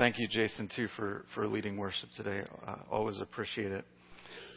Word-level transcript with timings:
Thank 0.00 0.18
you, 0.18 0.28
Jason, 0.28 0.66
too, 0.74 0.88
for, 0.96 1.26
for 1.34 1.46
leading 1.46 1.76
worship 1.76 2.08
today. 2.16 2.42
Uh, 2.66 2.76
always 2.90 3.20
appreciate 3.20 3.70
it. 3.70 3.84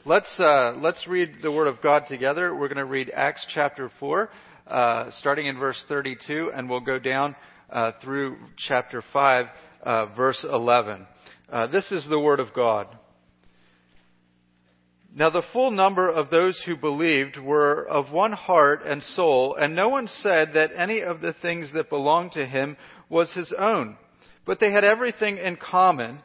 Let's, 0.06 0.34
uh, 0.40 0.76
let's 0.78 1.06
read 1.06 1.40
the 1.42 1.52
Word 1.52 1.68
of 1.68 1.82
God 1.82 2.04
together. 2.08 2.56
We're 2.56 2.70
going 2.70 2.78
to 2.78 2.86
read 2.86 3.12
Acts 3.14 3.46
chapter 3.54 3.92
4, 4.00 4.30
uh, 4.68 5.12
starting 5.18 5.48
in 5.48 5.60
verse 5.60 5.84
32, 5.90 6.54
and 6.56 6.70
we'll 6.70 6.80
go 6.80 6.98
down 6.98 7.36
uh, 7.70 7.92
through 8.02 8.38
chapter 8.56 9.04
5, 9.12 9.46
uh, 9.86 10.06
verse 10.16 10.46
11. 10.50 11.06
Uh, 11.52 11.68
this 11.68 11.92
is 11.92 12.08
the 12.08 12.22
Word 12.22 12.40
of 12.40 12.54
God. 12.54 12.88
Now 15.14 15.30
the 15.30 15.44
full 15.52 15.72
number 15.72 16.10
of 16.10 16.30
those 16.30 16.58
who 16.66 16.78
believed 16.78 17.38
were 17.38 17.86
of 17.86 18.14
one 18.14 18.32
heart 18.32 18.84
and 18.86 19.04
soul, 19.04 19.58
and 19.60 19.76
no 19.76 19.90
one 19.90 20.08
said 20.08 20.52
that 20.54 20.72
any 20.74 21.02
of 21.02 21.20
the 21.20 21.36
things 21.42 21.74
that 21.74 21.90
belonged 21.90 22.32
to 22.32 22.46
him 22.46 22.78
was 23.10 23.34
his 23.34 23.54
own 23.60 23.98
but 24.46 24.60
they 24.60 24.72
had 24.72 24.84
everything 24.84 25.38
in 25.38 25.58
common. 25.58 26.20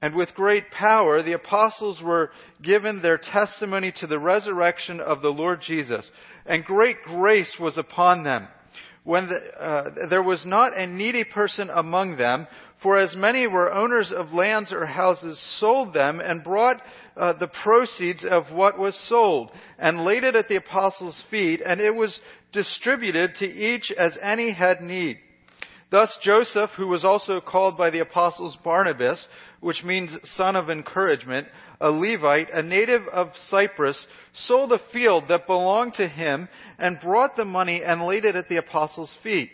And 0.00 0.14
with 0.14 0.34
great 0.34 0.70
power, 0.70 1.22
the 1.22 1.32
apostles 1.32 2.00
were 2.02 2.30
given 2.62 3.02
their 3.02 3.18
testimony 3.18 3.92
to 4.00 4.06
the 4.06 4.18
resurrection 4.18 5.00
of 5.00 5.22
the 5.22 5.30
Lord 5.30 5.60
Jesus. 5.60 6.08
And 6.46 6.64
great 6.64 7.02
grace 7.04 7.56
was 7.58 7.76
upon 7.78 8.22
them. 8.22 8.46
When 9.02 9.28
the, 9.28 9.36
uh, 9.36 10.08
there 10.08 10.22
was 10.22 10.44
not 10.46 10.76
a 10.76 10.86
needy 10.86 11.24
person 11.24 11.70
among 11.70 12.16
them, 12.16 12.46
for 12.82 12.98
as 12.98 13.16
many 13.16 13.46
were 13.46 13.72
owners 13.72 14.12
of 14.14 14.32
lands 14.32 14.72
or 14.72 14.86
houses 14.86 15.40
sold 15.58 15.94
them 15.94 16.20
and 16.20 16.44
brought 16.44 16.80
uh, 17.16 17.32
the 17.32 17.48
proceeds 17.48 18.24
of 18.24 18.52
what 18.52 18.78
was 18.78 18.96
sold 19.08 19.50
and 19.78 20.04
laid 20.04 20.22
it 20.22 20.36
at 20.36 20.48
the 20.48 20.56
apostles' 20.56 21.24
feet, 21.30 21.60
and 21.64 21.80
it 21.80 21.94
was 21.94 22.20
distributed 22.52 23.34
to 23.36 23.46
each 23.46 23.90
as 23.98 24.16
any 24.22 24.52
had 24.52 24.80
need. 24.80 25.18
Thus 25.90 26.18
Joseph, 26.22 26.70
who 26.76 26.86
was 26.86 27.04
also 27.04 27.40
called 27.40 27.78
by 27.78 27.88
the 27.88 28.00
apostles 28.00 28.58
Barnabas, 28.62 29.26
which 29.60 29.82
means 29.82 30.14
son 30.36 30.54
of 30.54 30.68
encouragement, 30.68 31.48
a 31.80 31.90
Levite, 31.90 32.50
a 32.52 32.62
native 32.62 33.08
of 33.08 33.30
Cyprus, 33.48 34.06
sold 34.34 34.72
a 34.72 34.80
field 34.92 35.24
that 35.28 35.46
belonged 35.46 35.94
to 35.94 36.06
him 36.06 36.48
and 36.78 37.00
brought 37.00 37.36
the 37.36 37.46
money 37.46 37.82
and 37.82 38.04
laid 38.04 38.26
it 38.26 38.36
at 38.36 38.48
the 38.48 38.58
apostles' 38.58 39.16
feet. 39.22 39.50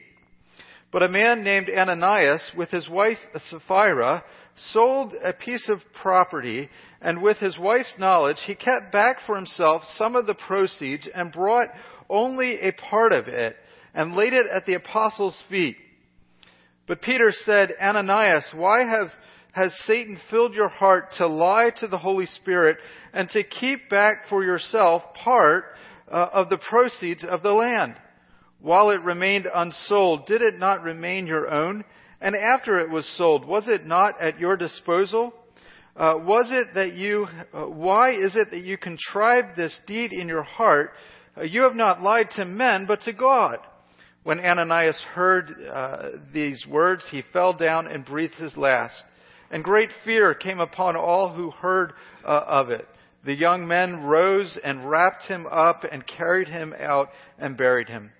But 0.90 1.05
a 1.05 1.08
man 1.08 1.44
named 1.44 1.70
Ananias, 1.70 2.52
with 2.56 2.70
his 2.70 2.88
wife 2.88 3.18
Sapphira, 3.36 4.24
sold 4.72 5.14
a 5.22 5.32
piece 5.32 5.68
of 5.68 5.82
property, 6.00 6.68
and 7.00 7.22
with 7.22 7.38
his 7.38 7.58
wife's 7.58 7.94
knowledge, 7.98 8.38
he 8.44 8.55
kept 8.56 8.92
back 8.92 9.18
for 9.24 9.36
himself 9.36 9.84
some 9.96 10.16
of 10.16 10.27
the 10.27 10.34
proceeds 10.34 11.08
and 11.14 11.32
brought 11.32 11.68
only 12.10 12.60
a 12.60 12.72
part 12.72 13.12
of 13.12 13.28
it 13.28 13.56
and 13.94 14.16
laid 14.16 14.32
it 14.32 14.46
at 14.52 14.66
the 14.66 14.74
apostles' 14.74 15.40
feet. 15.48 15.77
But 16.86 17.02
Peter 17.02 17.32
said, 17.32 17.72
Ananias, 17.80 18.50
why 18.54 18.84
has, 18.84 19.10
has 19.52 19.74
Satan 19.86 20.18
filled 20.30 20.54
your 20.54 20.68
heart 20.68 21.12
to 21.18 21.27
lie 21.27 21.70
to 21.78 21.86
the 21.86 21.98
Holy 21.98 22.27
Spirit 22.27 22.77
and 23.12 23.28
to 23.30 23.42
keep 23.42 23.88
back 23.88 24.28
for 24.28 24.44
yourself 24.44 25.02
part 25.14 25.64
uh, 26.10 26.28
of 26.32 26.50
the 26.50 26.58
proceeds 26.58 27.24
of 27.24 27.42
the 27.42 27.52
land? 27.52 27.94
While 28.60 28.90
it 28.90 29.00
remained 29.02 29.46
unsold, 29.52 30.27
did 30.27 30.42
it 30.42 30.58
not 30.58 30.82
remain 30.82 31.27
your 31.27 31.52
own? 31.52 31.84
And 32.20 32.34
after 32.34 32.78
it 32.80 32.90
was 32.90 33.06
sold, 33.16 33.46
was 33.46 33.68
it 33.68 33.86
not 33.86 34.20
at 34.20 34.38
your 34.38 34.56
disposal? 34.56 35.34
Uh, 35.96 36.14
was 36.18 36.48
it 36.50 36.74
that 36.74 36.94
you, 36.96 37.27
uh, 37.52 37.62
why 37.62 38.12
is 38.12 38.34
it 38.36 38.50
that 38.50 38.64
you 38.64 38.77
contrived 38.77 39.56
this 39.56 39.78
deed 39.86 40.12
in 40.12 40.28
your 40.28 40.42
heart? 40.42 40.92
Uh, 41.36 41.42
you 41.42 41.62
have 41.62 41.77
not 41.77 42.02
lied 42.02 42.30
to 42.30 42.44
men, 42.44 42.84
but 42.86 43.02
to 43.02 43.12
God. 43.12 43.58
When 44.25 44.41
Ananias 44.41 45.00
heard 45.12 45.55
uh, 45.70 46.08
these 46.33 46.67
words, 46.67 47.05
he 47.11 47.22
fell 47.33 47.53
down 47.53 47.86
and 47.86 48.05
breathed 48.05 48.34
his 48.34 48.56
last. 48.56 49.05
And 49.50 49.62
great 49.62 49.91
fear 50.05 50.34
came 50.34 50.61
upon 50.61 50.97
all 50.97 51.34
who 51.34 51.50
heard 51.50 51.92
uh, 52.25 52.28
of 52.47 52.70
it. 52.70 52.89
The 53.27 53.34
young 53.34 53.69
men 53.69 54.02
rose 54.02 54.58
and 54.64 54.89
wrapped 54.89 55.24
him 55.24 55.46
up 55.46 55.84
and 55.90 56.07
carried 56.07 56.48
him 56.48 56.74
out 56.79 57.11
and 57.39 57.57
buried 57.57 57.89
him. 57.89 58.13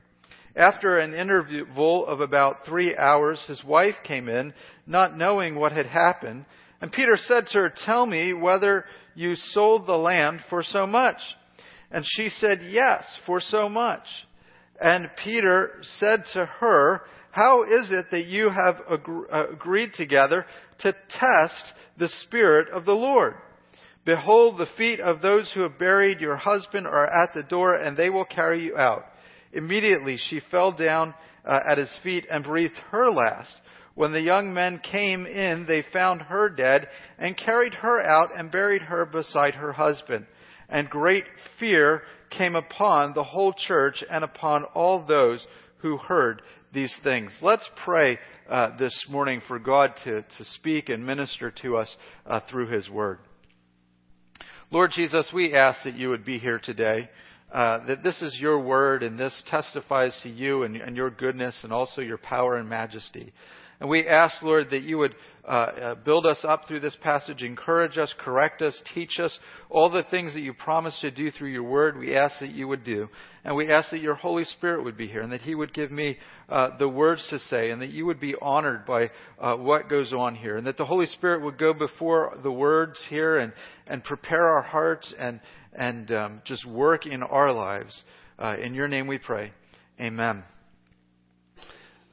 After 0.55 0.99
an 0.99 1.15
interval 1.15 2.07
of 2.07 2.21
about 2.21 2.67
three 2.67 2.95
hours, 2.97 3.43
his 3.49 3.65
wife 3.65 3.97
came 4.05 4.29
in, 4.29 4.53
not 4.87 5.17
knowing 5.17 5.57
what 5.57 5.73
had 5.73 5.87
happened. 5.87 6.45
And 6.83 6.93
Peter 6.93 7.17
said 7.17 7.47
to 7.49 7.59
her, 7.61 7.73
Tell 7.85 8.05
me 8.05 8.35
whether 8.35 8.85
you 9.15 9.35
sold 9.37 9.87
the 9.87 9.97
land 9.97 10.41
for 10.51 10.63
so 10.63 10.87
much. 10.87 11.19
And 11.91 12.05
she 12.07 12.29
said, 12.29 12.61
Yes, 12.63 13.05
for 13.25 13.41
so 13.41 13.71
much. 13.71 14.05
And 14.81 15.09
Peter 15.23 15.73
said 15.99 16.25
to 16.35 16.47
her, 16.47 17.03
How 17.31 17.63
is 17.63 17.91
it 17.91 18.07
that 18.11 18.27
you 18.27 18.51
have 18.51 18.77
uh, 18.91 19.53
agreed 19.53 19.95
together 19.95 20.47
to 20.81 20.93
test 21.11 21.73
the 21.99 22.09
Spirit 22.09 22.69
of 22.71 22.85
the 22.85 22.93
Lord? 22.93 23.35
Behold, 24.05 24.59
the 24.59 24.67
feet 24.77 25.01
of 25.01 25.23
those 25.23 25.51
who 25.53 25.61
have 25.61 25.79
buried 25.79 26.21
your 26.21 26.37
husband 26.37 26.87
are 26.87 27.07
at 27.07 27.33
the 27.35 27.43
door, 27.43 27.75
and 27.75 27.97
they 27.97 28.11
will 28.11 28.27
carry 28.27 28.65
you 28.65 28.77
out. 28.77 29.05
Immediately 29.53 30.19
she 30.29 30.41
fell 30.51 30.73
down 30.73 31.15
uh, 31.47 31.61
at 31.67 31.79
his 31.79 31.99
feet 32.03 32.27
and 32.31 32.45
breathed 32.45 32.77
her 32.91 33.11
last. 33.11 33.55
When 33.95 34.13
the 34.13 34.21
young 34.21 34.53
men 34.53 34.81
came 34.81 35.25
in, 35.25 35.67
they 35.67 35.85
found 35.93 36.23
her 36.23 36.49
dead 36.49 36.89
and 37.19 37.37
carried 37.37 37.75
her 37.75 38.03
out 38.03 38.37
and 38.37 38.51
buried 38.51 38.83
her 38.83 39.07
beside 39.07 39.55
her 39.55 39.73
husband. 39.73 40.27
And 40.69 40.91
great 40.91 41.25
fear 41.61 42.03
came 42.37 42.57
upon 42.57 43.15
the 43.15 43.25
whole 43.25 43.53
church 43.53 44.03
and 44.11 44.25
upon 44.25 44.65
all 44.75 45.05
those 45.05 45.45
who 45.79 45.97
heard 45.97 46.43
these 46.73 46.95
things. 47.03 47.31
Let's 47.41 47.69
pray 47.85 48.19
uh, 48.51 48.77
this 48.79 49.07
morning 49.09 49.41
for 49.47 49.59
God 49.59 49.91
to, 50.05 50.23
to 50.23 50.45
speak 50.55 50.89
and 50.89 51.07
minister 51.07 51.51
to 51.63 51.77
us 51.77 51.97
uh, 52.27 52.41
through 52.51 52.69
His 52.69 52.89
Word. 52.89 53.19
Lord 54.71 54.91
Jesus, 54.95 55.31
we 55.33 55.55
ask 55.55 55.85
that 55.85 55.95
you 55.95 56.09
would 56.09 56.25
be 56.25 56.39
here 56.39 56.59
today. 56.59 57.09
Uh, 57.53 57.87
that 57.87 58.03
this 58.03 58.21
is 58.21 58.37
your 58.41 58.59
word 58.59 59.05
and 59.05 59.17
this 59.17 59.41
testifies 59.47 60.19
to 60.25 60.29
you 60.29 60.65
and, 60.65 60.75
and 60.75 60.97
your 60.97 61.09
goodness 61.09 61.57
and 61.63 61.73
also 61.73 62.01
your 62.01 62.19
power 62.19 62.57
and 62.57 62.69
majesty. 62.69 63.33
And 63.81 63.89
we 63.89 64.07
ask, 64.07 64.43
Lord, 64.43 64.71
that 64.71 64.83
you 64.83 64.99
would 64.99 65.15
uh, 65.47 65.51
uh, 65.51 65.95
build 65.97 66.25
us 66.25 66.43
up 66.43 66.63
through 66.67 66.81
this 66.81 66.97
passage, 67.03 67.43
encourage 67.43 67.99
us, 67.99 68.13
correct 68.19 68.63
us, 68.63 68.81
teach 68.95 69.21
us 69.21 69.39
all 69.69 69.91
the 69.91 70.05
things 70.05 70.33
that 70.33 70.41
you 70.41 70.55
promised 70.55 71.03
to 71.03 71.11
do 71.11 71.31
through 71.31 71.51
your 71.51 71.65
word. 71.65 71.99
We 71.99 72.17
ask 72.17 72.41
that 72.41 72.53
you 72.53 72.67
would 72.69 72.83
do. 72.83 73.09
And 73.45 73.55
we 73.55 73.71
ask 73.71 73.91
that 73.91 74.01
your 74.01 74.15
Holy 74.15 74.45
Spirit 74.45 74.85
would 74.85 74.97
be 74.97 75.07
here 75.07 75.21
and 75.21 75.33
that 75.33 75.43
he 75.43 75.55
would 75.55 75.75
give 75.75 75.91
me 75.91 76.17
uh, 76.49 76.71
the 76.79 76.89
words 76.89 77.27
to 77.29 77.39
say 77.39 77.71
and 77.71 77.83
that 77.83 77.91
you 77.91 78.07
would 78.07 78.21
be 78.21 78.35
honored 78.41 78.87
by 78.87 79.11
uh, 79.39 79.57
what 79.57 79.91
goes 79.91 80.15
on 80.15 80.35
here 80.35 80.57
and 80.57 80.67
that 80.67 80.79
the 80.79 80.87
Holy 80.87 81.07
Spirit 81.07 81.43
would 81.43 81.59
go 81.59 81.75
before 81.75 82.39
the 82.43 82.53
words 82.53 82.99
here 83.11 83.39
and, 83.39 83.53
and 83.87 84.03
prepare 84.03 84.49
our 84.49 84.63
hearts 84.63 85.13
and, 85.19 85.41
and 85.75 86.11
um, 86.11 86.43
just 86.47 86.67
work 86.67 87.05
in 87.05 87.23
our 87.23 87.53
lives. 87.53 88.03
Uh, 88.39 88.57
in 88.57 88.73
your 88.73 88.89
name 88.89 89.07
we 89.07 89.19
pray. 89.19 89.53
Amen. 90.01 90.43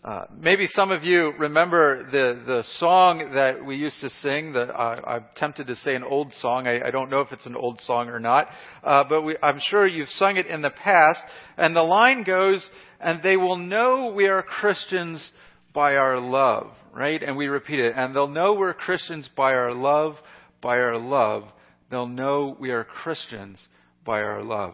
Uh, 0.03 0.25
maybe 0.35 0.65
some 0.65 0.89
of 0.89 1.03
you 1.03 1.31
remember 1.37 2.03
the, 2.05 2.41
the 2.47 2.63
song 2.77 3.33
that 3.35 3.63
we 3.63 3.75
used 3.75 4.01
to 4.01 4.09
sing. 4.09 4.51
The, 4.51 4.61
uh, 4.61 4.99
I'm 5.05 5.25
tempted 5.35 5.67
to 5.67 5.75
say 5.75 5.93
an 5.93 6.03
old 6.03 6.33
song. 6.39 6.65
I, 6.65 6.87
I, 6.87 6.89
don't 6.89 7.11
know 7.11 7.21
if 7.21 7.31
it's 7.31 7.45
an 7.45 7.55
old 7.55 7.79
song 7.81 8.09
or 8.09 8.19
not, 8.19 8.47
uh, 8.83 9.03
but 9.07 9.21
we, 9.21 9.37
I'm 9.43 9.59
sure 9.69 9.85
you've 9.85 10.09
sung 10.09 10.37
it 10.37 10.47
in 10.47 10.63
the 10.63 10.71
past. 10.71 11.19
And 11.55 11.75
the 11.75 11.83
line 11.83 12.23
goes, 12.23 12.67
"And 12.99 13.21
they 13.21 13.37
will 13.37 13.57
know 13.57 14.11
we 14.15 14.25
are 14.25 14.41
Christians 14.41 15.31
by 15.71 15.93
our 15.93 16.19
love." 16.19 16.71
Right? 16.91 17.21
And 17.21 17.37
we 17.37 17.45
repeat 17.45 17.79
it. 17.79 17.93
And 17.95 18.15
they'll 18.15 18.27
know 18.27 18.53
we're 18.53 18.73
Christians 18.73 19.29
by 19.37 19.51
our 19.53 19.73
love. 19.73 20.15
By 20.63 20.77
our 20.77 20.97
love, 20.97 21.43
they'll 21.91 22.07
know 22.07 22.57
we 22.59 22.71
are 22.71 22.83
Christians 22.83 23.59
by 24.03 24.21
our 24.21 24.43
love. 24.43 24.73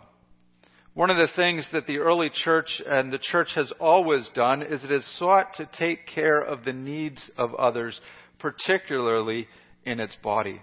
One 0.97 1.11
of 1.11 1.17
the 1.17 1.29
things 1.35 1.69
that 1.73 1.85
the 1.85 1.99
early 1.99 2.31
church 2.33 2.81
and 2.83 3.13
the 3.13 3.19
church 3.19 3.49
has 3.53 3.71
always 3.79 4.27
done 4.33 4.63
is 4.63 4.83
it 4.83 4.89
has 4.89 5.05
sought 5.19 5.53
to 5.57 5.69
take 5.77 6.07
care 6.07 6.41
of 6.41 6.65
the 6.65 6.73
needs 6.73 7.29
of 7.37 7.53
others, 7.53 8.01
particularly 8.39 9.47
in 9.85 9.99
its 9.99 10.17
body. 10.23 10.59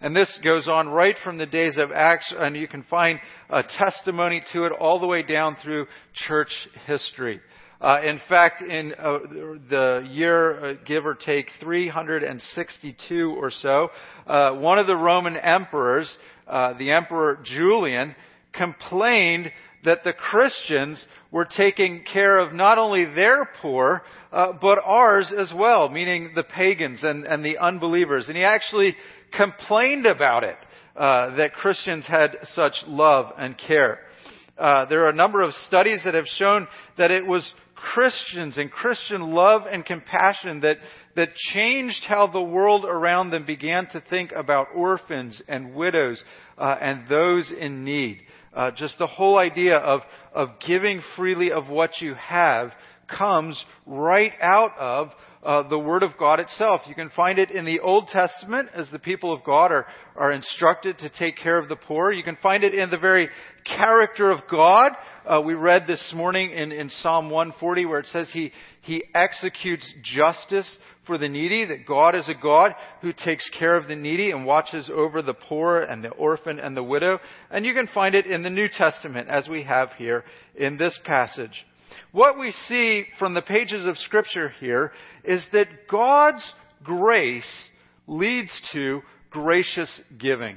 And 0.00 0.16
this 0.16 0.36
goes 0.42 0.66
on 0.66 0.88
right 0.88 1.14
from 1.22 1.38
the 1.38 1.46
days 1.46 1.78
of 1.78 1.92
Acts, 1.92 2.34
and 2.36 2.56
you 2.56 2.66
can 2.66 2.82
find 2.90 3.20
a 3.50 3.62
testimony 3.62 4.42
to 4.52 4.64
it 4.64 4.72
all 4.72 4.98
the 4.98 5.06
way 5.06 5.22
down 5.22 5.56
through 5.62 5.86
church 6.26 6.50
history. 6.86 7.38
Uh, 7.80 8.00
in 8.04 8.20
fact, 8.28 8.60
in 8.62 8.94
uh, 8.98 9.18
the 9.70 10.08
year, 10.10 10.70
uh, 10.70 10.74
give 10.86 11.06
or 11.06 11.14
take 11.14 11.50
362 11.60 13.36
or 13.40 13.52
so, 13.52 13.90
uh, 14.26 14.54
one 14.54 14.80
of 14.80 14.88
the 14.88 14.96
Roman 14.96 15.36
emperors, 15.36 16.12
uh, 16.48 16.76
the 16.76 16.90
Emperor 16.90 17.38
Julian, 17.44 18.16
complained 18.52 19.52
that 19.84 20.04
the 20.04 20.12
Christians 20.12 21.04
were 21.30 21.44
taking 21.44 22.04
care 22.10 22.38
of 22.38 22.52
not 22.52 22.78
only 22.78 23.04
their 23.04 23.48
poor, 23.60 24.02
uh, 24.32 24.52
but 24.60 24.78
ours 24.84 25.32
as 25.36 25.52
well, 25.56 25.88
meaning 25.88 26.32
the 26.34 26.42
pagans 26.42 27.04
and, 27.04 27.24
and 27.24 27.44
the 27.44 27.58
unbelievers. 27.58 28.28
And 28.28 28.36
he 28.36 28.44
actually 28.44 28.96
complained 29.36 30.06
about 30.06 30.44
it, 30.44 30.56
uh, 30.96 31.36
that 31.36 31.52
Christians 31.54 32.06
had 32.06 32.36
such 32.52 32.74
love 32.86 33.32
and 33.38 33.56
care. 33.56 34.00
Uh, 34.58 34.86
there 34.86 35.04
are 35.04 35.10
a 35.10 35.14
number 35.14 35.42
of 35.42 35.52
studies 35.68 36.02
that 36.04 36.14
have 36.14 36.26
shown 36.26 36.66
that 36.96 37.12
it 37.12 37.24
was 37.24 37.48
Christians 37.76 38.58
and 38.58 38.70
Christian 38.70 39.32
love 39.32 39.62
and 39.70 39.84
compassion 39.84 40.60
that, 40.60 40.78
that 41.14 41.34
changed 41.54 42.02
how 42.08 42.26
the 42.26 42.40
world 42.40 42.84
around 42.84 43.30
them 43.30 43.46
began 43.46 43.86
to 43.92 44.02
think 44.10 44.32
about 44.32 44.68
orphans 44.74 45.40
and 45.46 45.74
widows 45.74 46.22
uh, 46.58 46.76
and 46.80 47.08
those 47.08 47.52
in 47.56 47.84
need. 47.84 48.18
Uh, 48.58 48.72
just 48.72 48.98
the 48.98 49.06
whole 49.06 49.38
idea 49.38 49.76
of, 49.76 50.00
of 50.34 50.48
giving 50.66 51.00
freely 51.14 51.52
of 51.52 51.68
what 51.68 51.90
you 52.00 52.12
have 52.14 52.72
comes 53.06 53.64
right 53.86 54.32
out 54.42 54.76
of 54.76 55.10
uh, 55.44 55.68
the 55.68 55.78
Word 55.78 56.02
of 56.02 56.18
God 56.18 56.40
itself. 56.40 56.80
You 56.88 56.96
can 56.96 57.10
find 57.10 57.38
it 57.38 57.52
in 57.52 57.64
the 57.64 57.78
Old 57.78 58.08
Testament 58.08 58.70
as 58.74 58.90
the 58.90 58.98
people 58.98 59.32
of 59.32 59.44
God 59.44 59.70
are, 59.70 59.86
are 60.16 60.32
instructed 60.32 60.98
to 60.98 61.08
take 61.08 61.36
care 61.36 61.56
of 61.56 61.68
the 61.68 61.76
poor. 61.76 62.10
You 62.10 62.24
can 62.24 62.36
find 62.42 62.64
it 62.64 62.74
in 62.74 62.90
the 62.90 62.98
very 62.98 63.28
character 63.64 64.32
of 64.32 64.40
God. 64.50 64.90
Uh, 65.28 65.42
we 65.42 65.52
read 65.52 65.86
this 65.86 66.12
morning 66.16 66.52
in, 66.52 66.72
in 66.72 66.88
Psalm 66.88 67.28
140 67.28 67.84
where 67.84 67.98
it 67.98 68.06
says 68.06 68.30
he, 68.32 68.50
he 68.80 69.04
executes 69.14 69.84
justice 70.02 70.78
for 71.06 71.18
the 71.18 71.28
needy, 71.28 71.66
that 71.66 71.86
God 71.86 72.14
is 72.14 72.26
a 72.30 72.42
God 72.42 72.72
who 73.02 73.12
takes 73.12 73.48
care 73.58 73.76
of 73.76 73.88
the 73.88 73.94
needy 73.94 74.30
and 74.30 74.46
watches 74.46 74.90
over 74.90 75.20
the 75.20 75.34
poor 75.34 75.80
and 75.80 76.02
the 76.02 76.08
orphan 76.10 76.58
and 76.58 76.74
the 76.74 76.82
widow. 76.82 77.18
And 77.50 77.66
you 77.66 77.74
can 77.74 77.88
find 77.88 78.14
it 78.14 78.24
in 78.24 78.42
the 78.42 78.48
New 78.48 78.68
Testament 78.68 79.28
as 79.28 79.48
we 79.48 79.64
have 79.64 79.90
here 79.98 80.24
in 80.54 80.78
this 80.78 80.98
passage. 81.04 81.66
What 82.12 82.38
we 82.38 82.50
see 82.66 83.04
from 83.18 83.34
the 83.34 83.42
pages 83.42 83.84
of 83.84 83.98
Scripture 83.98 84.48
here 84.60 84.92
is 85.24 85.46
that 85.52 85.88
God's 85.90 86.44
grace 86.82 87.68
leads 88.06 88.62
to 88.72 89.02
gracious 89.30 90.00
giving. 90.18 90.56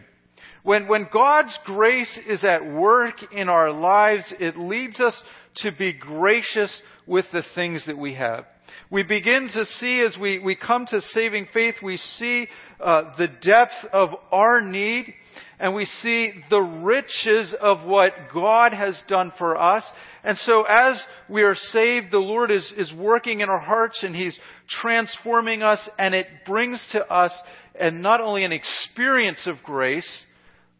When, 0.63 0.87
when 0.87 1.07
God's 1.11 1.57
grace 1.65 2.19
is 2.27 2.43
at 2.43 2.65
work 2.65 3.15
in 3.31 3.49
our 3.49 3.71
lives, 3.71 4.31
it 4.39 4.57
leads 4.57 4.99
us 4.99 5.19
to 5.57 5.71
be 5.71 5.93
gracious 5.93 6.81
with 7.07 7.25
the 7.33 7.43
things 7.55 7.85
that 7.87 7.97
we 7.97 8.13
have. 8.15 8.45
We 8.89 9.03
begin 9.03 9.49
to 9.53 9.65
see 9.65 10.01
as 10.01 10.15
we, 10.19 10.39
we 10.39 10.55
come 10.55 10.85
to 10.87 11.01
saving 11.01 11.47
faith, 11.53 11.75
we 11.81 11.97
see 12.17 12.47
uh, 12.79 13.15
the 13.17 13.27
depth 13.27 13.73
of 13.91 14.09
our 14.31 14.61
need 14.61 15.13
and 15.59 15.75
we 15.75 15.85
see 15.85 16.33
the 16.49 16.59
riches 16.59 17.53
of 17.61 17.85
what 17.85 18.13
God 18.33 18.73
has 18.73 18.99
done 19.07 19.31
for 19.37 19.55
us. 19.57 19.83
And 20.23 20.37
so 20.39 20.63
as 20.63 21.01
we 21.29 21.43
are 21.43 21.55
saved, 21.55 22.07
the 22.11 22.17
Lord 22.17 22.49
is, 22.49 22.71
is 22.75 22.91
working 22.93 23.41
in 23.41 23.49
our 23.49 23.59
hearts 23.59 24.03
and 24.03 24.15
He's 24.15 24.37
transforming 24.81 25.63
us 25.63 25.87
and 25.99 26.15
it 26.15 26.27
brings 26.45 26.85
to 26.93 27.01
us 27.11 27.31
and 27.79 28.01
not 28.01 28.21
only 28.21 28.43
an 28.43 28.51
experience 28.51 29.45
of 29.45 29.57
grace, 29.63 30.23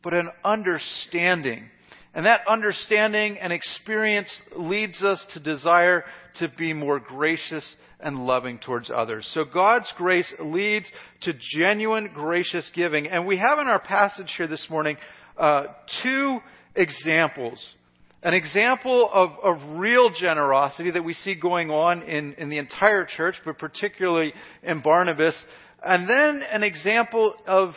but 0.04 0.14
an 0.14 0.30
understanding. 0.44 1.70
And 2.14 2.26
that 2.26 2.42
understanding 2.50 3.38
and 3.40 3.54
experience 3.54 4.42
leads 4.56 5.02
us 5.02 5.26
to 5.34 5.40
desire 5.40 6.04
to 6.40 6.50
be 6.58 6.74
more 6.74 7.00
gracious 7.00 7.76
and 8.00 8.26
loving 8.26 8.60
towards 8.60 8.92
others. 8.94 9.30
So 9.34 9.46
God's 9.46 9.92
grace 9.96 10.32
leads 10.40 10.88
to 11.22 11.34
genuine 11.58 12.12
gracious 12.14 12.70
giving. 12.74 13.08
And 13.08 13.26
we 13.26 13.38
have 13.38 13.60
in 13.60 13.68
our 13.68 13.80
passage 13.80 14.34
here 14.36 14.48
this 14.48 14.68
morning 14.70 14.98
uh, 15.38 15.66
two 16.04 16.40
examples. 16.76 17.76
An 18.24 18.34
example 18.34 19.10
of, 19.12 19.32
of 19.44 19.80
real 19.80 20.10
generosity 20.10 20.92
that 20.92 21.04
we 21.04 21.14
see 21.14 21.34
going 21.34 21.70
on 21.70 22.04
in, 22.04 22.34
in 22.34 22.50
the 22.50 22.58
entire 22.58 23.06
church, 23.06 23.36
but 23.46 23.58
particularly 23.58 24.34
in 24.64 24.82
Barnabas. 24.82 25.42
And 25.84 26.08
then 26.08 26.44
an 26.52 26.64
example 26.64 27.34
of 27.48 27.74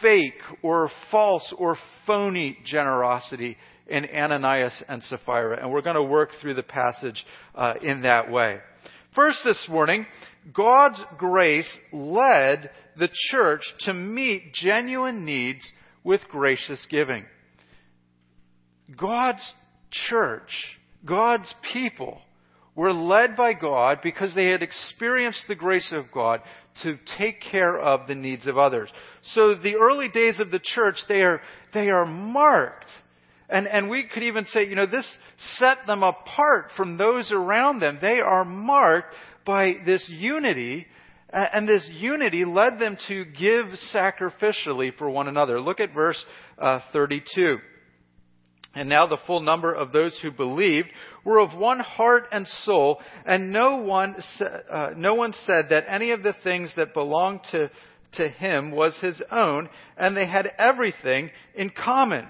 fake 0.00 0.40
or 0.62 0.90
false 1.10 1.52
or 1.58 1.76
phony 2.06 2.58
generosity 2.64 3.56
in 3.86 4.04
Ananias 4.04 4.82
and 4.88 5.02
Sapphira. 5.02 5.60
And 5.60 5.70
we're 5.70 5.82
going 5.82 5.96
to 5.96 6.02
work 6.02 6.30
through 6.40 6.54
the 6.54 6.62
passage 6.62 7.24
uh, 7.54 7.74
in 7.82 8.02
that 8.02 8.30
way. 8.30 8.58
First, 9.14 9.38
this 9.44 9.66
morning, 9.70 10.06
God's 10.52 11.00
grace 11.16 11.70
led 11.92 12.70
the 12.98 13.08
church 13.30 13.62
to 13.80 13.94
meet 13.94 14.52
genuine 14.52 15.24
needs 15.24 15.60
with 16.04 16.20
gracious 16.28 16.84
giving. 16.90 17.24
God's 18.96 19.42
church, 20.08 20.50
God's 21.04 21.52
people, 21.72 22.20
were 22.74 22.92
led 22.92 23.36
by 23.36 23.54
God 23.54 23.98
because 24.02 24.34
they 24.34 24.48
had 24.48 24.62
experienced 24.62 25.44
the 25.48 25.54
grace 25.54 25.92
of 25.92 26.12
God 26.12 26.40
to 26.82 26.98
take 27.18 27.40
care 27.40 27.78
of 27.78 28.06
the 28.06 28.14
needs 28.14 28.46
of 28.46 28.58
others. 28.58 28.88
So 29.34 29.54
the 29.54 29.76
early 29.76 30.08
days 30.08 30.40
of 30.40 30.50
the 30.50 30.60
church, 30.62 30.96
they 31.08 31.22
are, 31.22 31.40
they 31.72 31.88
are 31.88 32.06
marked 32.06 32.90
and, 33.48 33.68
and 33.68 33.88
we 33.88 34.04
could 34.12 34.22
even 34.24 34.44
say, 34.46 34.66
you 34.66 34.74
know, 34.74 34.86
this 34.86 35.08
set 35.58 35.78
them 35.86 36.02
apart 36.02 36.70
from 36.76 36.96
those 36.96 37.30
around 37.32 37.80
them. 37.80 37.98
They 38.00 38.18
are 38.20 38.44
marked 38.44 39.14
by 39.44 39.74
this 39.84 40.04
unity, 40.08 40.86
and 41.32 41.68
this 41.68 41.88
unity 41.92 42.44
led 42.44 42.80
them 42.80 42.98
to 43.08 43.24
give 43.24 43.66
sacrificially 43.94 44.96
for 44.98 45.08
one 45.08 45.28
another. 45.28 45.60
Look 45.60 45.78
at 45.78 45.94
verse 45.94 46.22
uh, 46.58 46.80
32. 46.92 47.58
And 48.76 48.88
now 48.88 49.06
the 49.06 49.18
full 49.26 49.40
number 49.40 49.72
of 49.72 49.90
those 49.90 50.16
who 50.22 50.30
believed 50.30 50.88
were 51.24 51.40
of 51.40 51.58
one 51.58 51.80
heart 51.80 52.26
and 52.30 52.46
soul, 52.64 53.00
and 53.24 53.50
no 53.50 53.78
one, 53.78 54.14
uh, 54.70 54.90
no 54.96 55.14
one 55.14 55.32
said 55.44 55.70
that 55.70 55.86
any 55.88 56.12
of 56.12 56.22
the 56.22 56.34
things 56.44 56.72
that 56.76 56.94
belonged 56.94 57.40
to, 57.50 57.70
to 58.12 58.28
him 58.28 58.70
was 58.70 58.96
his 59.00 59.20
own, 59.32 59.68
and 59.96 60.16
they 60.16 60.26
had 60.26 60.52
everything 60.58 61.30
in 61.56 61.70
common 61.70 62.28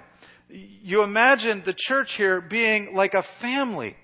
you 0.49 1.03
imagine 1.03 1.63
the 1.65 1.75
church 1.77 2.09
here 2.17 2.41
being 2.41 2.95
like 2.95 3.15
a 3.15 3.25
family, 3.41 3.97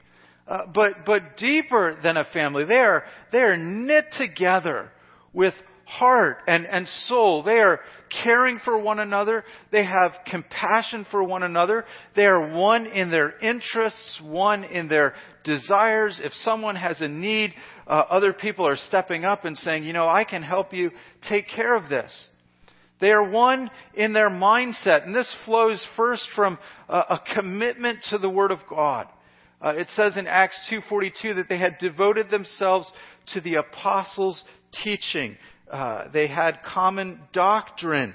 uh, 0.49 0.59
but, 0.75 1.05
but 1.06 1.37
deeper 1.37 1.99
than 2.03 2.17
a 2.17 2.25
family. 2.33 2.65
They 2.65 2.75
are, 2.75 3.05
they 3.31 3.39
are 3.39 3.56
knit 3.56 4.06
together 4.19 4.91
with 5.33 5.55
heart 5.84 6.38
and, 6.46 6.67
and 6.67 6.88
soul. 7.06 7.43
They 7.43 7.58
are 7.58 7.81
caring 8.23 8.61
for 8.64 8.79
one 8.79 8.99
another. 8.99 9.44
They 9.70 9.84
have 9.84 10.12
compassion 10.26 11.06
for 11.11 11.23
one 11.23 11.43
another. 11.43 11.84
They 12.14 12.26
are 12.26 12.55
one 12.55 12.87
in 12.87 13.11
their 13.11 13.38
interests, 13.40 14.20
one 14.23 14.64
in 14.64 14.88
their 14.88 15.14
desires. 15.44 16.20
If 16.23 16.32
someone 16.34 16.76
has 16.76 17.00
a 17.00 17.08
need, 17.08 17.55
uh, 17.87 18.05
other 18.11 18.32
people 18.32 18.67
are 18.67 18.76
stepping 18.76 19.25
up 19.25 19.44
and 19.44 19.56
saying, 19.56 19.84
you 19.84 19.93
know, 19.93 20.08
I 20.08 20.25
can 20.25 20.43
help 20.43 20.73
you 20.73 20.90
take 21.29 21.49
care 21.49 21.75
of 21.75 21.88
this. 21.88 22.12
They 23.00 23.11
are 23.11 23.29
one 23.29 23.69
in 23.94 24.12
their 24.12 24.31
mindset. 24.31 25.05
And 25.05 25.14
this 25.14 25.32
flows 25.44 25.84
first 25.96 26.25
from 26.37 26.58
a, 26.88 26.99
a 26.99 27.23
commitment 27.34 27.99
to 28.11 28.19
the 28.19 28.29
Word 28.29 28.52
of 28.52 28.61
God. 28.70 29.08
Uh, 29.61 29.70
it 29.70 29.88
says 29.90 30.17
in 30.17 30.26
Acts 30.26 30.58
2.42 30.70 31.37
that 31.37 31.49
they 31.49 31.58
had 31.58 31.79
devoted 31.79 32.31
themselves 32.31 32.90
to 33.34 33.40
the 33.40 33.55
apostles' 33.55 34.43
teaching. 34.84 35.37
Uh, 35.72 36.08
they 36.12 36.26
had 36.26 36.62
common 36.62 37.19
doctrine. 37.32 38.12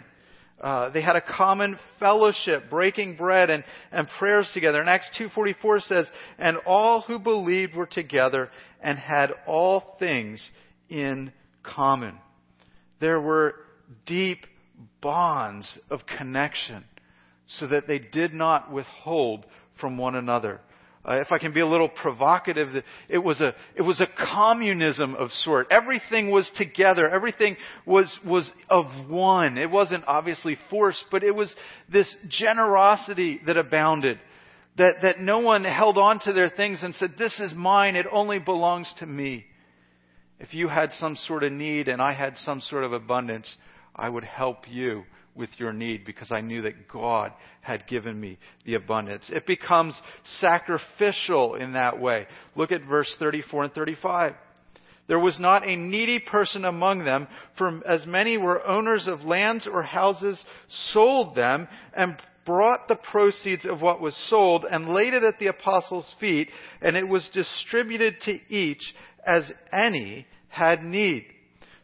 Uh, 0.62 0.90
they 0.90 1.02
had 1.02 1.16
a 1.16 1.22
common 1.22 1.80
fellowship, 2.00 2.70
breaking 2.70 3.18
bread 3.18 3.50
and, 3.50 3.64
and 3.92 4.08
prayers 4.20 4.50
together. 4.54 4.80
And 4.80 4.88
Acts 4.88 5.10
2.44 5.20 5.82
says, 5.82 6.10
And 6.38 6.58
all 6.68 7.02
who 7.02 7.18
believed 7.18 7.74
were 7.74 7.88
together 7.88 8.52
and 8.80 9.00
had 9.00 9.32
all 9.48 9.96
things 9.98 10.48
in 10.88 11.32
common. 11.64 12.20
There 13.00 13.20
were 13.20 13.56
deep 14.06 14.46
bonds 15.02 15.80
of 15.90 16.02
connection 16.06 16.84
so 17.48 17.68
that 17.68 17.88
they 17.88 18.00
did 18.00 18.34
not 18.34 18.72
withhold 18.72 19.48
from 19.82 19.98
one 19.98 20.16
another. 20.16 20.60
Uh, 21.08 21.22
if 21.22 21.32
I 21.32 21.38
can 21.38 21.54
be 21.54 21.62
a 21.62 21.68
little 21.68 21.88
provocative, 21.88 22.84
it 23.08 23.20
was 23.20 23.40
a, 23.40 23.54
it 23.76 23.82
was 23.82 24.02
a 24.02 24.08
communism 24.08 25.16
of 25.16 25.32
sort. 25.32 25.68
Everything 25.72 26.32
was 26.32 26.50
together. 26.58 27.10
Everything 27.10 27.56
was, 27.86 28.20
was 28.26 28.52
of 28.70 28.86
one. 29.10 29.58
It 29.58 29.72
wasn't 29.72 30.04
obviously 30.06 30.58
forced, 30.70 31.06
but 31.10 31.24
it 31.24 31.34
was 31.34 31.54
this 31.92 32.14
generosity 32.28 33.40
that 33.46 33.56
abounded. 33.56 34.20
That, 34.78 34.96
that 35.02 35.20
no 35.20 35.40
one 35.40 35.64
held 35.64 35.98
on 35.98 36.20
to 36.26 36.34
their 36.34 36.50
things 36.50 36.84
and 36.84 36.94
said, 36.94 37.14
this 37.18 37.40
is 37.40 37.52
mine. 37.56 37.96
It 37.96 38.06
only 38.12 38.38
belongs 38.38 38.94
to 39.00 39.08
me. 39.08 39.46
If 40.40 40.54
you 40.54 40.68
had 40.68 40.92
some 40.92 41.16
sort 41.16 41.44
of 41.44 41.52
need 41.52 41.88
and 41.88 42.00
I 42.00 42.14
had 42.14 42.38
some 42.38 42.62
sort 42.62 42.84
of 42.84 42.94
abundance, 42.94 43.52
I 43.96 44.08
would 44.08 44.24
help 44.24 44.70
you 44.70 45.06
with 45.38 45.50
your 45.58 45.74
need 45.74 46.06
because 46.06 46.32
I 46.32 46.42
knew 46.42 46.64
that 46.64 46.88
God 46.88 47.32
had 47.62 47.88
given 47.88 48.20
me 48.20 48.38
the 48.66 48.76
abundance. 48.76 49.30
It 49.32 49.46
becomes 49.46 50.00
sacrificial 50.40 51.56
in 51.56 51.74
that 51.74 52.00
way. 52.00 52.28
Look 52.56 52.72
at 52.72 52.86
verse 52.86 53.14
34 53.20 53.66
and 53.66 53.74
35. 53.74 54.34
There 55.08 55.20
was 55.20 55.40
not 55.40 55.66
a 55.66 55.76
needy 55.76 56.20
person 56.20 56.66
among 56.66 57.06
them, 57.06 57.28
for 57.58 57.82
as 57.88 58.06
many 58.06 58.38
were 58.38 58.66
owners 58.68 59.08
of 59.08 59.22
lands 59.22 59.68
or 59.72 59.82
houses, 59.84 60.44
sold 60.92 61.36
them, 61.36 61.68
and 61.96 62.18
brought 62.46 62.88
the 62.88 62.96
proceeds 62.96 63.66
of 63.66 63.82
what 63.82 64.02
was 64.02 64.16
sold 64.30 64.66
and 64.70 64.94
laid 64.94 65.14
it 65.14 65.24
at 65.24 65.40
the 65.40 65.48
apostles' 65.48 66.14
feet, 66.20 66.50
and 66.82 66.96
it 66.96 67.08
was 67.08 67.30
distributed 67.34 68.20
to 68.22 68.40
each 68.50 68.82
as 69.26 69.52
any 69.72 70.26
had 70.50 70.84
need. 70.84 71.26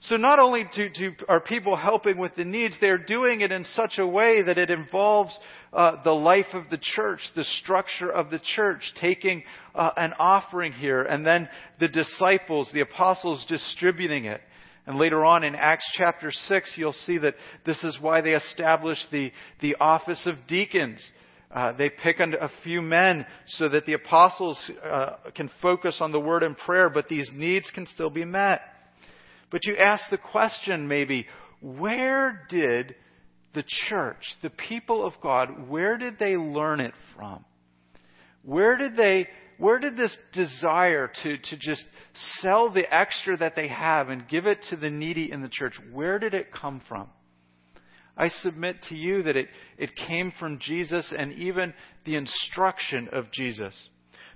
So 0.07 0.17
not 0.17 0.37
only 0.37 0.65
to, 0.73 0.89
to 0.89 1.11
are 1.29 1.39
people 1.39 1.77
helping 1.77 2.17
with 2.17 2.35
the 2.35 2.43
needs, 2.43 2.75
they're 2.81 2.97
doing 2.97 3.39
it 3.39 3.53
in 3.53 3.63
such 3.63 3.99
a 3.99 4.05
way 4.05 4.41
that 4.41 4.57
it 4.57 4.69
involves 4.69 5.37
uh, 5.71 6.03
the 6.03 6.11
life 6.11 6.47
of 6.53 6.63
the 6.69 6.77
church, 6.77 7.21
the 7.37 7.45
structure 7.61 8.09
of 8.09 8.29
the 8.29 8.41
church, 8.53 8.81
taking 8.99 9.43
uh, 9.73 9.91
an 9.95 10.11
offering 10.19 10.73
here, 10.73 11.03
and 11.03 11.25
then 11.25 11.47
the 11.79 11.87
disciples, 11.87 12.69
the 12.73 12.81
apostles 12.81 13.45
distributing 13.47 14.25
it. 14.25 14.41
And 14.85 14.99
later 14.99 15.23
on 15.23 15.45
in 15.45 15.55
Acts 15.55 15.89
chapter 15.93 16.31
6, 16.31 16.73
you'll 16.75 16.91
see 16.91 17.17
that 17.19 17.35
this 17.65 17.81
is 17.85 17.97
why 18.01 18.19
they 18.19 18.33
established 18.33 19.07
the, 19.09 19.31
the 19.61 19.75
office 19.79 20.27
of 20.27 20.35
deacons. 20.49 21.01
Uh, 21.49 21.71
they 21.71 21.89
pick 21.89 22.19
a 22.19 22.49
few 22.65 22.81
men 22.81 23.25
so 23.47 23.69
that 23.69 23.85
the 23.85 23.93
apostles 23.93 24.59
uh, 24.83 25.11
can 25.33 25.49
focus 25.61 25.99
on 26.01 26.11
the 26.11 26.19
word 26.19 26.43
and 26.43 26.57
prayer, 26.57 26.89
but 26.89 27.07
these 27.07 27.29
needs 27.33 27.71
can 27.73 27.87
still 27.87 28.09
be 28.09 28.25
met. 28.25 28.59
But 29.53 29.67
you 29.67 29.75
ask 29.77 30.09
the 30.09 30.17
question 30.17 30.87
maybe, 30.87 31.27
where 31.61 32.41
did 32.49 32.95
the 33.53 33.63
church, 33.87 34.35
the 34.41 34.49
people 34.49 35.05
of 35.05 35.13
God, 35.21 35.69
where 35.69 35.95
did 35.95 36.17
they 36.17 36.35
learn 36.35 36.79
it 36.79 36.95
from? 37.15 37.45
Where 38.41 38.75
did 38.77 38.97
they, 38.97 39.27
where 39.59 39.77
did 39.77 39.95
this 39.95 40.17
desire 40.33 41.11
to, 41.21 41.37
to 41.37 41.57
just 41.59 41.85
sell 42.39 42.71
the 42.71 42.91
extra 42.91 43.37
that 43.37 43.55
they 43.55 43.67
have 43.67 44.09
and 44.09 44.27
give 44.27 44.47
it 44.47 44.57
to 44.71 44.75
the 44.75 44.89
needy 44.89 45.31
in 45.31 45.43
the 45.43 45.49
church, 45.49 45.75
where 45.91 46.17
did 46.17 46.33
it 46.33 46.51
come 46.51 46.81
from? 46.89 47.09
I 48.17 48.29
submit 48.29 48.77
to 48.89 48.95
you 48.95 49.21
that 49.21 49.37
it, 49.37 49.49
it 49.77 49.91
came 49.95 50.33
from 50.39 50.57
Jesus 50.57 51.13
and 51.15 51.31
even 51.31 51.75
the 52.05 52.15
instruction 52.15 53.07
of 53.13 53.31
Jesus. 53.31 53.75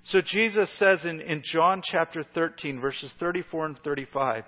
So 0.04 0.22
Jesus 0.22 0.72
says 0.78 1.06
in, 1.06 1.22
in 1.22 1.42
John 1.44 1.82
chapter 1.84 2.24
13, 2.36 2.80
verses 2.80 3.12
34 3.20 3.66
and 3.66 3.80
35, 3.80 4.44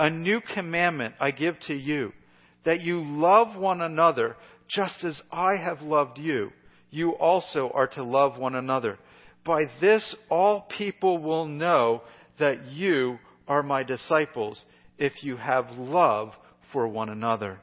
a 0.00 0.08
new 0.08 0.40
commandment 0.54 1.14
I 1.20 1.30
give 1.30 1.60
to 1.66 1.74
you, 1.74 2.12
that 2.64 2.80
you 2.80 3.02
love 3.02 3.54
one 3.54 3.82
another 3.82 4.34
just 4.66 5.04
as 5.04 5.20
I 5.30 5.56
have 5.56 5.82
loved 5.82 6.16
you. 6.16 6.52
You 6.90 7.10
also 7.10 7.70
are 7.74 7.86
to 7.88 8.02
love 8.02 8.38
one 8.38 8.54
another. 8.54 8.98
By 9.44 9.64
this 9.78 10.16
all 10.30 10.62
people 10.62 11.18
will 11.18 11.46
know 11.46 12.00
that 12.38 12.66
you 12.68 13.18
are 13.46 13.62
my 13.62 13.82
disciples 13.82 14.64
if 14.96 15.22
you 15.22 15.36
have 15.36 15.70
love 15.72 16.32
for 16.72 16.88
one 16.88 17.10
another. 17.10 17.60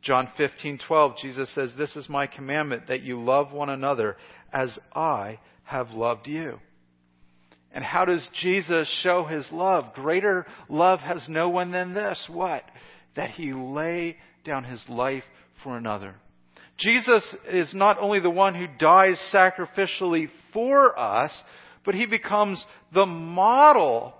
John 0.00 0.28
15:12 0.38 1.18
Jesus 1.20 1.52
says 1.56 1.74
this 1.76 1.96
is 1.96 2.08
my 2.08 2.28
commandment 2.28 2.86
that 2.86 3.02
you 3.02 3.20
love 3.20 3.52
one 3.52 3.70
another 3.70 4.16
as 4.52 4.78
I 4.94 5.40
have 5.64 5.90
loved 5.90 6.28
you. 6.28 6.60
And 7.74 7.84
how 7.84 8.04
does 8.04 8.26
Jesus 8.40 8.88
show 9.02 9.24
his 9.24 9.46
love? 9.50 9.94
Greater 9.94 10.46
love 10.68 11.00
has 11.00 11.28
no 11.28 11.48
one 11.48 11.72
than 11.72 11.92
this. 11.92 12.24
What? 12.30 12.62
That 13.16 13.30
he 13.30 13.52
lay 13.52 14.16
down 14.44 14.64
his 14.64 14.84
life 14.88 15.24
for 15.62 15.76
another. 15.76 16.14
Jesus 16.78 17.36
is 17.50 17.74
not 17.74 17.98
only 18.00 18.20
the 18.20 18.30
one 18.30 18.54
who 18.54 18.66
dies 18.78 19.20
sacrificially 19.32 20.28
for 20.52 20.98
us, 20.98 21.42
but 21.84 21.94
he 21.94 22.06
becomes 22.06 22.64
the 22.92 23.06
model 23.06 24.14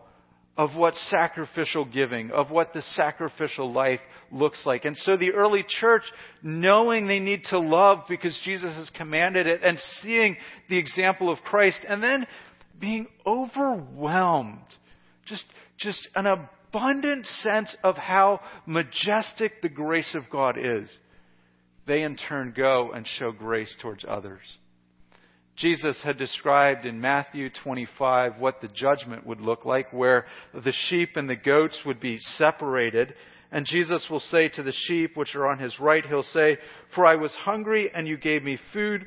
of 0.56 0.74
what 0.76 0.94
sacrificial 0.94 1.84
giving, 1.84 2.30
of 2.30 2.50
what 2.50 2.72
the 2.72 2.82
sacrificial 2.82 3.72
life 3.72 4.00
looks 4.30 4.64
like. 4.64 4.84
And 4.84 4.96
so 4.96 5.16
the 5.16 5.32
early 5.32 5.64
church, 5.80 6.02
knowing 6.42 7.06
they 7.06 7.18
need 7.18 7.44
to 7.50 7.58
love 7.58 8.00
because 8.08 8.38
Jesus 8.44 8.74
has 8.76 8.90
commanded 8.90 9.46
it 9.46 9.62
and 9.64 9.78
seeing 10.00 10.36
the 10.68 10.78
example 10.78 11.28
of 11.30 11.38
Christ, 11.40 11.80
and 11.88 12.02
then 12.02 12.26
being 12.80 13.06
overwhelmed. 13.26 14.66
Just, 15.26 15.44
just 15.78 16.08
an 16.14 16.26
abundant 16.26 17.26
sense 17.26 17.76
of 17.82 17.96
how 17.96 18.40
majestic 18.66 19.62
the 19.62 19.68
grace 19.68 20.14
of 20.14 20.30
God 20.30 20.56
is. 20.58 20.90
They 21.86 22.02
in 22.02 22.16
turn 22.16 22.54
go 22.56 22.92
and 22.92 23.06
show 23.06 23.30
grace 23.32 23.74
towards 23.80 24.04
others. 24.08 24.40
Jesus 25.56 26.00
had 26.02 26.18
described 26.18 26.84
in 26.84 27.00
Matthew 27.00 27.48
25 27.62 28.38
what 28.38 28.60
the 28.60 28.68
judgment 28.68 29.24
would 29.24 29.40
look 29.40 29.64
like, 29.64 29.92
where 29.92 30.26
the 30.52 30.72
sheep 30.88 31.10
and 31.16 31.30
the 31.30 31.36
goats 31.36 31.78
would 31.86 32.00
be 32.00 32.18
separated. 32.36 33.14
And 33.52 33.64
Jesus 33.64 34.06
will 34.10 34.20
say 34.20 34.48
to 34.48 34.64
the 34.64 34.72
sheep 34.86 35.16
which 35.16 35.36
are 35.36 35.46
on 35.46 35.60
his 35.60 35.78
right, 35.78 36.04
He'll 36.04 36.24
say, 36.24 36.58
For 36.94 37.06
I 37.06 37.14
was 37.14 37.32
hungry 37.32 37.90
and 37.94 38.08
you 38.08 38.16
gave 38.16 38.42
me 38.42 38.58
food. 38.72 39.06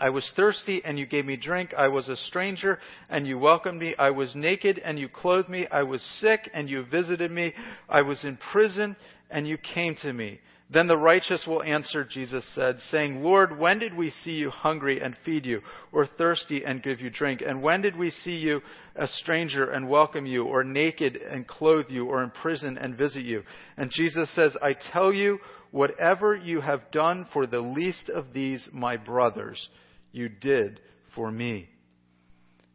I 0.00 0.10
was 0.10 0.30
thirsty 0.36 0.82
and 0.84 0.98
you 0.98 1.06
gave 1.06 1.26
me 1.26 1.36
drink. 1.36 1.74
I 1.76 1.88
was 1.88 2.08
a 2.08 2.16
stranger 2.16 2.78
and 3.08 3.26
you 3.26 3.38
welcomed 3.38 3.80
me. 3.80 3.94
I 3.98 4.10
was 4.10 4.34
naked 4.34 4.80
and 4.84 4.98
you 4.98 5.08
clothed 5.08 5.48
me. 5.48 5.66
I 5.70 5.82
was 5.82 6.02
sick 6.20 6.50
and 6.54 6.68
you 6.68 6.84
visited 6.84 7.30
me. 7.30 7.54
I 7.88 8.02
was 8.02 8.24
in 8.24 8.38
prison 8.52 8.96
and 9.30 9.46
you 9.46 9.58
came 9.58 9.94
to 10.02 10.12
me. 10.12 10.40
Then 10.70 10.86
the 10.86 10.98
righteous 10.98 11.46
will 11.46 11.62
answer, 11.62 12.04
Jesus 12.04 12.46
said, 12.54 12.78
saying, 12.90 13.22
Lord, 13.22 13.58
when 13.58 13.78
did 13.78 13.94
we 13.94 14.10
see 14.10 14.32
you 14.32 14.50
hungry 14.50 15.00
and 15.00 15.16
feed 15.24 15.46
you, 15.46 15.62
or 15.92 16.06
thirsty 16.06 16.62
and 16.62 16.82
give 16.82 17.00
you 17.00 17.08
drink? 17.08 17.42
And 17.46 17.62
when 17.62 17.80
did 17.80 17.96
we 17.96 18.10
see 18.10 18.36
you 18.36 18.60
a 18.94 19.08
stranger 19.08 19.70
and 19.70 19.88
welcome 19.88 20.26
you, 20.26 20.44
or 20.44 20.64
naked 20.64 21.16
and 21.16 21.48
clothe 21.48 21.86
you, 21.88 22.04
or 22.04 22.22
in 22.22 22.30
prison 22.30 22.76
and 22.76 22.98
visit 22.98 23.22
you? 23.22 23.44
And 23.78 23.90
Jesus 23.90 24.30
says, 24.34 24.58
I 24.60 24.74
tell 24.92 25.10
you, 25.10 25.38
whatever 25.70 26.36
you 26.36 26.60
have 26.60 26.90
done 26.90 27.26
for 27.32 27.46
the 27.46 27.60
least 27.60 28.10
of 28.10 28.34
these, 28.34 28.68
my 28.70 28.98
brothers, 28.98 29.70
you 30.18 30.28
did 30.28 30.80
for 31.14 31.30
me. 31.30 31.68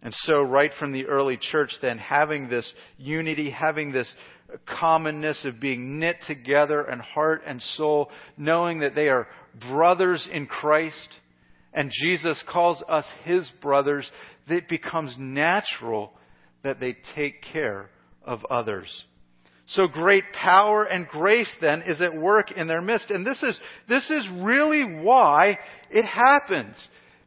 And 0.02 0.14
so, 0.26 0.42
right 0.42 0.72
from 0.80 0.92
the 0.92 1.06
early 1.06 1.38
church, 1.38 1.72
then, 1.82 1.98
having 1.98 2.50
this 2.50 2.72
unity, 2.98 3.52
having 3.52 3.92
this 3.92 4.12
commonness 4.80 5.46
of 5.46 5.60
being 5.60 6.00
knit 6.00 6.18
together 6.28 6.90
in 6.90 7.00
heart 7.00 7.44
and 7.46 7.62
soul, 7.78 8.10
knowing 8.38 8.80
that 8.80 8.96
they 8.96 9.08
are 9.08 9.28
brothers 9.70 10.28
in 10.32 10.46
Christ, 10.46 11.08
and 11.74 11.92
Jesus 12.04 12.42
calls 12.52 12.84
us 12.90 13.06
his 13.24 13.50
brothers, 13.62 14.10
it 14.48 14.68
becomes 14.68 15.16
natural 15.18 16.12
that 16.64 16.80
they 16.80 16.96
take 17.16 17.42
care 17.54 17.90
of 18.26 18.44
others. 18.46 19.06
So 19.68 19.88
great 19.88 20.26
power 20.34 20.84
and 20.84 21.08
grace 21.08 21.54
then 21.62 21.84
is 21.84 22.02
at 22.02 22.16
work 22.16 22.52
in 22.52 22.68
their 22.68 22.82
midst. 22.82 23.10
And 23.10 23.26
this 23.26 23.42
is, 23.42 23.58
this 23.88 24.10
is 24.10 24.28
really 24.42 24.84
why 24.84 25.58
it 25.90 26.04
happens 26.04 26.76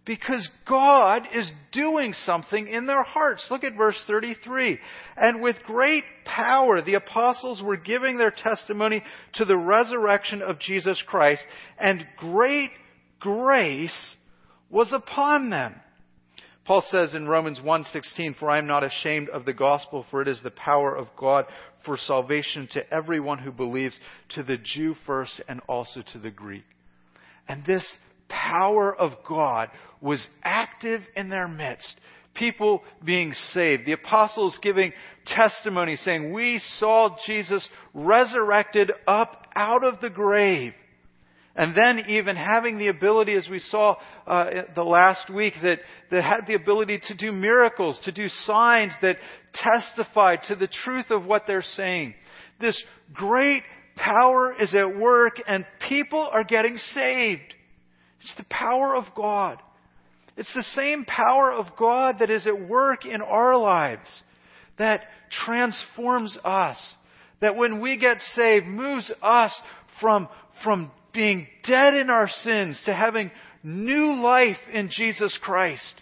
because 0.06 0.48
God 0.66 1.24
is 1.34 1.50
doing 1.72 2.12
something 2.12 2.68
in 2.68 2.86
their 2.86 3.02
hearts. 3.02 3.46
Look 3.50 3.64
at 3.64 3.76
verse 3.76 4.02
33. 4.06 4.78
And 5.16 5.42
with 5.42 5.56
great 5.66 6.04
power, 6.24 6.80
the 6.80 6.94
apostles 6.94 7.60
were 7.60 7.76
giving 7.76 8.16
their 8.16 8.30
testimony 8.30 9.02
to 9.34 9.44
the 9.44 9.56
resurrection 9.56 10.42
of 10.42 10.60
Jesus 10.60 11.02
Christ, 11.06 11.44
and 11.78 12.06
great 12.18 12.70
grace 13.20 14.16
was 14.70 14.92
upon 14.92 15.50
them. 15.50 15.74
Paul 16.64 16.82
says 16.82 17.14
in 17.14 17.28
Romans 17.28 17.60
1:16, 17.60 18.34
"For 18.34 18.50
I 18.50 18.58
am 18.58 18.66
not 18.66 18.82
ashamed 18.82 19.28
of 19.28 19.44
the 19.44 19.52
gospel, 19.52 20.04
for 20.10 20.22
it 20.22 20.28
is 20.28 20.40
the 20.40 20.50
power 20.50 20.94
of 20.94 21.14
God 21.16 21.46
for 21.84 21.96
salvation 21.96 22.66
to 22.68 22.92
everyone 22.92 23.38
who 23.38 23.52
believes, 23.52 23.98
to 24.30 24.42
the 24.42 24.56
Jew 24.56 24.94
first 25.06 25.40
and 25.48 25.60
also 25.68 26.02
to 26.02 26.18
the 26.18 26.30
Greek." 26.30 26.64
And 27.48 27.64
this 27.64 27.96
power 28.28 28.94
of 28.94 29.12
God 29.28 29.68
was 30.00 30.26
active 30.42 31.02
in 31.14 31.28
their 31.28 31.48
midst. 31.48 32.00
People 32.34 32.82
being 33.04 33.32
saved. 33.52 33.86
The 33.86 33.92
apostles 33.92 34.58
giving 34.62 34.92
testimony 35.24 35.96
saying, 35.96 36.32
We 36.32 36.60
saw 36.78 37.16
Jesus 37.26 37.66
resurrected 37.94 38.92
up 39.06 39.46
out 39.54 39.84
of 39.84 40.00
the 40.00 40.10
grave. 40.10 40.74
And 41.56 41.74
then 41.74 42.04
even 42.10 42.36
having 42.36 42.76
the 42.76 42.88
ability, 42.88 43.32
as 43.32 43.48
we 43.48 43.58
saw 43.58 43.96
uh, 44.26 44.44
the 44.74 44.82
last 44.82 45.30
week, 45.30 45.54
that, 45.62 45.78
that 46.10 46.22
had 46.22 46.46
the 46.46 46.54
ability 46.54 47.00
to 47.08 47.14
do 47.14 47.32
miracles, 47.32 47.98
to 48.04 48.12
do 48.12 48.28
signs 48.44 48.92
that 49.00 49.16
testified 49.54 50.40
to 50.48 50.54
the 50.54 50.68
truth 50.68 51.06
of 51.10 51.24
what 51.24 51.44
they're 51.46 51.62
saying. 51.62 52.12
This 52.60 52.80
great 53.14 53.62
power 53.96 54.54
is 54.60 54.74
at 54.74 54.98
work 54.98 55.40
and 55.48 55.64
people 55.88 56.28
are 56.30 56.44
getting 56.44 56.76
saved. 56.76 57.54
It's 58.26 58.34
the 58.34 58.44
power 58.50 58.96
of 58.96 59.04
God. 59.14 59.62
It's 60.36 60.52
the 60.52 60.64
same 60.64 61.04
power 61.04 61.52
of 61.52 61.76
God 61.78 62.16
that 62.18 62.28
is 62.28 62.44
at 62.48 62.68
work 62.68 63.06
in 63.06 63.22
our 63.22 63.56
lives 63.56 64.08
that 64.78 65.02
transforms 65.30 66.36
us. 66.44 66.76
That 67.40 67.54
when 67.54 67.80
we 67.80 67.98
get 67.98 68.20
saved, 68.34 68.66
moves 68.66 69.12
us 69.22 69.56
from, 70.00 70.28
from 70.64 70.90
being 71.14 71.46
dead 71.62 71.94
in 71.94 72.10
our 72.10 72.28
sins 72.42 72.82
to 72.86 72.94
having 72.94 73.30
new 73.62 74.20
life 74.20 74.58
in 74.72 74.90
Jesus 74.90 75.38
Christ. 75.40 75.94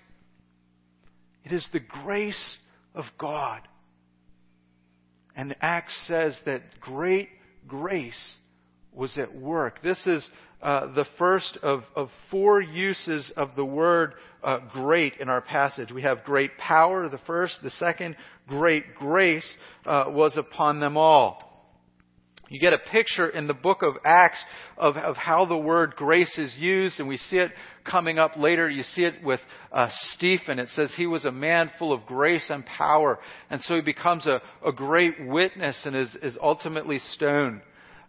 It 1.45 1.52
is 1.52 1.69
the 1.75 1.81
grace 1.81 2.57
of 2.95 3.04
God. 3.19 3.61
And 5.37 5.54
Acts 5.61 6.07
says 6.09 6.40
that 6.47 6.81
great 6.81 7.28
grace 7.69 8.37
was 8.95 9.19
at 9.19 9.35
work. 9.37 9.83
This 9.83 10.07
is 10.07 10.26
uh, 10.64 10.94
the 10.94 11.04
first 11.18 11.59
of, 11.62 11.83
of, 11.94 12.09
four 12.30 12.59
uses 12.59 13.30
of 13.37 13.50
the 13.54 13.64
word 13.64 14.14
uh, 14.42 14.59
great 14.73 15.12
in 15.21 15.28
our 15.28 15.42
passage. 15.42 15.92
We 15.92 16.00
have 16.02 16.25
great 16.25 16.56
power, 16.56 17.06
the 17.11 17.21
first. 17.26 17.59
The 17.62 17.68
second, 17.68 18.16
great 18.49 18.94
grace 18.94 19.47
uh, 19.85 20.04
was 20.09 20.38
upon 20.38 20.80
them 20.80 20.97
all. 20.97 21.54
You 22.49 22.59
get 22.59 22.73
a 22.73 22.78
picture 22.78 23.28
in 23.28 23.47
the 23.47 23.52
book 23.54 23.83
of 23.83 23.94
Acts 24.06 24.38
of, 24.78 24.97
of 24.97 25.16
how 25.16 25.44
the 25.44 25.56
word 25.56 25.97
grace 25.97 26.37
is 26.38 26.54
used, 26.59 26.99
and 26.99 27.09
we 27.09 27.18
see 27.18 27.37
it 27.37 27.50
coming 27.85 28.18
up 28.18 28.37
later. 28.38 28.68
You 28.68 28.85
see 28.85 29.02
it 29.02 29.23
with 29.23 29.40
uh, 29.71 29.88
Stephen. 30.12 30.59
It 30.59 30.68
says 30.71 30.94
he 30.97 31.06
was 31.06 31.26
a 31.26 31.33
man 31.33 31.71
full 31.78 31.92
of 31.92 32.06
grace 32.06 32.47
and 32.49 32.64
power, 32.64 33.18
and 33.50 33.61
so 33.62 33.75
he 33.75 33.83
becomes 33.83 34.26
a, 34.26 34.40
a 34.66 34.73
great 34.73 35.26
witness 35.26 35.83
and 35.85 35.94
is, 35.94 36.16
is 36.23 36.38
ultimately 36.42 37.00
stoned. 37.12 37.61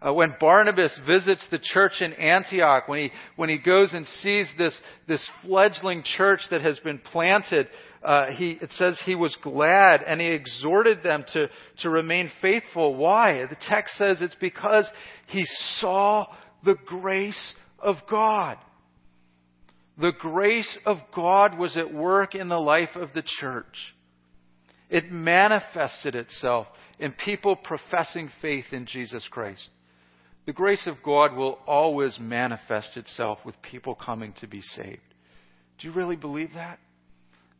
Uh, 0.06 0.14
when 0.14 0.36
Barnabas 0.40 1.00
visits 1.08 1.48
the 1.50 1.58
church 1.58 1.94
in 2.00 2.14
Antioch, 2.14 2.88
when 2.88 3.00
he, 3.00 3.12
when 3.38 3.50
he 3.50 3.58
goes 3.58 3.92
and 3.92 4.06
sees 4.22 4.52
this, 4.58 4.80
this 5.08 5.28
fledgling 5.44 6.04
church 6.04 6.42
that 6.52 6.62
has 6.62 6.78
been 6.80 7.00
planted, 7.00 7.68
uh, 8.04 8.28
he, 8.28 8.52
it 8.62 8.70
says 8.74 9.00
he 9.04 9.16
was 9.16 9.36
glad 9.42 10.04
and 10.04 10.22
he 10.22 10.28
exhorted 10.28 11.02
them 11.02 11.26
to, 11.34 11.48
to 11.80 11.90
remain 11.90 12.32
faithful. 12.40 12.96
Why? 12.96 13.46
The 13.50 13.58
text 13.68 13.98
says 13.98 14.22
it's 14.22 14.36
because 14.36 14.88
he 15.28 15.46
saw 15.80 16.28
the 16.64 16.76
grace 16.86 17.54
of 17.80 17.96
God. 18.08 18.58
The 19.98 20.14
grace 20.20 20.78
of 20.86 20.98
God 21.16 21.58
was 21.58 21.78
at 21.78 21.92
work 21.92 22.36
in 22.36 22.48
the 22.48 22.60
life 22.60 22.96
of 22.96 23.10
the 23.16 23.24
church. 23.40 23.96
It 24.90 25.12
manifested 25.12 26.14
itself 26.14 26.68
in 27.00 27.12
people 27.14 27.56
professing 27.56 28.30
faith 28.40 28.66
in 28.72 28.86
Jesus 28.86 29.28
Christ. 29.32 29.68
The 30.46 30.54
grace 30.54 30.86
of 30.88 31.02
God 31.04 31.36
will 31.36 31.58
always 31.66 32.20
manifest 32.20 32.90
itself 32.96 33.40
with 33.46 33.62
people 33.62 33.96
coming 33.96 34.34
to 34.42 34.48
be 34.48 34.62
saved. 34.62 35.02
Do 35.80 35.88
you 35.88 35.94
really 35.94 36.16
believe 36.16 36.54
that? 36.54 36.80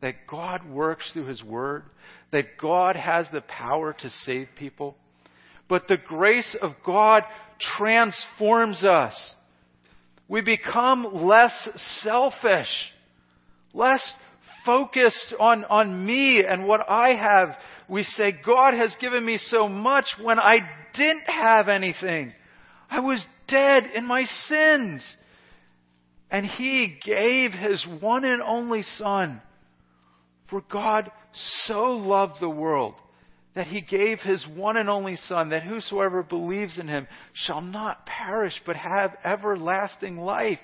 That 0.02 0.26
God 0.28 0.68
works 0.68 1.10
through 1.12 1.26
His 1.26 1.42
Word? 1.42 1.84
That 2.30 2.58
God 2.60 2.96
has 2.96 3.26
the 3.32 3.40
power 3.40 3.92
to 3.92 4.10
save 4.24 4.48
people? 4.56 4.96
But 5.68 5.88
the 5.88 5.96
grace 5.96 6.56
of 6.62 6.72
God 6.84 7.24
transforms 7.78 8.84
us. 8.84 9.34
We 10.28 10.40
become 10.42 11.26
less 11.26 11.68
selfish, 12.02 12.68
less 13.72 14.02
focused 14.64 15.34
on, 15.40 15.64
on 15.64 16.04
me 16.04 16.44
and 16.48 16.66
what 16.66 16.80
I 16.88 17.14
have. 17.14 17.56
We 17.88 18.02
say, 18.02 18.36
God 18.44 18.74
has 18.74 18.94
given 19.00 19.24
me 19.24 19.38
so 19.38 19.68
much 19.68 20.06
when 20.20 20.38
I 20.38 20.58
didn't 20.94 21.28
have 21.28 21.68
anything. 21.68 22.32
I 22.90 23.00
was 23.00 23.24
dead 23.48 23.84
in 23.94 24.06
my 24.06 24.24
sins. 24.24 25.04
And 26.30 26.44
He 26.44 26.98
gave 27.04 27.52
His 27.52 27.84
one 28.00 28.24
and 28.24 28.42
only 28.42 28.82
Son. 28.82 29.40
For 30.50 30.60
God 30.60 31.10
so 31.64 31.92
loved 31.92 32.34
the 32.40 32.48
world 32.48 32.94
that 33.54 33.66
He 33.66 33.80
gave 33.80 34.20
His 34.20 34.46
one 34.54 34.76
and 34.76 34.88
only 34.88 35.16
Son, 35.16 35.48
that 35.48 35.62
whosoever 35.62 36.22
believes 36.22 36.78
in 36.78 36.88
Him 36.88 37.08
shall 37.32 37.62
not 37.62 38.06
perish, 38.06 38.60
but 38.66 38.76
have 38.76 39.16
everlasting 39.24 40.18
life. 40.18 40.60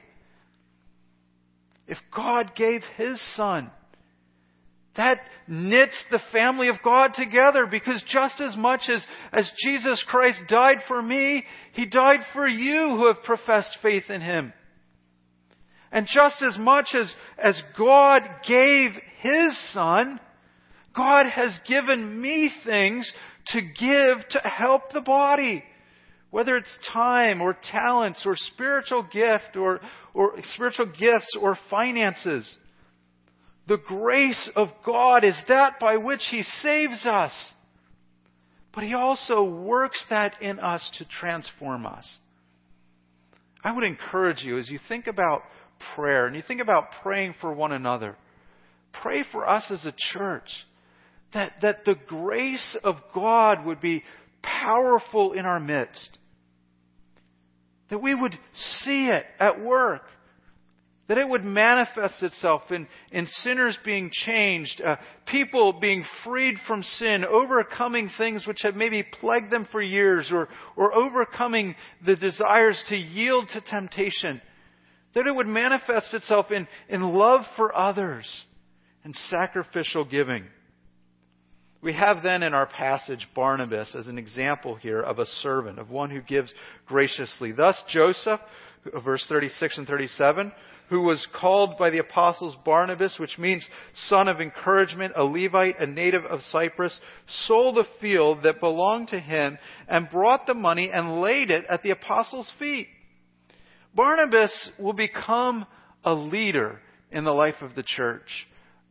If 1.86 1.98
God 2.14 2.54
gave 2.54 2.82
His 2.96 3.20
Son, 3.34 3.70
that 4.96 5.18
knits 5.48 6.02
the 6.10 6.20
family 6.32 6.68
of 6.68 6.76
God 6.84 7.14
together 7.14 7.66
because 7.66 8.02
just 8.08 8.40
as 8.40 8.56
much 8.56 8.82
as, 8.88 9.04
as 9.32 9.50
Jesus 9.64 10.04
Christ 10.06 10.40
died 10.48 10.78
for 10.86 11.00
me, 11.00 11.44
He 11.72 11.86
died 11.86 12.20
for 12.32 12.46
you 12.46 12.96
who 12.96 13.06
have 13.06 13.22
professed 13.24 13.78
faith 13.80 14.10
in 14.10 14.20
Him. 14.20 14.52
And 15.90 16.06
just 16.06 16.42
as 16.42 16.58
much 16.58 16.94
as, 16.94 17.12
as 17.38 17.60
God 17.78 18.22
gave 18.46 18.90
His 19.20 19.72
Son, 19.72 20.20
God 20.94 21.26
has 21.26 21.58
given 21.66 22.20
me 22.20 22.50
things 22.64 23.10
to 23.48 23.60
give 23.60 24.28
to 24.30 24.40
help 24.44 24.92
the 24.92 25.00
body. 25.00 25.64
Whether 26.30 26.56
it's 26.56 26.78
time 26.92 27.42
or 27.42 27.56
talents 27.70 28.22
or 28.24 28.36
spiritual 28.36 29.02
gift 29.02 29.56
or, 29.56 29.80
or 30.14 30.34
spiritual 30.54 30.86
gifts 30.86 31.36
or 31.38 31.58
finances. 31.68 32.56
The 33.68 33.78
grace 33.78 34.50
of 34.56 34.68
God 34.84 35.24
is 35.24 35.40
that 35.48 35.78
by 35.80 35.96
which 35.96 36.22
He 36.30 36.42
saves 36.42 37.06
us. 37.06 37.32
But 38.74 38.84
He 38.84 38.94
also 38.94 39.44
works 39.44 40.04
that 40.10 40.40
in 40.40 40.58
us 40.58 40.88
to 40.98 41.04
transform 41.04 41.86
us. 41.86 42.08
I 43.62 43.72
would 43.72 43.84
encourage 43.84 44.42
you 44.42 44.58
as 44.58 44.68
you 44.68 44.80
think 44.88 45.06
about 45.06 45.42
prayer 45.94 46.26
and 46.26 46.34
you 46.34 46.42
think 46.42 46.60
about 46.60 46.88
praying 47.02 47.34
for 47.40 47.52
one 47.52 47.72
another, 47.72 48.16
pray 49.02 49.22
for 49.30 49.48
us 49.48 49.70
as 49.70 49.84
a 49.84 49.94
church 50.12 50.48
that, 51.34 51.52
that 51.62 51.84
the 51.84 51.94
grace 52.06 52.76
of 52.82 52.96
God 53.14 53.64
would 53.64 53.80
be 53.80 54.02
powerful 54.42 55.32
in 55.32 55.46
our 55.46 55.60
midst. 55.60 56.18
That 57.90 58.02
we 58.02 58.14
would 58.14 58.36
see 58.80 59.06
it 59.06 59.24
at 59.38 59.62
work 59.62 60.02
that 61.08 61.18
it 61.18 61.28
would 61.28 61.44
manifest 61.44 62.22
itself 62.22 62.62
in, 62.70 62.86
in 63.10 63.26
sinners 63.26 63.76
being 63.84 64.10
changed, 64.12 64.80
uh, 64.80 64.96
people 65.26 65.72
being 65.74 66.04
freed 66.24 66.54
from 66.66 66.82
sin, 66.82 67.24
overcoming 67.24 68.08
things 68.16 68.46
which 68.46 68.62
have 68.62 68.76
maybe 68.76 69.02
plagued 69.02 69.50
them 69.50 69.66
for 69.72 69.82
years, 69.82 70.30
or, 70.32 70.48
or 70.76 70.94
overcoming 70.94 71.74
the 72.06 72.14
desires 72.16 72.82
to 72.88 72.96
yield 72.96 73.48
to 73.52 73.60
temptation. 73.60 74.40
That 75.14 75.26
it 75.26 75.34
would 75.34 75.48
manifest 75.48 76.14
itself 76.14 76.50
in, 76.50 76.68
in 76.88 77.02
love 77.02 77.42
for 77.56 77.76
others 77.76 78.26
and 79.04 79.14
sacrificial 79.28 80.04
giving. 80.04 80.44
We 81.82 81.94
have 81.94 82.22
then 82.22 82.44
in 82.44 82.54
our 82.54 82.66
passage 82.66 83.28
Barnabas 83.34 83.96
as 83.98 84.06
an 84.06 84.16
example 84.16 84.76
here 84.76 85.00
of 85.00 85.18
a 85.18 85.26
servant, 85.26 85.80
of 85.80 85.90
one 85.90 86.10
who 86.10 86.22
gives 86.22 86.54
graciously. 86.86 87.50
Thus, 87.50 87.76
Joseph, 87.90 88.40
verse 89.04 89.24
36 89.28 89.78
and 89.78 89.86
37, 89.86 90.52
who 90.92 91.00
was 91.00 91.26
called 91.34 91.78
by 91.78 91.88
the 91.88 92.00
apostles 92.00 92.54
Barnabas, 92.66 93.18
which 93.18 93.38
means 93.38 93.66
son 94.08 94.28
of 94.28 94.42
encouragement, 94.42 95.14
a 95.16 95.24
Levite, 95.24 95.80
a 95.80 95.86
native 95.86 96.26
of 96.26 96.42
Cyprus, 96.42 97.00
sold 97.46 97.78
a 97.78 97.84
field 97.98 98.42
that 98.42 98.60
belonged 98.60 99.08
to 99.08 99.18
him 99.18 99.56
and 99.88 100.10
brought 100.10 100.46
the 100.46 100.52
money 100.52 100.90
and 100.92 101.22
laid 101.22 101.50
it 101.50 101.64
at 101.70 101.82
the 101.82 101.92
apostles' 101.92 102.52
feet. 102.58 102.88
Barnabas 103.94 104.52
will 104.78 104.92
become 104.92 105.64
a 106.04 106.12
leader 106.12 106.78
in 107.10 107.24
the 107.24 107.32
life 107.32 107.62
of 107.62 107.74
the 107.74 107.82
church. 107.82 108.28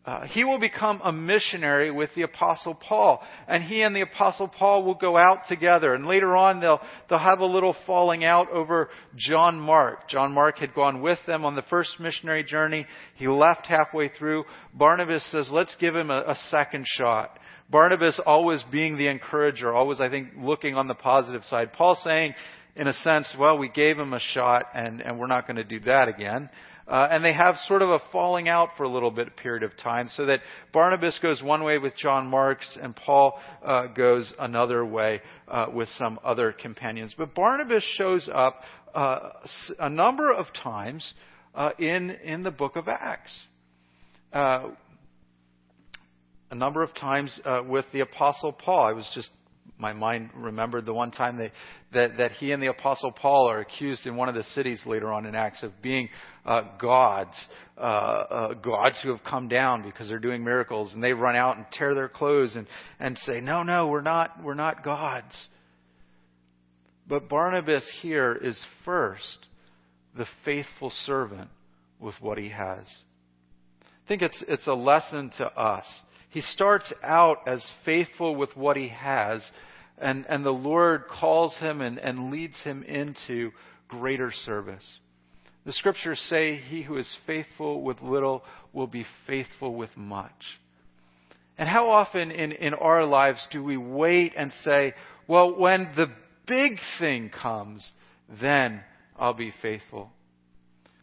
Uh, 0.04 0.26
he 0.26 0.44
will 0.44 0.58
become 0.58 1.00
a 1.04 1.12
missionary 1.12 1.92
with 1.92 2.10
the 2.16 2.24
apostle 2.24 2.74
Paul. 2.74 3.22
And 3.48 3.64
he 3.64 3.84
and 3.84 3.96
the 3.96 4.02
apostle 4.02 4.48
Paul 4.48 4.84
will 4.84 4.96
go 4.96 5.16
out 5.16 5.48
together. 5.48 5.94
And 5.94 6.08
later 6.08 6.36
on, 6.36 6.60
they'll, 6.60 6.80
they'll 7.08 7.20
have 7.20 7.40
a 7.40 7.46
little 7.46 7.76
falling 7.86 8.26
out 8.26 8.50
over 8.50 8.90
John 9.16 9.60
Mark. 9.60 10.10
John 10.10 10.34
Mark 10.34 10.58
had 10.58 10.74
gone 10.74 11.02
with 11.02 11.20
them 11.28 11.46
on 11.46 11.56
the 11.56 11.62
first 11.70 12.00
missionary 12.00 12.44
journey. 12.44 12.88
He 13.16 13.28
left 13.28 13.68
halfway 13.68 14.10
through. 14.10 14.46
Barnabas 14.74 15.24
says, 15.32 15.50
let's 15.52 15.76
give 15.80 15.96
him 15.96 16.10
a, 16.10 16.22
a 16.30 16.36
second 16.50 16.88
shot. 16.98 17.38
Barnabas 17.70 18.20
always 18.26 18.64
being 18.72 18.98
the 18.98 19.08
encourager, 19.08 19.72
always, 19.72 20.02
I 20.02 20.10
think, 20.10 20.30
looking 20.36 20.74
on 20.74 20.88
the 20.88 20.96
positive 20.96 21.46
side. 21.46 21.74
Paul 21.74 21.96
saying, 22.04 22.34
in 22.76 22.88
a 22.88 22.94
sense, 22.94 23.34
well, 23.38 23.58
we 23.58 23.70
gave 23.70 24.00
him 24.00 24.14
a 24.14 24.20
shot 24.20 24.64
and, 24.74 25.00
and 25.00 25.20
we're 25.20 25.28
not 25.28 25.46
going 25.46 25.58
to 25.58 25.64
do 25.64 25.80
that 25.82 26.08
again. 26.08 26.50
Uh, 26.88 27.08
and 27.12 27.24
they 27.24 27.34
have 27.34 27.56
sort 27.68 27.82
of 27.82 27.90
a 27.90 28.00
falling 28.12 28.50
out 28.50 28.70
for 28.76 28.84
a 28.84 28.90
little 28.90 29.12
bit 29.12 29.36
period 29.38 29.64
of 29.64 29.76
time, 29.78 30.10
so 30.16 30.26
that 30.26 30.40
Barnabas 30.74 31.20
goes 31.22 31.42
one 31.42 31.64
way 31.64 31.78
with 31.78 31.96
John 31.96 32.28
Marks, 32.28 32.78
and 32.82 32.96
Paul 32.96 33.40
uh, 33.64 33.88
goes 33.88 34.34
another 34.40 34.86
way 34.86 35.22
uh, 35.48 35.68
with 35.74 35.90
some 35.90 36.20
other 36.24 36.52
companions. 36.52 37.14
But 37.18 37.36
Barnabas 37.36 37.84
shows 37.96 38.30
up 38.34 38.62
uh, 38.94 39.30
a 39.80 39.90
number 39.90 40.32
of 40.34 40.48
times 40.54 41.14
uh, 41.56 41.70
in 41.78 42.12
in 42.24 42.44
the 42.44 42.52
book 42.52 42.76
of 42.76 42.88
Acts. 42.88 43.38
Uh, 44.34 44.70
a 46.50 46.56
number 46.56 46.84
of 46.84 46.94
times 46.96 47.40
with 47.66 47.86
the 47.94 48.02
apostle 48.02 48.52
Paul. 48.52 48.86
I 48.86 48.92
was 48.92 49.10
just 49.16 49.30
my 49.82 49.92
mind 49.94 50.30
remembered 50.36 50.86
the 50.86 50.94
one 50.94 51.12
time 51.12 51.38
they, 51.38 51.52
that, 51.94 52.18
that 52.18 52.32
he 52.34 52.52
and 52.52 52.62
the 52.62 52.68
Apostle 52.68 53.12
Paul 53.12 53.50
are 53.50 53.60
accused 53.60 54.06
in 54.06 54.16
one 54.16 54.30
of 54.30 54.36
the 54.36 54.44
cities 54.44 54.80
later 54.86 55.12
on 55.12 55.26
in 55.26 55.36
Acts 55.36 55.64
of 55.64 55.72
being 55.82 56.08
uh, 56.46 56.62
gods, 56.80 57.34
uh, 57.78 57.82
uh, 57.82 58.54
gods 58.54 59.00
who 59.02 59.10
have 59.10 59.24
come 59.24 59.48
down 59.48 59.82
because 59.82 60.08
they're 60.08 60.20
doing 60.20 60.44
miracles, 60.44 60.94
and 60.94 61.04
they 61.04 61.14
run 61.14 61.36
out 61.36 61.58
and 61.58 61.66
tear 61.74 61.96
their 61.96 62.08
clothes 62.08 62.56
and, 62.56 62.68
and 63.00 63.18
say, 63.18 63.42
"No, 63.42 63.64
no, 63.64 63.88
we're 63.88 64.02
not, 64.02 64.42
we're 64.44 64.54
not 64.54 64.84
gods." 64.84 65.36
But 67.08 67.28
Barnabas 67.28 67.90
here 68.02 68.34
is 68.34 68.64
first 68.86 69.38
the 70.16 70.28
faithful 70.46 70.92
servant 71.06 71.50
with 72.00 72.16
what 72.22 72.38
he 72.38 72.50
has. 72.50 72.86
I 73.82 74.08
think 74.08 74.22
it's, 74.22 74.44
it's 74.48 74.68
a 74.68 74.74
lesson 74.74 75.32
to 75.38 75.46
us. 75.46 75.86
He 76.30 76.42
starts 76.42 76.92
out 77.04 77.40
as 77.48 77.66
faithful 77.84 78.36
with 78.36 78.56
what 78.56 78.78
he 78.78 78.88
has, 78.90 79.44
and, 80.02 80.26
and 80.28 80.46
the 80.46 80.52
Lord 80.52 81.04
calls 81.08 81.56
him 81.58 81.82
and, 81.82 81.98
and 81.98 82.32
leads 82.32 82.60
him 82.62 82.84
into 82.84 83.52
greater 83.88 84.32
service. 84.32 84.86
The 85.66 85.74
scriptures 85.74 86.20
say, 86.30 86.56
He 86.58 86.82
who 86.82 86.98
is 86.98 87.18
faithful 87.28 87.82
with 87.84 88.02
little 88.02 88.44
will 88.74 88.88
be 88.88 89.06
faithful 89.28 89.76
with 89.76 89.96
much. 89.96 90.32
And 91.58 91.70
how 91.70 91.92
often 91.92 92.32
in, 92.32 92.54
in 92.54 92.74
our 92.74 93.06
lives 93.06 93.46
do 93.52 93.64
we 93.64 93.78
wait 93.78 94.34
and 94.36 94.52
say, 94.64 94.94
well, 95.28 95.56
when 95.56 95.90
the 95.96 96.08
big 96.48 96.78
thing 97.00 97.30
comes, 97.30 97.90
then 98.42 98.82
I'll 99.20 99.36
be 99.36 99.54
faithful. 99.62 100.12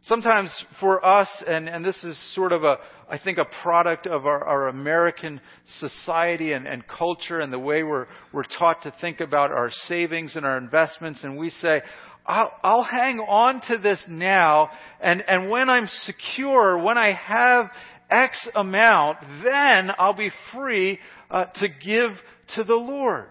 Sometimes 0.04 0.50
for 0.80 1.04
us, 1.04 1.28
and, 1.46 1.68
and 1.68 1.84
this 1.84 2.02
is 2.04 2.18
sort 2.34 2.52
of 2.52 2.64
a, 2.64 2.76
I 3.10 3.18
think, 3.18 3.38
a 3.38 3.44
product 3.62 4.06
of 4.06 4.26
our, 4.26 4.44
our 4.44 4.68
American 4.68 5.40
society 5.80 6.52
and, 6.52 6.66
and 6.66 6.84
culture 6.86 7.40
and 7.40 7.52
the 7.52 7.58
way 7.58 7.82
we're, 7.82 8.06
we're 8.32 8.44
taught 8.44 8.82
to 8.84 8.94
think 9.00 9.20
about 9.20 9.50
our 9.50 9.70
savings 9.88 10.36
and 10.36 10.46
our 10.46 10.56
investments, 10.56 11.24
and 11.24 11.36
we 11.36 11.50
say, 11.50 11.82
I'll, 12.24 12.52
I'll 12.62 12.84
hang 12.84 13.18
on 13.20 13.60
to 13.68 13.78
this 13.78 14.04
now, 14.08 14.70
and, 15.00 15.22
and 15.26 15.50
when 15.50 15.68
I'm 15.68 15.88
secure, 16.04 16.78
when 16.82 16.96
I 16.96 17.12
have 17.12 17.70
X 18.10 18.48
amount, 18.54 19.18
then 19.42 19.90
I'll 19.98 20.14
be 20.14 20.30
free 20.54 20.98
uh, 21.30 21.46
to 21.56 21.68
give 21.68 22.10
to 22.54 22.64
the 22.64 22.74
Lord. 22.74 23.30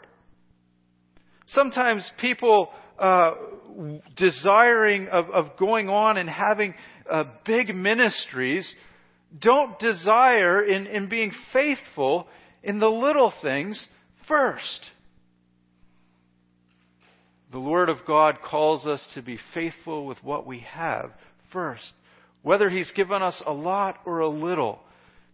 Sometimes 1.48 2.10
people 2.20 2.70
uh, 3.00 3.32
desiring 4.16 5.08
of, 5.10 5.30
of, 5.30 5.58
going 5.58 5.90
on 5.90 6.18
and 6.18 6.30
having 6.30 6.74
uh, 7.12 7.26
big 7.46 7.76
ministries 7.76 8.72
don't 9.40 9.78
desire 9.80 10.64
in, 10.64 10.88
in 10.88 11.10
being 11.10 11.32
faithful 11.54 12.28
in 12.64 12.80
the 12.80 12.90
little 12.90 13.34
things 13.42 13.88
first. 14.28 14.82
The 17.52 17.60
Word 17.60 17.90
of 17.90 17.98
God 18.06 18.40
calls 18.44 18.86
us 18.86 19.06
to 19.14 19.22
be 19.22 19.40
faithful 19.54 20.06
with 20.06 20.18
what 20.24 20.46
we 20.46 20.60
have 20.72 21.12
first, 21.52 21.92
whether 22.42 22.70
He's 22.70 22.92
given 22.92 23.22
us 23.22 23.42
a 23.46 23.54
lot 23.54 24.00
or 24.06 24.20
a 24.20 24.28
little. 24.28 24.80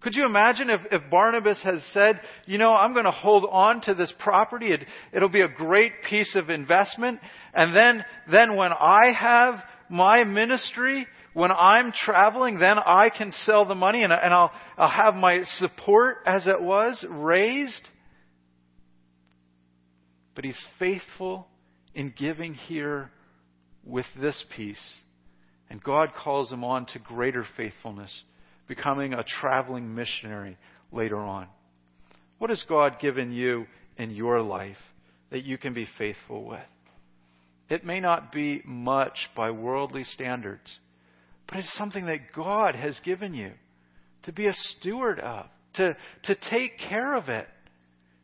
Could 0.03 0.15
you 0.15 0.25
imagine 0.25 0.69
if, 0.69 0.81
if 0.91 1.09
Barnabas 1.09 1.61
has 1.63 1.81
said, 1.93 2.19
you 2.45 2.57
know, 2.57 2.73
I'm 2.73 2.91
going 2.91 3.05
to 3.05 3.11
hold 3.11 3.45
on 3.49 3.79
to 3.83 3.93
this 3.93 4.13
property. 4.19 4.67
It, 4.67 4.81
it'll 5.13 5.29
be 5.29 5.41
a 5.41 5.47
great 5.47 5.93
piece 6.09 6.35
of 6.35 6.49
investment. 6.49 7.21
And 7.53 7.73
then, 7.73 8.03
then 8.29 8.57
when 8.57 8.73
I 8.73 9.13
have 9.17 9.63
my 9.89 10.25
ministry, 10.25 11.07
when 11.33 11.51
I'm 11.51 11.93
traveling, 11.93 12.59
then 12.59 12.79
I 12.79 13.11
can 13.17 13.31
sell 13.31 13.63
the 13.63 13.75
money 13.75 14.03
and, 14.03 14.11
and 14.11 14.33
I'll, 14.33 14.51
I'll 14.77 14.89
have 14.89 15.15
my 15.15 15.43
support 15.57 16.17
as 16.25 16.47
it 16.47 16.61
was 16.61 17.05
raised. 17.09 17.87
But 20.35 20.43
he's 20.43 20.65
faithful 20.79 21.47
in 21.95 22.13
giving 22.17 22.55
here 22.55 23.09
with 23.85 24.05
this 24.19 24.43
piece. 24.53 24.95
And 25.69 25.81
God 25.81 26.09
calls 26.13 26.51
him 26.51 26.65
on 26.65 26.87
to 26.87 26.99
greater 26.99 27.45
faithfulness 27.55 28.11
becoming 28.75 29.13
a 29.13 29.23
traveling 29.41 29.93
missionary 29.93 30.57
later 30.91 31.17
on. 31.17 31.47
What 32.39 32.49
has 32.49 32.63
God 32.67 32.99
given 32.99 33.31
you 33.31 33.65
in 33.97 34.11
your 34.11 34.41
life 34.41 34.77
that 35.31 35.43
you 35.43 35.57
can 35.57 35.73
be 35.73 35.87
faithful 35.97 36.45
with? 36.45 36.59
It 37.69 37.85
may 37.85 37.99
not 37.99 38.31
be 38.31 38.61
much 38.65 39.17
by 39.35 39.51
worldly 39.51 40.03
standards, 40.03 40.79
but 41.47 41.57
it's 41.57 41.73
something 41.77 42.05
that 42.07 42.33
God 42.35 42.75
has 42.75 42.99
given 43.03 43.33
you 43.33 43.51
to 44.23 44.31
be 44.31 44.47
a 44.47 44.53
steward 44.53 45.19
of, 45.19 45.45
to, 45.75 45.95
to 46.23 46.35
take 46.49 46.77
care 46.77 47.15
of 47.15 47.29
it, 47.29 47.47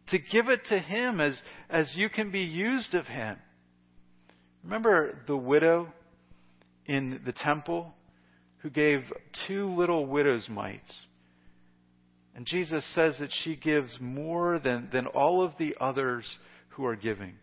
to 0.09 0.17
give 0.17 0.49
it 0.49 0.65
to 0.65 0.79
Him 0.79 1.21
as, 1.21 1.39
as 1.69 1.91
you 1.95 2.09
can 2.09 2.31
be 2.31 2.41
used 2.41 2.95
of 2.95 3.05
Him. 3.05 3.37
Remember 4.63 5.19
the 5.27 5.37
widow 5.37 5.89
in 6.85 7.21
the 7.25 7.33
temple? 7.33 7.93
Who 8.59 8.69
gave 8.69 9.01
two 9.47 9.67
little 9.69 10.05
widow's 10.05 10.47
mites. 10.49 11.05
And 12.35 12.45
Jesus 12.45 12.85
says 12.93 13.17
that 13.19 13.31
she 13.43 13.55
gives 13.55 13.97
more 13.99 14.59
than, 14.59 14.89
than 14.91 15.07
all 15.07 15.43
of 15.43 15.53
the 15.57 15.75
others 15.79 16.37
who 16.69 16.85
are 16.85 16.95
giving 16.95 17.33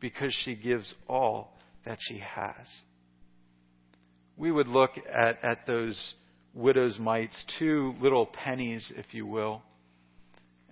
because 0.00 0.34
she 0.44 0.54
gives 0.54 0.94
all 1.08 1.56
that 1.86 1.98
she 2.00 2.18
has. 2.18 2.66
We 4.36 4.50
would 4.50 4.68
look 4.68 4.90
at, 5.12 5.42
at 5.44 5.66
those 5.66 6.14
widow's 6.54 6.98
mites, 6.98 7.44
two 7.58 7.94
little 8.00 8.26
pennies, 8.26 8.90
if 8.96 9.14
you 9.14 9.26
will, 9.26 9.62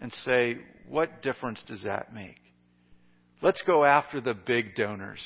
and 0.00 0.12
say, 0.12 0.58
what 0.88 1.22
difference 1.22 1.62
does 1.66 1.82
that 1.84 2.14
make? 2.14 2.40
Let's 3.42 3.62
go 3.66 3.84
after 3.84 4.20
the 4.20 4.34
big 4.34 4.74
donors 4.74 5.20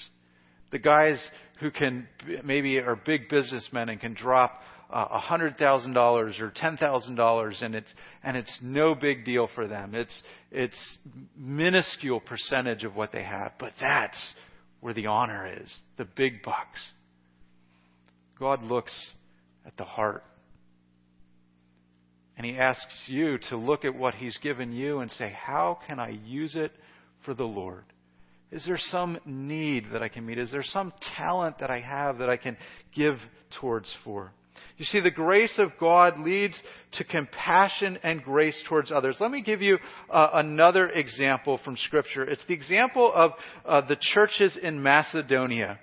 the 0.74 0.78
guys 0.80 1.24
who 1.60 1.70
can 1.70 2.08
maybe 2.42 2.78
are 2.78 2.96
big 2.96 3.28
businessmen 3.28 3.88
and 3.88 4.00
can 4.00 4.12
drop 4.12 4.60
uh, 4.92 5.06
a 5.12 5.20
hundred 5.20 5.56
thousand 5.56 5.92
dollars 5.92 6.40
or 6.40 6.52
ten 6.52 6.76
thousand 6.76 7.14
dollars 7.14 7.60
and 7.62 7.76
it's 7.76 7.94
and 8.24 8.36
it's 8.36 8.58
no 8.60 8.92
big 8.92 9.24
deal 9.24 9.48
for 9.54 9.68
them. 9.68 9.94
It's 9.94 10.20
it's 10.50 10.98
minuscule 11.38 12.18
percentage 12.18 12.82
of 12.82 12.96
what 12.96 13.12
they 13.12 13.22
have, 13.22 13.52
but 13.60 13.72
that's 13.80 14.34
where 14.80 14.92
the 14.92 15.06
honor 15.06 15.46
is, 15.62 15.72
the 15.96 16.06
big 16.06 16.42
bucks. 16.42 16.80
God 18.40 18.64
looks 18.64 18.92
at 19.64 19.76
the 19.76 19.84
heart. 19.84 20.24
And 22.36 22.44
he 22.44 22.58
asks 22.58 23.04
you 23.06 23.38
to 23.50 23.56
look 23.56 23.84
at 23.84 23.94
what 23.94 24.14
he's 24.14 24.36
given 24.38 24.72
you 24.72 24.98
and 24.98 25.12
say, 25.12 25.32
How 25.32 25.78
can 25.86 26.00
I 26.00 26.18
use 26.24 26.56
it 26.56 26.72
for 27.24 27.32
the 27.32 27.44
Lord? 27.44 27.84
Is 28.54 28.64
there 28.64 28.78
some 28.78 29.18
need 29.26 29.86
that 29.92 30.00
I 30.00 30.08
can 30.08 30.24
meet? 30.24 30.38
Is 30.38 30.52
there 30.52 30.62
some 30.62 30.92
talent 31.16 31.58
that 31.58 31.72
I 31.72 31.80
have 31.80 32.18
that 32.18 32.30
I 32.30 32.36
can 32.36 32.56
give 32.94 33.16
towards 33.60 33.92
for? 34.04 34.30
You 34.78 34.84
see, 34.84 35.00
the 35.00 35.10
grace 35.10 35.58
of 35.58 35.72
God 35.80 36.20
leads 36.20 36.56
to 36.92 37.04
compassion 37.04 37.98
and 38.04 38.22
grace 38.22 38.56
towards 38.68 38.92
others. 38.92 39.16
Let 39.18 39.32
me 39.32 39.42
give 39.42 39.60
you 39.60 39.78
uh, 40.08 40.30
another 40.34 40.88
example 40.88 41.58
from 41.64 41.76
Scripture. 41.76 42.22
It's 42.22 42.44
the 42.46 42.54
example 42.54 43.12
of 43.12 43.32
uh, 43.66 43.80
the 43.88 43.96
churches 44.00 44.56
in 44.62 44.80
Macedonia. 44.80 45.80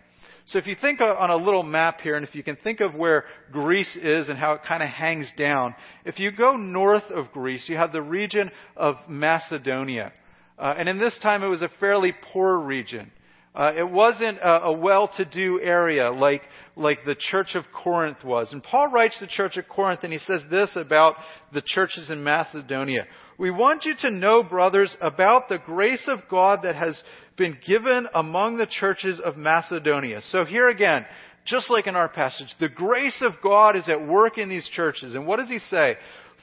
So 0.47 0.57
if 0.57 0.65
you 0.65 0.77
think 0.79 1.01
on 1.01 1.29
a 1.29 1.35
little 1.35 1.63
map 1.63 1.99
here, 1.99 2.15
and 2.15 2.25
if 2.25 2.35
you 2.35 2.43
can 2.43 2.55
think 2.55 2.79
of 2.79 2.95
where 2.95 3.25
Greece 3.51 3.97
is 4.01 4.29
and 4.29 4.37
how 4.37 4.53
it 4.53 4.61
kind 4.65 4.81
of 4.81 4.89
hangs 4.89 5.29
down, 5.37 5.75
if 6.05 6.19
you 6.19 6.31
go 6.31 6.55
north 6.55 7.09
of 7.13 7.31
Greece, 7.33 7.65
you 7.67 7.75
have 7.75 7.91
the 7.91 8.01
region 8.01 8.49
of 8.77 8.95
Macedonia. 9.09 10.13
Uh, 10.61 10.75
and 10.77 10.87
in 10.87 10.99
this 10.99 11.17
time, 11.23 11.43
it 11.43 11.47
was 11.47 11.63
a 11.63 11.71
fairly 11.79 12.13
poor 12.31 12.59
region. 12.59 13.11
Uh, 13.55 13.73
it 13.75 13.89
wasn't 13.89 14.37
a, 14.37 14.65
a 14.65 14.71
well-to-do 14.71 15.59
area 15.61 16.11
like, 16.11 16.43
like 16.75 16.99
the 17.03 17.15
church 17.15 17.55
of 17.55 17.65
Corinth 17.73 18.23
was. 18.23 18.53
And 18.53 18.63
Paul 18.63 18.91
writes 18.91 19.17
to 19.19 19.25
the 19.25 19.31
church 19.31 19.57
of 19.57 19.67
Corinth 19.67 20.01
and 20.03 20.13
he 20.13 20.19
says 20.19 20.43
this 20.51 20.69
about 20.75 21.15
the 21.51 21.63
churches 21.65 22.11
in 22.11 22.23
Macedonia. 22.23 23.07
We 23.37 23.49
want 23.49 23.85
you 23.85 23.95
to 24.01 24.11
know, 24.11 24.43
brothers, 24.43 24.95
about 25.01 25.49
the 25.49 25.57
grace 25.57 26.07
of 26.07 26.29
God 26.29 26.59
that 26.63 26.75
has 26.75 27.01
been 27.35 27.57
given 27.65 28.07
among 28.13 28.57
the 28.57 28.67
churches 28.67 29.19
of 29.19 29.35
Macedonia. 29.35 30.21
So 30.29 30.45
here 30.45 30.69
again, 30.69 31.05
just 31.45 31.69
like 31.69 31.87
in 31.87 31.95
our 31.95 32.09
passage, 32.09 32.53
the 32.59 32.69
grace 32.69 33.21
of 33.21 33.41
God 33.41 33.75
is 33.75 33.89
at 33.89 34.07
work 34.07 34.37
in 34.37 34.49
these 34.49 34.67
churches. 34.69 35.15
And 35.15 35.25
what 35.25 35.39
does 35.39 35.49
he 35.49 35.59
say? 35.59 35.95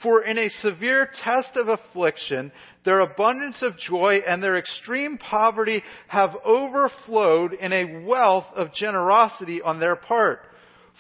For 0.02 0.22
in 0.22 0.38
a 0.38 0.48
severe 0.48 1.10
test 1.24 1.56
of 1.56 1.68
affliction, 1.68 2.52
their 2.84 3.00
abundance 3.00 3.62
of 3.62 3.76
joy 3.76 4.20
and 4.26 4.42
their 4.42 4.56
extreme 4.56 5.18
poverty 5.18 5.82
have 6.06 6.36
overflowed 6.44 7.52
in 7.52 7.72
a 7.72 8.04
wealth 8.06 8.46
of 8.54 8.72
generosity 8.74 9.60
on 9.60 9.80
their 9.80 9.96
part. 9.96 10.40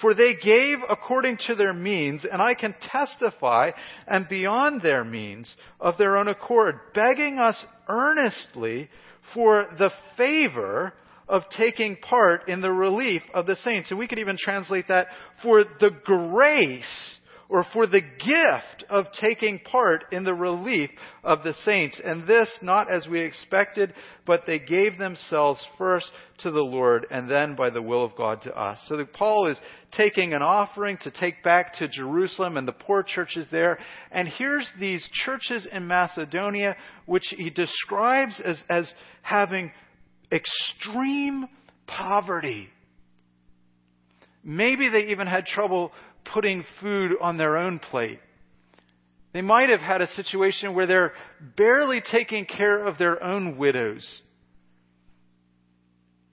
For 0.00 0.14
they 0.14 0.34
gave 0.34 0.78
according 0.88 1.38
to 1.46 1.54
their 1.54 1.72
means, 1.72 2.24
and 2.30 2.40
I 2.40 2.54
can 2.54 2.74
testify, 2.80 3.70
and 4.06 4.28
beyond 4.28 4.80
their 4.80 5.04
means, 5.04 5.54
of 5.80 5.98
their 5.98 6.16
own 6.16 6.28
accord, 6.28 6.78
begging 6.94 7.38
us 7.38 7.64
earnestly 7.88 8.90
for 9.34 9.66
the 9.78 9.90
favor 10.16 10.92
of 11.28 11.42
taking 11.56 11.96
part 11.96 12.48
in 12.48 12.60
the 12.60 12.72
relief 12.72 13.22
of 13.34 13.46
the 13.46 13.56
saints. 13.56 13.90
And 13.90 13.98
we 13.98 14.08
could 14.08 14.18
even 14.18 14.36
translate 14.38 14.88
that 14.88 15.08
for 15.42 15.64
the 15.64 15.90
grace 16.04 17.18
or 17.48 17.64
for 17.72 17.86
the 17.86 18.00
gift 18.00 18.84
of 18.90 19.06
taking 19.18 19.58
part 19.58 20.04
in 20.12 20.22
the 20.24 20.34
relief 20.34 20.90
of 21.24 21.42
the 21.42 21.54
saints. 21.64 22.00
And 22.04 22.26
this 22.26 22.50
not 22.60 22.90
as 22.90 23.06
we 23.06 23.20
expected, 23.20 23.94
but 24.26 24.42
they 24.46 24.58
gave 24.58 24.98
themselves 24.98 25.64
first 25.78 26.10
to 26.40 26.50
the 26.50 26.60
Lord 26.60 27.06
and 27.10 27.30
then 27.30 27.56
by 27.56 27.70
the 27.70 27.80
will 27.80 28.04
of 28.04 28.16
God 28.16 28.42
to 28.42 28.54
us. 28.54 28.78
So 28.86 29.02
Paul 29.14 29.46
is 29.46 29.58
taking 29.92 30.34
an 30.34 30.42
offering 30.42 30.98
to 30.98 31.10
take 31.10 31.42
back 31.42 31.74
to 31.78 31.88
Jerusalem 31.88 32.58
and 32.58 32.68
the 32.68 32.72
poor 32.72 33.02
churches 33.02 33.46
there. 33.50 33.78
And 34.12 34.28
here's 34.28 34.68
these 34.78 35.08
churches 35.24 35.66
in 35.72 35.86
Macedonia, 35.86 36.76
which 37.06 37.34
he 37.36 37.48
describes 37.48 38.40
as, 38.44 38.62
as 38.68 38.92
having 39.22 39.72
extreme 40.30 41.46
poverty. 41.86 42.68
Maybe 44.44 44.88
they 44.88 45.08
even 45.10 45.26
had 45.26 45.46
trouble 45.46 45.92
putting 46.32 46.64
food 46.80 47.12
on 47.20 47.36
their 47.36 47.56
own 47.56 47.78
plate. 47.78 48.20
They 49.32 49.42
might 49.42 49.68
have 49.68 49.80
had 49.80 50.00
a 50.00 50.06
situation 50.06 50.74
where 50.74 50.86
they're 50.86 51.12
barely 51.56 52.02
taking 52.10 52.46
care 52.46 52.86
of 52.86 52.98
their 52.98 53.22
own 53.22 53.58
widows. 53.58 54.06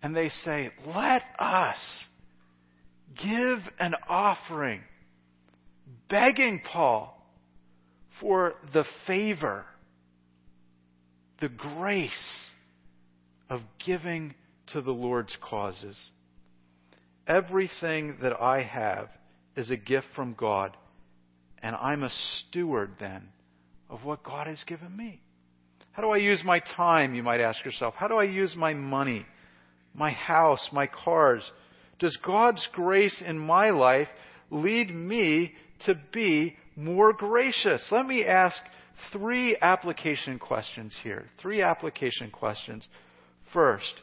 And 0.02 0.16
they 0.16 0.30
say, 0.30 0.72
Let 0.88 1.24
us 1.40 2.06
give 3.22 3.60
an 3.80 3.96
offering, 4.08 4.82
begging 6.10 6.62
Paul 6.64 7.12
for 8.22 8.54
the 8.74 8.86
favor, 9.08 9.66
the 11.42 11.50
grace 11.50 12.12
of 13.50 13.62
giving 13.86 14.34
to 14.68 14.82
the 14.82 14.92
Lord's 14.92 15.36
causes. 15.42 16.00
Everything 17.28 18.18
that 18.22 18.34
I 18.40 18.64
have 18.64 19.10
is 19.56 19.72
a 19.72 19.78
gift 19.78 20.08
from 20.16 20.36
God, 20.38 20.76
and 21.62 21.76
I'm 21.76 22.04
a 22.04 22.10
steward 22.10 22.92
then 23.00 23.30
of 23.90 24.04
what 24.04 24.24
God 24.24 24.48
has 24.48 24.64
given 24.66 24.96
me. 24.96 25.22
How 25.92 26.02
do 26.02 26.10
I 26.10 26.18
use 26.18 26.42
my 26.44 26.60
time, 26.76 27.16
you 27.16 27.24
might 27.24 27.40
ask 27.40 27.64
yourself? 27.64 27.94
How 27.96 28.08
do 28.08 28.16
I 28.16 28.26
use 28.26 28.54
my 28.56 28.74
money, 28.74 29.26
my 29.94 30.12
house, 30.12 30.68
my 30.74 30.88
cars? 30.88 31.50
Does 32.00 32.18
God's 32.18 32.68
grace 32.74 33.24
in 33.26 33.40
my 33.40 33.70
life 33.70 34.10
lead 34.52 34.94
me 34.94 35.54
to 35.86 35.96
be 36.12 36.58
more 36.76 37.14
gracious? 37.14 37.88
Let 37.92 38.06
me 38.06 38.26
ask 38.26 38.58
three 39.14 39.56
application 39.62 40.38
questions 40.38 40.94
here. 41.02 41.26
Three 41.42 41.62
application 41.62 42.30
questions. 42.30 42.86
First, 43.56 43.94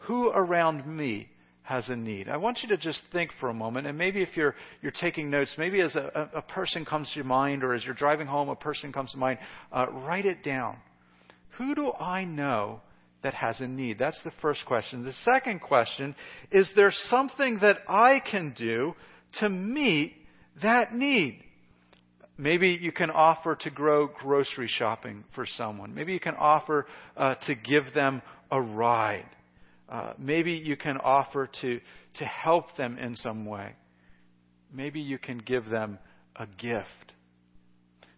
who 0.00 0.28
around 0.28 0.86
me 0.86 1.30
has 1.62 1.88
a 1.88 1.96
need? 1.96 2.28
I 2.28 2.36
want 2.36 2.58
you 2.62 2.68
to 2.68 2.76
just 2.76 3.00
think 3.10 3.30
for 3.40 3.48
a 3.48 3.54
moment, 3.54 3.86
and 3.86 3.96
maybe 3.96 4.20
if 4.20 4.36
you're, 4.36 4.54
you're 4.82 4.92
taking 4.92 5.30
notes, 5.30 5.54
maybe 5.56 5.80
as 5.80 5.96
a, 5.96 6.28
a 6.34 6.42
person 6.42 6.84
comes 6.84 7.08
to 7.08 7.14
your 7.14 7.24
mind, 7.24 7.64
or 7.64 7.72
as 7.72 7.86
you're 7.86 7.94
driving 7.94 8.26
home, 8.26 8.50
a 8.50 8.54
person 8.54 8.92
comes 8.92 9.10
to 9.12 9.16
mind, 9.16 9.38
uh, 9.72 9.86
write 9.90 10.26
it 10.26 10.44
down. 10.44 10.76
Who 11.56 11.74
do 11.74 11.90
I 11.90 12.24
know 12.24 12.82
that 13.22 13.32
has 13.32 13.62
a 13.62 13.66
need? 13.66 13.98
That's 13.98 14.22
the 14.24 14.32
first 14.42 14.66
question. 14.66 15.04
The 15.04 15.12
second 15.24 15.62
question 15.62 16.14
is 16.50 16.70
there 16.76 16.92
something 17.08 17.60
that 17.62 17.78
I 17.88 18.20
can 18.30 18.52
do 18.54 18.94
to 19.40 19.48
meet 19.48 20.16
that 20.62 20.94
need? 20.94 21.42
Maybe 22.36 22.78
you 22.80 22.92
can 22.92 23.10
offer 23.10 23.56
to 23.56 23.70
grow 23.70 24.08
grocery 24.08 24.66
shopping 24.66 25.24
for 25.34 25.46
someone. 25.46 25.94
Maybe 25.94 26.12
you 26.12 26.20
can 26.20 26.34
offer 26.34 26.86
uh, 27.16 27.36
to 27.46 27.54
give 27.54 27.94
them 27.94 28.20
a 28.52 28.60
ride. 28.60 29.28
Uh, 29.88 30.12
maybe 30.18 30.52
you 30.52 30.76
can 30.76 30.98
offer 30.98 31.50
to, 31.62 31.80
to 32.14 32.24
help 32.24 32.76
them 32.76 32.98
in 32.98 33.16
some 33.16 33.44
way. 33.46 33.74
Maybe 34.72 35.00
you 35.00 35.18
can 35.18 35.38
give 35.38 35.68
them 35.68 35.98
a 36.36 36.46
gift. 36.46 37.14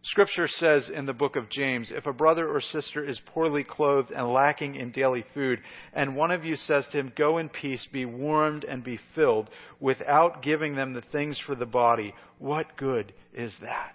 Scripture 0.03 0.47
says 0.47 0.91
in 0.95 1.07
the 1.07 1.15
book 1.15 1.35
of 1.35 1.49
James 1.49 1.91
if 1.91 2.05
a 2.05 2.13
brother 2.13 2.47
or 2.47 2.61
sister 2.61 3.03
is 3.03 3.19
poorly 3.27 3.65
clothed 3.65 4.11
and 4.11 4.29
lacking 4.29 4.75
in 4.75 4.93
daily 4.93 5.25
food, 5.33 5.61
and 5.95 6.15
one 6.15 6.31
of 6.31 6.45
you 6.45 6.57
says 6.57 6.87
to 6.93 6.99
him, 6.99 7.13
Go 7.17 7.39
in 7.39 7.49
peace, 7.49 7.87
be 7.91 8.05
warmed 8.05 8.65
and 8.65 8.85
be 8.85 9.01
filled, 9.15 9.49
without 9.81 10.43
giving 10.43 10.75
them 10.75 10.93
the 10.93 11.03
things 11.11 11.41
for 11.47 11.55
the 11.55 11.65
body, 11.65 12.13
what 12.39 12.77
good 12.77 13.15
is 13.33 13.55
that? 13.63 13.95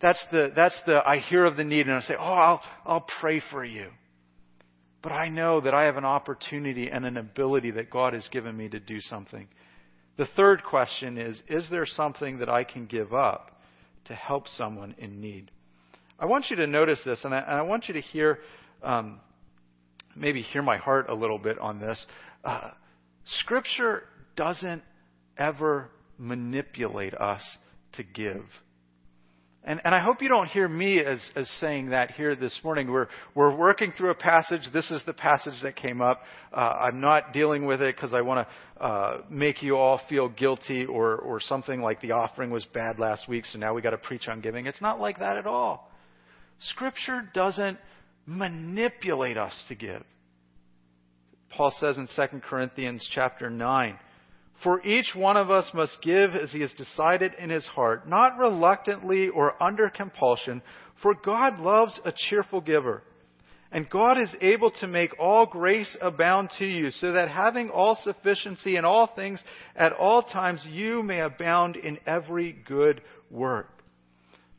That's 0.00 0.24
the, 0.32 0.50
that's 0.56 0.80
the, 0.86 1.06
I 1.06 1.18
hear 1.18 1.44
of 1.44 1.56
the 1.56 1.64
need 1.64 1.86
and 1.86 1.96
I 1.96 2.00
say, 2.00 2.14
Oh, 2.18 2.22
I'll, 2.22 2.62
I'll 2.86 3.06
pray 3.20 3.42
for 3.50 3.64
you. 3.64 3.90
But 5.06 5.12
I 5.12 5.28
know 5.28 5.60
that 5.60 5.72
I 5.72 5.84
have 5.84 5.98
an 5.98 6.04
opportunity 6.04 6.90
and 6.90 7.06
an 7.06 7.16
ability 7.16 7.70
that 7.70 7.90
God 7.90 8.12
has 8.12 8.26
given 8.32 8.56
me 8.56 8.68
to 8.70 8.80
do 8.80 9.00
something. 9.00 9.46
The 10.16 10.26
third 10.34 10.64
question 10.64 11.16
is 11.16 11.40
Is 11.46 11.70
there 11.70 11.86
something 11.86 12.40
that 12.40 12.48
I 12.48 12.64
can 12.64 12.86
give 12.86 13.14
up? 13.14 13.52
to 14.06 14.14
help 14.14 14.48
someone 14.48 14.96
in 14.98 15.20
need. 15.20 15.50
I 16.18 16.26
want 16.26 16.46
you 16.50 16.56
to 16.56 16.66
notice 16.66 17.00
this, 17.04 17.24
and 17.24 17.32
I, 17.34 17.38
and 17.38 17.54
I 17.54 17.62
want 17.62 17.86
you 17.86 17.94
to 17.94 18.00
hear, 18.00 18.38
um, 18.82 19.20
maybe 20.16 20.42
hear 20.42 20.62
my 20.62 20.76
heart 20.76 21.08
a 21.08 21.14
little 21.14 21.38
bit 21.38 21.58
on 21.58 21.78
this. 21.78 22.04
Uh, 22.44 22.70
scripture 23.40 24.04
doesn't 24.34 24.82
ever 25.38 25.90
manipulate 26.18 27.14
us 27.14 27.42
to 27.92 28.02
give. 28.02 28.44
And, 29.68 29.80
and 29.84 29.92
I 29.92 29.98
hope 29.98 30.22
you 30.22 30.28
don't 30.28 30.46
hear 30.46 30.68
me 30.68 31.00
as, 31.00 31.20
as 31.34 31.50
saying 31.60 31.90
that 31.90 32.12
here 32.12 32.36
this 32.36 32.56
morning. 32.62 32.88
We're, 32.88 33.08
we're 33.34 33.54
working 33.54 33.92
through 33.98 34.10
a 34.10 34.14
passage. 34.14 34.60
This 34.72 34.92
is 34.92 35.02
the 35.06 35.12
passage 35.12 35.60
that 35.64 35.74
came 35.74 36.00
up. 36.00 36.22
Uh, 36.52 36.60
I'm 36.60 37.00
not 37.00 37.32
dealing 37.32 37.66
with 37.66 37.82
it 37.82 37.96
because 37.96 38.14
I 38.14 38.20
want 38.20 38.46
to 38.78 38.84
uh, 38.84 39.22
make 39.28 39.64
you 39.64 39.76
all 39.76 40.00
feel 40.08 40.28
guilty 40.28 40.86
or, 40.86 41.16
or 41.16 41.40
something 41.40 41.80
like 41.80 42.00
the 42.00 42.12
offering 42.12 42.50
was 42.50 42.64
bad 42.72 43.00
last 43.00 43.28
week, 43.28 43.44
so 43.44 43.58
now 43.58 43.74
we 43.74 43.82
got 43.82 43.90
to 43.90 43.98
preach 43.98 44.28
on 44.28 44.40
giving. 44.40 44.66
It's 44.66 44.80
not 44.80 45.00
like 45.00 45.18
that 45.18 45.36
at 45.36 45.48
all. 45.48 45.90
Scripture 46.60 47.28
doesn't 47.34 47.76
manipulate 48.24 49.36
us 49.36 49.64
to 49.66 49.74
give. 49.74 50.04
Paul 51.50 51.74
says 51.80 51.98
in 51.98 52.06
2 52.14 52.40
Corinthians 52.48 53.08
chapter 53.12 53.50
9, 53.50 53.98
for 54.62 54.84
each 54.86 55.14
one 55.14 55.36
of 55.36 55.50
us 55.50 55.70
must 55.74 55.98
give 56.02 56.34
as 56.34 56.52
he 56.52 56.60
has 56.60 56.72
decided 56.72 57.32
in 57.38 57.50
his 57.50 57.66
heart, 57.66 58.08
not 58.08 58.38
reluctantly 58.38 59.28
or 59.28 59.60
under 59.62 59.90
compulsion, 59.90 60.62
for 61.02 61.14
God 61.14 61.58
loves 61.58 62.00
a 62.04 62.12
cheerful 62.12 62.60
giver. 62.60 63.02
And 63.70 63.90
God 63.90 64.18
is 64.18 64.34
able 64.40 64.70
to 64.80 64.86
make 64.86 65.18
all 65.18 65.44
grace 65.44 65.94
abound 66.00 66.50
to 66.58 66.64
you, 66.64 66.90
so 66.90 67.12
that 67.12 67.28
having 67.28 67.68
all 67.68 67.98
sufficiency 68.02 68.76
in 68.76 68.84
all 68.84 69.08
things 69.14 69.42
at 69.74 69.92
all 69.92 70.22
times, 70.22 70.64
you 70.70 71.02
may 71.02 71.20
abound 71.20 71.76
in 71.76 71.98
every 72.06 72.52
good 72.52 73.02
work. 73.30 73.68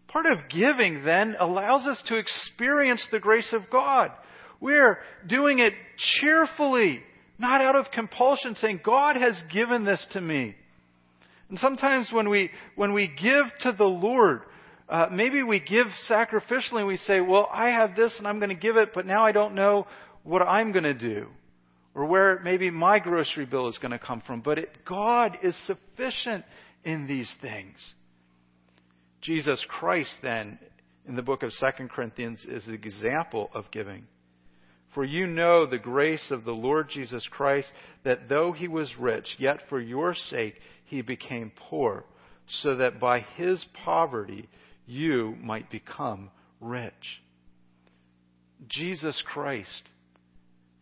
Part 0.07 0.25
of 0.25 0.49
giving 0.49 1.03
then 1.03 1.35
allows 1.39 1.87
us 1.87 2.01
to 2.07 2.17
experience 2.17 3.05
the 3.11 3.19
grace 3.19 3.51
of 3.53 3.69
God. 3.71 4.11
We're 4.59 4.99
doing 5.27 5.59
it 5.59 5.73
cheerfully 6.19 7.01
not 7.39 7.61
out 7.61 7.75
of 7.75 7.85
compulsion, 7.91 8.55
saying, 8.55 8.81
God 8.83 9.15
has 9.15 9.41
given 9.51 9.85
this 9.85 10.05
to 10.11 10.21
me. 10.21 10.55
And 11.49 11.59
sometimes 11.59 12.09
when 12.11 12.29
we, 12.29 12.49
when 12.75 12.93
we 12.93 13.07
give 13.07 13.45
to 13.61 13.71
the 13.71 13.85
Lord, 13.85 14.41
uh, 14.89 15.07
maybe 15.11 15.43
we 15.43 15.59
give 15.59 15.87
sacrificially 16.09 16.79
and 16.79 16.87
we 16.87 16.97
say, 16.97 17.21
well, 17.21 17.49
I 17.51 17.69
have 17.69 17.95
this 17.95 18.15
and 18.17 18.27
I'm 18.27 18.39
going 18.39 18.49
to 18.49 18.55
give 18.55 18.77
it, 18.77 18.89
but 18.93 19.05
now 19.05 19.25
I 19.25 19.31
don't 19.31 19.55
know 19.55 19.87
what 20.23 20.41
I'm 20.41 20.71
going 20.71 20.83
to 20.83 20.93
do. 20.93 21.27
Or 21.93 22.05
where 22.05 22.39
maybe 22.43 22.69
my 22.69 22.99
grocery 22.99 23.45
bill 23.45 23.67
is 23.69 23.77
going 23.79 23.91
to 23.91 23.99
come 23.99 24.21
from. 24.25 24.41
But 24.41 24.59
it, 24.59 24.69
God 24.85 25.37
is 25.41 25.55
sufficient 25.65 26.45
in 26.83 27.07
these 27.07 27.33
things. 27.41 27.75
Jesus 29.21 29.63
Christ, 29.67 30.13
then, 30.21 30.59
in 31.07 31.15
the 31.15 31.23
book 31.23 31.41
of 31.41 31.51
2 31.59 31.87
Corinthians, 31.87 32.45
is 32.47 32.65
the 32.65 32.73
example 32.73 33.49
of 33.53 33.65
giving. 33.71 34.05
For 34.97 35.05
you 35.05 35.27
know 35.27 35.67
the 35.67 35.77
grace 35.77 36.31
of 36.31 36.43
the 36.43 36.55
Lord 36.55 36.89
Jesus 36.89 37.23
Christ, 37.29 37.71
that 38.03 38.29
though 38.29 38.51
he 38.51 38.67
was 38.67 38.97
rich, 38.97 39.27
yet 39.37 39.59
for 39.69 39.79
your 39.79 40.15
sake 40.15 40.55
he 40.85 41.03
became 41.03 41.51
poor, 41.55 42.03
so 42.47 42.77
that 42.77 42.99
by 42.99 43.19
his 43.19 43.63
poverty 43.85 44.49
you 44.87 45.35
might 45.39 45.69
become 45.69 46.31
rich. 46.59 47.21
Jesus 48.67 49.21
Christ 49.23 49.83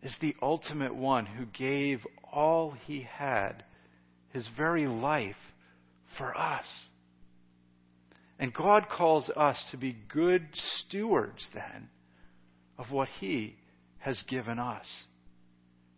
is 0.02 0.16
the 0.22 0.34
ultimate 0.40 0.94
one 0.94 1.26
who 1.26 1.44
gave 1.44 2.00
all 2.32 2.70
he 2.70 3.02
had, 3.02 3.64
his 4.30 4.48
very 4.56 4.86
life, 4.86 5.36
for 6.16 6.34
us. 6.34 6.64
And 8.38 8.54
God 8.54 8.86
calls 8.88 9.28
us 9.36 9.62
to 9.72 9.76
be 9.76 9.94
good 10.08 10.48
stewards 10.54 11.46
then 11.52 11.90
of 12.78 12.90
what 12.90 13.08
he 13.20 13.56
has 14.06 14.22
given 14.28 14.60
us. 14.60 14.86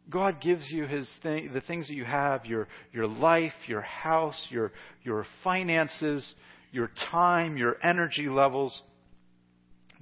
God 0.09 0.41
gives 0.41 0.65
you 0.71 0.87
his 0.87 1.07
the 1.23 1.63
things 1.67 1.89
that 1.89 1.95
you 1.95 2.07
have, 2.07 2.47
your, 2.47 2.67
your 2.91 3.07
life, 3.07 3.53
your 3.67 3.83
house, 3.83 4.47
your, 4.49 4.73
your 5.05 5.27
finances, 5.45 6.35
your 6.73 6.91
time, 7.11 7.59
your 7.59 7.77
energy 7.85 8.27
levels. 8.27 8.81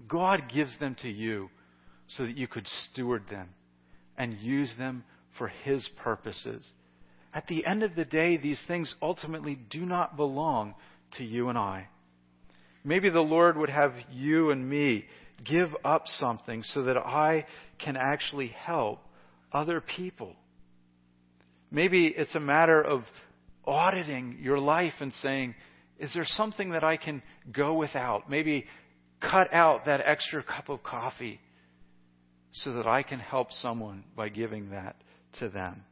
God 0.07 0.43
gives 0.55 0.79
them 0.79 0.95
to 1.03 1.09
you 1.09 1.51
so 2.07 2.23
that 2.23 2.37
you 2.37 2.47
could 2.47 2.69
steward 2.93 3.25
them 3.29 3.49
and 4.17 4.35
use 4.35 4.73
them 4.79 5.03
for 5.37 5.49
his 5.49 5.91
purposes. 6.05 6.65
At 7.35 7.49
the 7.49 7.67
end 7.67 7.83
of 7.83 7.97
the 7.97 8.05
day, 8.05 8.37
these 8.37 8.63
things 8.69 8.95
ultimately 9.03 9.59
do 9.69 9.85
not 9.85 10.17
belong 10.17 10.77
to 11.19 11.25
you 11.25 11.49
and 11.49 11.59
I. 11.59 11.89
Maybe 12.85 13.11
the 13.11 13.19
Lord 13.19 13.57
would 13.57 13.71
have 13.71 13.95
you 14.13 14.53
and 14.53 14.71
me 14.71 15.07
give 15.45 15.69
up 15.85 16.05
something 16.07 16.63
so 16.63 16.85
that 16.85 16.97
I 16.97 17.47
can 17.79 17.97
actually 17.97 18.49
help 18.49 19.01
other 19.53 19.81
people. 19.81 20.35
Maybe 21.71 22.07
it's 22.07 22.35
a 22.35 22.41
matter 22.41 22.81
of 22.83 23.05
auditing 23.65 24.39
your 24.41 24.59
life 24.59 24.95
and 25.01 25.13
saying, 25.23 25.55
is 25.99 26.13
there 26.15 26.27
something 26.27 26.71
that 26.71 26.85
I 26.85 26.97
can 26.97 27.23
go 27.53 27.75
without? 27.75 28.31
Maybe 28.31 28.67
cut 29.21 29.53
out 29.53 29.87
that 29.87 30.01
extra 30.05 30.43
cup 30.43 30.69
of 30.69 30.83
coffee 30.83 31.41
so 32.53 32.75
that 32.75 32.87
I 32.87 33.03
can 33.03 33.19
help 33.19 33.53
someone 33.53 34.05
by 34.15 34.29
giving 34.29 34.71
that 34.71 34.97
to 35.41 35.49
them. 35.49 35.83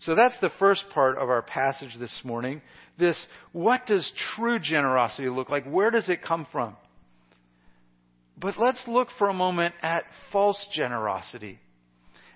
So 0.00 0.14
that's 0.14 0.38
the 0.40 0.50
first 0.58 0.84
part 0.94 1.18
of 1.18 1.28
our 1.28 1.42
passage 1.42 1.96
this 1.98 2.20
morning. 2.24 2.62
This, 2.98 3.22
what 3.52 3.86
does 3.86 4.10
true 4.34 4.58
generosity 4.58 5.28
look 5.28 5.50
like? 5.50 5.64
Where 5.64 5.90
does 5.90 6.08
it 6.08 6.22
come 6.22 6.46
from? 6.50 6.76
But 8.40 8.58
let's 8.58 8.82
look 8.88 9.08
for 9.18 9.28
a 9.28 9.34
moment 9.34 9.74
at 9.82 10.04
false 10.32 10.64
generosity. 10.72 11.58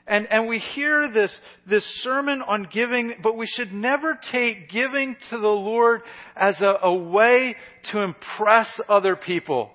And, 0.06 0.26
and 0.30 0.48
we 0.48 0.58
hear 0.58 1.10
this, 1.10 1.34
this 1.66 1.84
sermon 2.02 2.42
on 2.46 2.68
giving, 2.70 3.14
but 3.22 3.38
we 3.38 3.46
should 3.46 3.72
never 3.72 4.18
take 4.30 4.68
giving 4.68 5.16
to 5.30 5.38
the 5.38 5.48
Lord 5.48 6.02
as 6.36 6.60
a, 6.60 6.86
a 6.86 6.94
way 6.94 7.56
to 7.92 8.02
impress 8.02 8.68
other 8.86 9.16
people. 9.16 9.70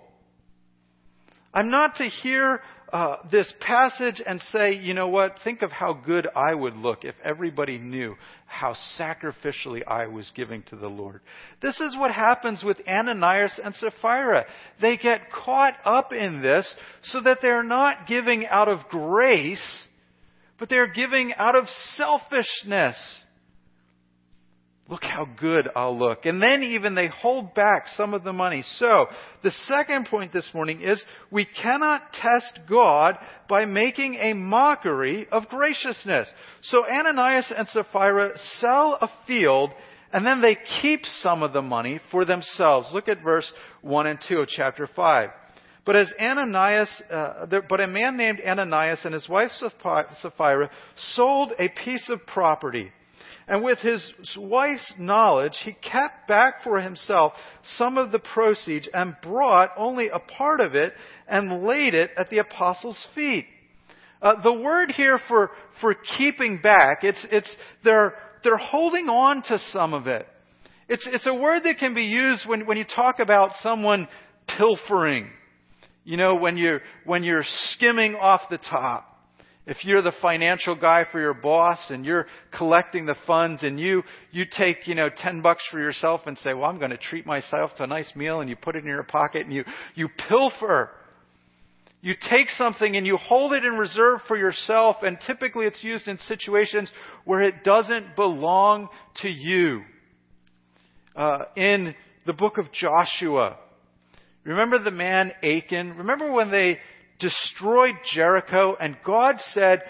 I'm 1.52 1.72
not 1.72 1.96
to 1.96 2.06
hear 2.06 2.62
uh, 2.92 3.18
this 3.32 3.54
passage 3.60 4.22
and 4.26 4.42
say, 4.52 4.74
you 4.74 4.94
know 4.94 5.08
what, 5.08 5.36
think 5.44 5.62
of 5.62 5.72
how 5.72 5.94
good 5.94 6.28
I 6.36 6.54
would 6.54 6.76
look 6.76 7.04
if 7.04 7.16
everybody 7.24 7.78
knew 7.78 8.16
how 8.48 8.76
sacrificially 9.00 9.82
I 9.88 10.08
was 10.08 10.32
giving 10.36 10.64
to 10.64 10.76
the 10.76 10.88
Lord. 10.88 11.22
This 11.62 11.80
is 11.80 11.96
what 11.98 12.12
happens 12.12 12.64
with 12.64 12.78
Ananias 12.88 13.60
and 13.64 13.76
Sapphira. 13.76 14.46
They 14.82 14.98
get 14.98 15.32
caught 15.32 15.76
up 15.86 16.14
in 16.14 16.42
this 16.42 16.74
so 17.04 17.22
that 17.22 17.40
they're 17.42 17.64
not 17.64 18.08
giving 18.08 18.48
out 18.48 18.68
of 18.68 18.80
grace, 18.90 19.88
but 20.58 20.70
they're 20.70 20.92
giving 20.92 21.34
out 21.36 21.56
of 21.56 21.66
selfishness. 21.96 22.98
Look 24.90 25.04
how 25.04 25.28
good 25.40 25.70
I'll 25.76 25.98
look. 25.98 26.26
And 26.26 26.42
then 26.42 26.64
even 26.64 26.96
they 26.96 27.08
hold 27.08 27.54
back 27.54 27.88
some 27.90 28.16
of 28.16 28.24
the 28.24 28.34
money. 28.34 28.64
So, 28.78 29.06
the 29.44 29.52
second 29.68 30.08
point 30.08 30.34
this 30.34 30.50
morning 30.52 30.82
is 30.82 31.04
we 31.30 31.46
cannot 31.46 32.12
test 32.12 32.60
God 32.68 33.16
by 33.48 33.66
making 33.66 34.16
a 34.16 34.34
mockery 34.34 35.28
of 35.32 35.48
graciousness. 35.48 36.28
So 36.64 36.90
Ananias 36.90 37.54
and 37.56 37.68
Sapphira 37.68 38.32
sell 38.60 38.98
a 39.00 39.10
field 39.28 39.70
and 40.12 40.26
then 40.26 40.42
they 40.42 40.58
keep 40.82 41.06
some 41.06 41.44
of 41.44 41.54
the 41.54 41.62
money 41.62 42.02
for 42.10 42.26
themselves. 42.26 42.90
Look 42.92 43.08
at 43.08 43.24
verse 43.24 43.50
1 43.82 44.08
and 44.08 44.20
2 44.28 44.38
of 44.40 44.48
chapter 44.48 44.90
5. 44.94 45.30
But 45.86 45.96
as 45.98 46.12
Ananias, 46.20 47.04
uh, 47.12 47.46
there, 47.46 47.62
but 47.62 47.80
a 47.80 47.88
man 47.88 48.18
named 48.18 48.42
Ananias 48.46 49.02
and 49.06 49.14
his 49.14 49.30
wife 49.30 49.52
Sapphira 49.52 50.72
sold 51.14 51.54
a 51.60 51.70
piece 51.70 52.10
of 52.10 52.26
property 52.26 52.92
and 53.50 53.64
with 53.64 53.80
his 53.80 54.14
wife's 54.38 54.94
knowledge, 55.00 55.58
he 55.66 55.74
kept 55.74 56.28
back 56.28 56.64
for 56.64 56.80
himself 56.80 57.34
some 57.78 57.98
of 57.98 58.12
the 58.12 58.20
proceeds 58.20 58.88
and 58.94 59.16
brought 59.24 59.72
only 59.76 60.08
a 60.08 60.20
part 60.20 60.62
of 60.62 60.76
it 60.76 60.94
and 61.28 61.64
laid 61.64 61.96
it 61.96 62.12
at 62.16 62.30
the 62.30 62.38
apostles' 62.38 63.08
feet. 63.16 63.48
Uh, 64.22 64.34
the 64.44 64.54
word 64.54 64.92
here 64.92 65.20
for, 65.28 65.50
for 65.82 65.96
keeping 66.20 66.62
back, 66.62 67.00
it's, 67.04 67.26
it's, 67.32 67.54
they're, 67.84 68.14
they're 68.44 68.58
holding 68.58 69.10
on 69.10 69.42
to 69.42 69.58
some 69.72 69.96
of 69.96 70.06
it. 70.06 70.28
It's, 70.88 71.08
it's 71.12 71.26
a 71.26 71.34
word 71.34 71.64
that 71.64 71.80
can 71.80 71.96
be 71.96 72.04
used 72.04 72.48
when, 72.48 72.68
when 72.68 72.78
you 72.78 72.86
talk 72.86 73.18
about 73.18 73.52
someone 73.64 74.08
pilfering. 74.48 75.28
You 76.04 76.18
know, 76.18 76.36
when 76.36 76.56
you're, 76.56 76.82
when 77.04 77.24
you're 77.24 77.46
skimming 77.72 78.16
off 78.16 78.42
the 78.52 78.60
top. 78.60 79.09
If 79.70 79.86
you're 79.86 80.02
the 80.02 80.14
financial 80.20 80.74
guy 80.74 81.06
for 81.12 81.22
your 81.22 81.36
boss 81.36 81.78
and 81.92 82.04
you're 82.04 82.26
collecting 82.58 83.06
the 83.06 83.14
funds 83.28 83.62
and 83.62 83.80
you, 83.80 84.02
you 84.32 84.46
take, 84.50 84.88
you 84.88 84.96
know, 84.96 85.10
10 85.16 85.44
bucks 85.44 85.62
for 85.70 85.80
yourself 85.80 86.22
and 86.26 86.36
say, 86.40 86.56
well, 86.56 86.68
I'm 86.68 86.80
going 86.80 86.90
to 86.90 86.98
treat 86.98 87.28
myself 87.28 87.76
to 87.76 87.84
a 87.84 87.88
nice 87.88 88.12
meal 88.16 88.42
and 88.42 88.50
you 88.50 88.56
put 88.56 88.76
it 88.76 88.80
in 88.80 88.88
your 88.88 89.04
pocket 89.04 89.44
and 89.46 89.54
you, 89.54 89.64
you 89.94 90.10
pilfer. 90.28 90.90
You 92.02 92.16
take 92.16 92.50
something 92.50 92.96
and 92.96 93.06
you 93.06 93.18
hold 93.18 93.54
it 93.54 93.64
in 93.64 93.74
reserve 93.74 94.22
for 94.28 94.36
yourself 94.36 94.98
and 95.04 95.20
typically 95.28 95.68
it's 95.68 95.84
used 95.84 96.08
in 96.08 96.18
situations 96.18 96.92
where 97.24 97.44
it 97.44 97.64
doesn't 97.64 98.16
belong 98.16 98.90
to 99.18 99.30
you. 99.30 99.84
Uh, 101.16 101.44
in 101.56 101.94
the 102.26 102.34
book 102.34 102.58
of 102.58 102.72
Joshua, 102.72 103.58
remember 104.44 104.80
the 104.80 104.90
man 104.90 105.32
Achan? 105.44 105.96
Remember 105.96 106.32
when 106.32 106.50
they 106.50 106.80
destroyed 107.20 107.96
Jericho, 108.14 108.76
and 108.80 108.98
God 109.04 109.36
said, 109.54 109.84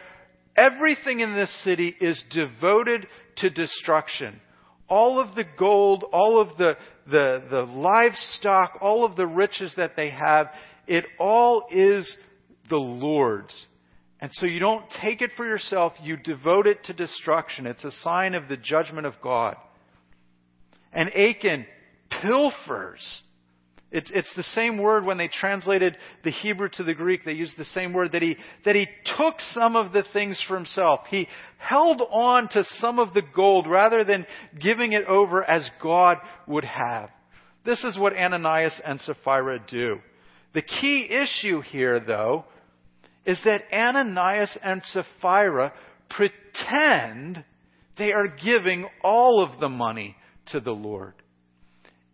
Everything 0.57 1.21
in 1.21 1.35
this 1.35 1.63
city 1.63 1.95
is 2.01 2.21
devoted 2.31 3.07
to 3.37 3.49
destruction. 3.49 4.41
All 4.89 5.19
of 5.19 5.35
the 5.35 5.45
gold, 5.57 6.03
all 6.11 6.41
of 6.41 6.57
the, 6.57 6.75
the, 7.09 7.43
the 7.49 7.61
livestock, 7.61 8.79
all 8.81 9.05
of 9.05 9.15
the 9.15 9.27
riches 9.27 9.73
that 9.77 9.95
they 9.95 10.09
have, 10.09 10.47
it 10.87 11.05
all 11.19 11.65
is 11.71 12.11
the 12.69 12.77
Lord's. 12.77 13.53
And 14.19 14.31
so 14.33 14.45
you 14.45 14.59
don't 14.59 14.83
take 15.01 15.21
it 15.21 15.31
for 15.37 15.45
yourself, 15.45 15.93
you 16.03 16.17
devote 16.17 16.67
it 16.67 16.83
to 16.85 16.93
destruction. 16.93 17.65
It's 17.65 17.85
a 17.85 17.91
sign 18.03 18.35
of 18.35 18.49
the 18.49 18.57
judgment 18.57 19.07
of 19.07 19.13
God. 19.21 19.55
And 20.91 21.09
Achan 21.15 21.65
pilfers 22.09 23.21
it's, 23.91 24.11
it's 24.13 24.31
the 24.35 24.43
same 24.43 24.77
word 24.77 25.03
when 25.03 25.17
they 25.17 25.27
translated 25.27 25.97
the 26.23 26.31
Hebrew 26.31 26.69
to 26.73 26.83
the 26.83 26.93
Greek. 26.93 27.25
They 27.25 27.31
used 27.31 27.57
the 27.57 27.65
same 27.65 27.91
word 27.91 28.11
that 28.11 28.21
he, 28.21 28.35
that 28.65 28.75
he 28.75 28.87
took 29.17 29.35
some 29.51 29.75
of 29.75 29.93
the 29.93 30.03
things 30.13 30.43
for 30.47 30.55
himself. 30.55 31.01
He 31.09 31.27
held 31.57 32.01
on 32.11 32.49
to 32.49 32.63
some 32.77 32.99
of 32.99 33.15
the 33.15 33.23
gold 33.35 33.67
rather 33.67 34.03
than 34.03 34.27
giving 34.59 34.93
it 34.93 35.05
over 35.05 35.43
as 35.43 35.67
God 35.81 36.17
would 36.45 36.65
have. 36.65 37.09
This 37.65 37.83
is 37.83 37.97
what 37.97 38.15
Ananias 38.15 38.79
and 38.85 39.01
Sapphira 39.01 39.59
do. 39.67 39.97
The 40.53 40.61
key 40.61 41.09
issue 41.09 41.61
here, 41.61 41.99
though, 41.99 42.45
is 43.25 43.39
that 43.43 43.63
Ananias 43.73 44.57
and 44.63 44.83
Sapphira 44.83 45.73
pretend 46.09 47.43
they 47.97 48.11
are 48.11 48.27
giving 48.27 48.87
all 49.03 49.43
of 49.43 49.59
the 49.59 49.69
money 49.69 50.15
to 50.47 50.59
the 50.59 50.71
Lord. 50.71 51.13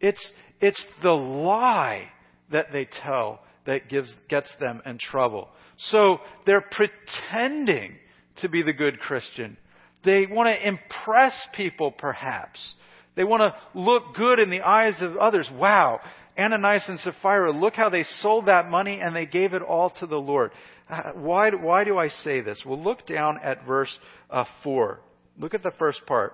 It's, 0.02 0.32
it's 0.62 0.84
the 1.02 1.12
lie 1.12 2.10
that 2.52 2.68
they 2.72 2.88
tell 3.04 3.40
that 3.66 3.90
gives, 3.90 4.14
gets 4.30 4.54
them 4.60 4.82
in 4.86 4.98
trouble. 4.98 5.50
So 5.78 6.20
they're 6.46 6.66
pretending 6.72 7.96
to 8.38 8.50
be 8.50 8.62
the 8.64 8.74
good 8.74 9.00
Christian. 9.00 9.58
They 10.04 10.26
want 10.30 10.48
to 10.48 10.68
impress 10.68 11.34
people, 11.56 11.92
perhaps. 11.92 12.74
They 13.16 13.24
want 13.24 13.42
to 13.42 13.80
look 13.80 14.16
good 14.16 14.40
in 14.40 14.50
the 14.50 14.62
eyes 14.62 15.02
of 15.02 15.18
others. 15.18 15.50
Wow, 15.54 16.00
Ananias 16.38 16.86
and 16.88 17.00
Sapphira, 17.00 17.52
look 17.52 17.76
how 17.76 17.90
they 17.90 18.04
sold 18.04 18.48
that 18.48 18.70
money 18.70 19.00
and 19.02 19.16
they 19.16 19.26
gave 19.26 19.54
it 19.54 19.62
all 19.62 19.90
to 20.00 20.06
the 20.06 20.18
Lord. 20.18 20.52
Uh, 20.90 21.12
why, 21.14 21.50
why 21.50 21.84
do 21.84 21.98
I 21.98 22.10
say 22.10 22.42
this? 22.42 22.62
Well, 22.66 22.82
look 22.82 23.08
down 23.08 23.40
at 23.42 23.66
verse 23.66 23.98
uh, 24.30 24.46
4. 24.64 25.00
Look 25.40 25.54
at 25.54 25.64
the 25.64 25.72
first 25.80 26.06
part. 26.06 26.34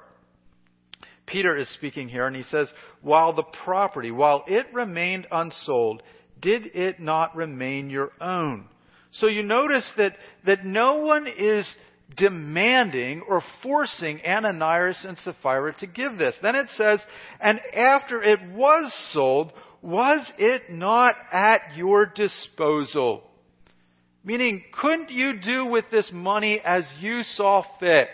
Peter 1.26 1.56
is 1.56 1.70
speaking 1.74 2.10
here, 2.10 2.28
and 2.28 2.36
he 2.36 2.44
says, 2.44 2.68
While 3.02 3.34
the 3.34 3.44
property, 3.64 4.12
while 4.12 4.44
it 4.48 4.68
remained 4.74 5.28
unsold, 5.32 6.04
did 6.42 6.76
it 6.76 7.00
not 7.00 7.36
remain 7.36 7.90
your 7.90 8.12
own? 8.20 8.66
So 9.12 9.28
you 9.28 9.44
notice 9.44 9.90
that, 9.98 10.16
that 10.46 10.66
no 10.66 10.98
one 10.98 11.28
is 11.28 11.74
demanding 12.18 13.22
or 13.28 13.42
forcing 13.64 14.22
Ananias 14.26 15.06
and 15.08 15.18
Sapphira 15.18 15.74
to 15.80 15.88
give 15.88 16.18
this. 16.18 16.36
Then 16.42 16.56
it 16.56 16.70
says, 16.70 17.02
And 17.40 17.60
after 17.76 18.22
it 18.22 18.40
was 18.54 18.94
sold, 19.14 19.54
was 19.82 20.30
it 20.38 20.70
not 20.70 21.16
at 21.32 21.76
your 21.76 22.06
disposal? 22.06 23.24
Meaning, 24.24 24.64
couldn't 24.80 25.10
you 25.10 25.40
do 25.40 25.66
with 25.66 25.86
this 25.92 26.12
money 26.14 26.62
as 26.64 26.88
you 27.00 27.24
saw 27.24 27.64
fit? 27.80 28.08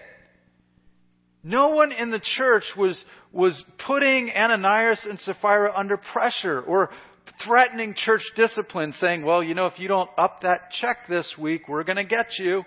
No 1.48 1.70
one 1.70 1.94
in 1.94 2.12
the 2.12 2.20
church 2.20 2.66
was, 2.76 3.02
was 3.32 3.64
putting 3.88 4.32
Ananias 4.32 5.08
and 5.10 5.18
Sapphira 5.18 5.74
under 5.74 5.96
pressure 5.96 6.60
or 6.60 6.90
threatening 7.46 7.94
church 7.96 8.24
discipline, 8.36 8.94
saying, 9.00 9.24
well, 9.24 9.42
you 9.42 9.56
know, 9.56 9.66
if 9.68 9.80
you 9.80 9.88
don't 9.88 10.10
up 10.18 10.42
that 10.42 10.72
check 10.82 11.08
this 11.08 11.36
week, 11.40 11.70
we're 11.70 11.86
going 11.86 11.96
to 11.96 12.04
get 12.04 12.38
you. 12.38 12.64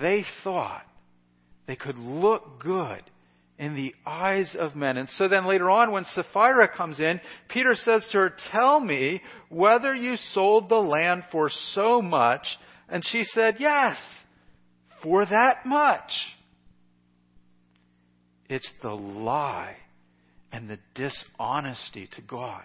They 0.00 0.24
thought 0.42 0.86
they 1.66 1.76
could 1.76 1.98
look 1.98 2.62
good 2.62 3.02
in 3.58 3.74
the 3.74 3.94
eyes 4.06 4.56
of 4.58 4.74
men. 4.74 4.96
And 4.96 5.10
so 5.10 5.28
then 5.28 5.44
later 5.44 5.68
on, 5.68 5.92
when 5.92 6.06
Sapphira 6.06 6.74
comes 6.74 6.98
in, 6.98 7.20
Peter 7.50 7.74
says 7.74 8.08
to 8.12 8.18
her, 8.20 8.34
Tell 8.52 8.80
me 8.80 9.20
whether 9.50 9.94
you 9.94 10.16
sold 10.32 10.70
the 10.70 10.76
land 10.76 11.24
for 11.30 11.50
so 11.74 12.00
much. 12.00 12.46
And 12.88 13.04
she 13.04 13.22
said, 13.24 13.56
Yes 13.58 13.98
for 15.02 15.24
that 15.24 15.66
much. 15.66 16.10
It's 18.48 18.70
the 18.82 18.90
lie 18.90 19.76
and 20.52 20.68
the 20.68 20.78
dishonesty 20.94 22.08
to 22.16 22.22
God. 22.22 22.64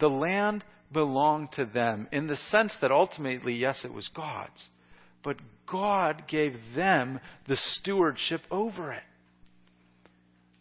The 0.00 0.08
land 0.08 0.64
belonged 0.92 1.52
to 1.52 1.64
them 1.66 2.08
in 2.12 2.26
the 2.26 2.36
sense 2.36 2.74
that 2.80 2.90
ultimately, 2.90 3.54
yes, 3.54 3.84
it 3.84 3.92
was 3.92 4.08
God's, 4.14 4.68
but 5.22 5.36
God 5.70 6.24
gave 6.28 6.54
them 6.74 7.20
the 7.46 7.58
stewardship 7.74 8.40
over 8.50 8.92
it. 8.92 9.02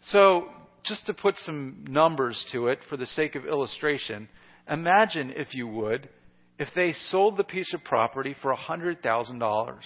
So, 0.07 0.49
just 0.83 1.05
to 1.05 1.13
put 1.13 1.37
some 1.37 1.85
numbers 1.87 2.43
to 2.51 2.67
it 2.67 2.79
for 2.89 2.97
the 2.97 3.05
sake 3.05 3.35
of 3.35 3.45
illustration, 3.45 4.27
imagine, 4.69 5.31
if 5.35 5.53
you 5.53 5.67
would, 5.67 6.09
if 6.57 6.69
they 6.75 6.93
sold 7.09 7.37
the 7.37 7.43
piece 7.43 7.73
of 7.73 7.83
property 7.83 8.35
for 8.41 8.55
$100,000. 8.55 9.79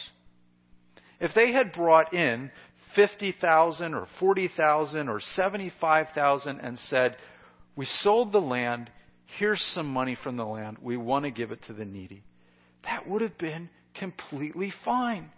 If 1.20 1.34
they 1.34 1.52
had 1.52 1.74
brought 1.74 2.14
in 2.14 2.52
50,000 2.96 3.94
or 3.94 4.08
40,000 4.20 5.10
or 5.10 5.20
75,000 5.20 6.60
and 6.60 6.80
said, 6.80 7.18
"We 7.76 7.86
sold 7.86 8.32
the 8.32 8.42
land, 8.42 8.90
here's 9.38 9.62
some 9.74 9.88
money 9.88 10.16
from 10.16 10.38
the 10.38 10.46
land. 10.46 10.78
We 10.82 10.98
want 10.98 11.26
to 11.26 11.32
give 11.32 11.52
it 11.52 11.64
to 11.64 11.74
the 11.74 11.86
needy." 11.86 12.24
That 12.84 13.08
would 13.08 13.22
have 13.22 13.38
been 13.38 13.70
completely 13.96 14.72
fine. 14.84 15.32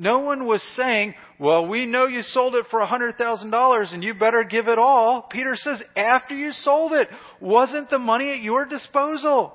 No 0.00 0.20
one 0.20 0.46
was 0.46 0.62
saying, 0.76 1.14
well, 1.40 1.66
we 1.66 1.84
know 1.84 2.06
you 2.06 2.22
sold 2.22 2.54
it 2.54 2.66
for 2.70 2.80
$100,000 2.80 3.92
and 3.92 4.04
you 4.04 4.14
better 4.14 4.44
give 4.44 4.68
it 4.68 4.78
all. 4.78 5.22
Peter 5.22 5.56
says, 5.56 5.82
after 5.96 6.36
you 6.36 6.52
sold 6.52 6.92
it, 6.92 7.08
wasn't 7.40 7.90
the 7.90 7.98
money 7.98 8.30
at 8.30 8.40
your 8.40 8.64
disposal? 8.64 9.54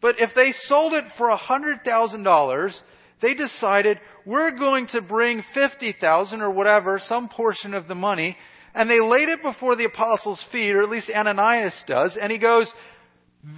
But 0.00 0.20
if 0.20 0.30
they 0.36 0.52
sold 0.52 0.94
it 0.94 1.04
for 1.18 1.28
$100,000, 1.36 2.80
they 3.22 3.34
decided 3.34 3.98
we're 4.24 4.50
going 4.52 4.86
to 4.88 5.00
bring 5.00 5.42
50,000 5.54 6.40
or 6.40 6.50
whatever, 6.50 7.00
some 7.02 7.28
portion 7.28 7.74
of 7.74 7.88
the 7.88 7.94
money, 7.94 8.36
and 8.74 8.88
they 8.88 9.00
laid 9.00 9.28
it 9.28 9.42
before 9.42 9.76
the 9.76 9.84
apostles' 9.84 10.44
feet, 10.52 10.74
or 10.74 10.82
at 10.82 10.90
least 10.90 11.10
Ananias 11.10 11.74
does, 11.86 12.16
and 12.20 12.30
he 12.30 12.38
goes, 12.38 12.72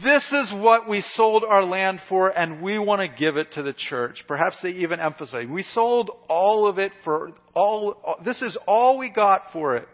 this 0.05 0.25
is 0.33 0.53
what 0.55 0.89
we 0.89 1.03
sold 1.15 1.45
our 1.45 1.65
land 1.65 2.01
for, 2.09 2.29
and 2.29 2.63
we 2.63 2.79
want 2.79 3.01
to 3.01 3.09
give 3.09 3.37
it 3.37 3.53
to 3.53 3.63
the 3.63 3.73
church. 3.73 4.23
Perhaps 4.29 4.59
they 4.63 4.71
even 4.71 5.01
emphasize, 5.01 5.47
we 5.49 5.65
sold 5.65 6.11
all 6.29 6.69
of 6.69 6.79
it 6.79 6.93
for 7.05 7.33
all, 7.55 8.17
this 8.25 8.41
is 8.43 8.57
all 8.67 8.97
we 8.97 9.11
got 9.11 9.43
for 9.53 9.77
it. 9.77 9.89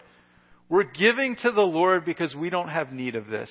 We're 0.69 0.85
giving 0.85 1.37
to 1.37 1.51
the 1.51 1.63
Lord 1.63 2.05
because 2.05 2.35
we 2.35 2.51
don't 2.51 2.69
have 2.69 2.93
need 2.93 3.15
of 3.15 3.29
this. 3.29 3.51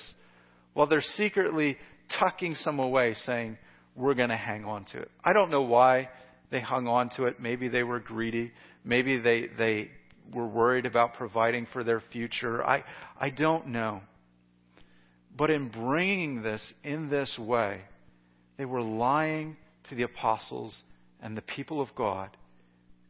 While 0.74 0.86
they're 0.86 1.02
secretly 1.02 1.76
tucking 2.20 2.54
some 2.54 2.78
away, 2.78 3.14
saying, 3.26 3.58
we're 3.98 4.14
going 4.14 4.28
to 4.30 4.36
hang 4.36 4.64
on 4.64 4.84
to 4.86 4.98
it. 4.98 5.10
I 5.24 5.32
don't 5.32 5.50
know 5.50 5.62
why 5.62 6.08
they 6.50 6.60
hung 6.60 6.86
on 6.86 7.10
to 7.16 7.24
it. 7.24 7.40
Maybe 7.40 7.68
they 7.68 7.82
were 7.82 8.00
greedy. 8.00 8.52
Maybe 8.84 9.18
they, 9.18 9.48
they 9.58 9.90
were 10.32 10.46
worried 10.46 10.86
about 10.86 11.14
providing 11.14 11.66
for 11.72 11.84
their 11.84 12.02
future. 12.12 12.64
I, 12.64 12.84
I 13.20 13.30
don't 13.30 13.68
know. 13.68 14.00
But 15.36 15.50
in 15.50 15.68
bringing 15.68 16.42
this 16.42 16.72
in 16.82 17.10
this 17.10 17.36
way, 17.38 17.82
they 18.56 18.64
were 18.64 18.82
lying 18.82 19.56
to 19.88 19.94
the 19.94 20.02
apostles 20.02 20.76
and 21.20 21.36
the 21.36 21.42
people 21.42 21.80
of 21.80 21.94
God. 21.94 22.30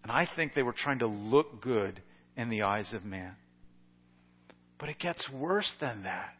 And 0.02 0.12
I 0.12 0.28
think 0.36 0.54
they 0.54 0.62
were 0.62 0.74
trying 0.74 1.00
to 1.00 1.06
look 1.06 1.60
good 1.62 2.00
in 2.36 2.50
the 2.50 2.62
eyes 2.62 2.92
of 2.92 3.04
man. 3.04 3.34
But 4.78 4.88
it 4.88 4.98
gets 4.98 5.28
worse 5.30 5.70
than 5.80 6.04
that. 6.04 6.34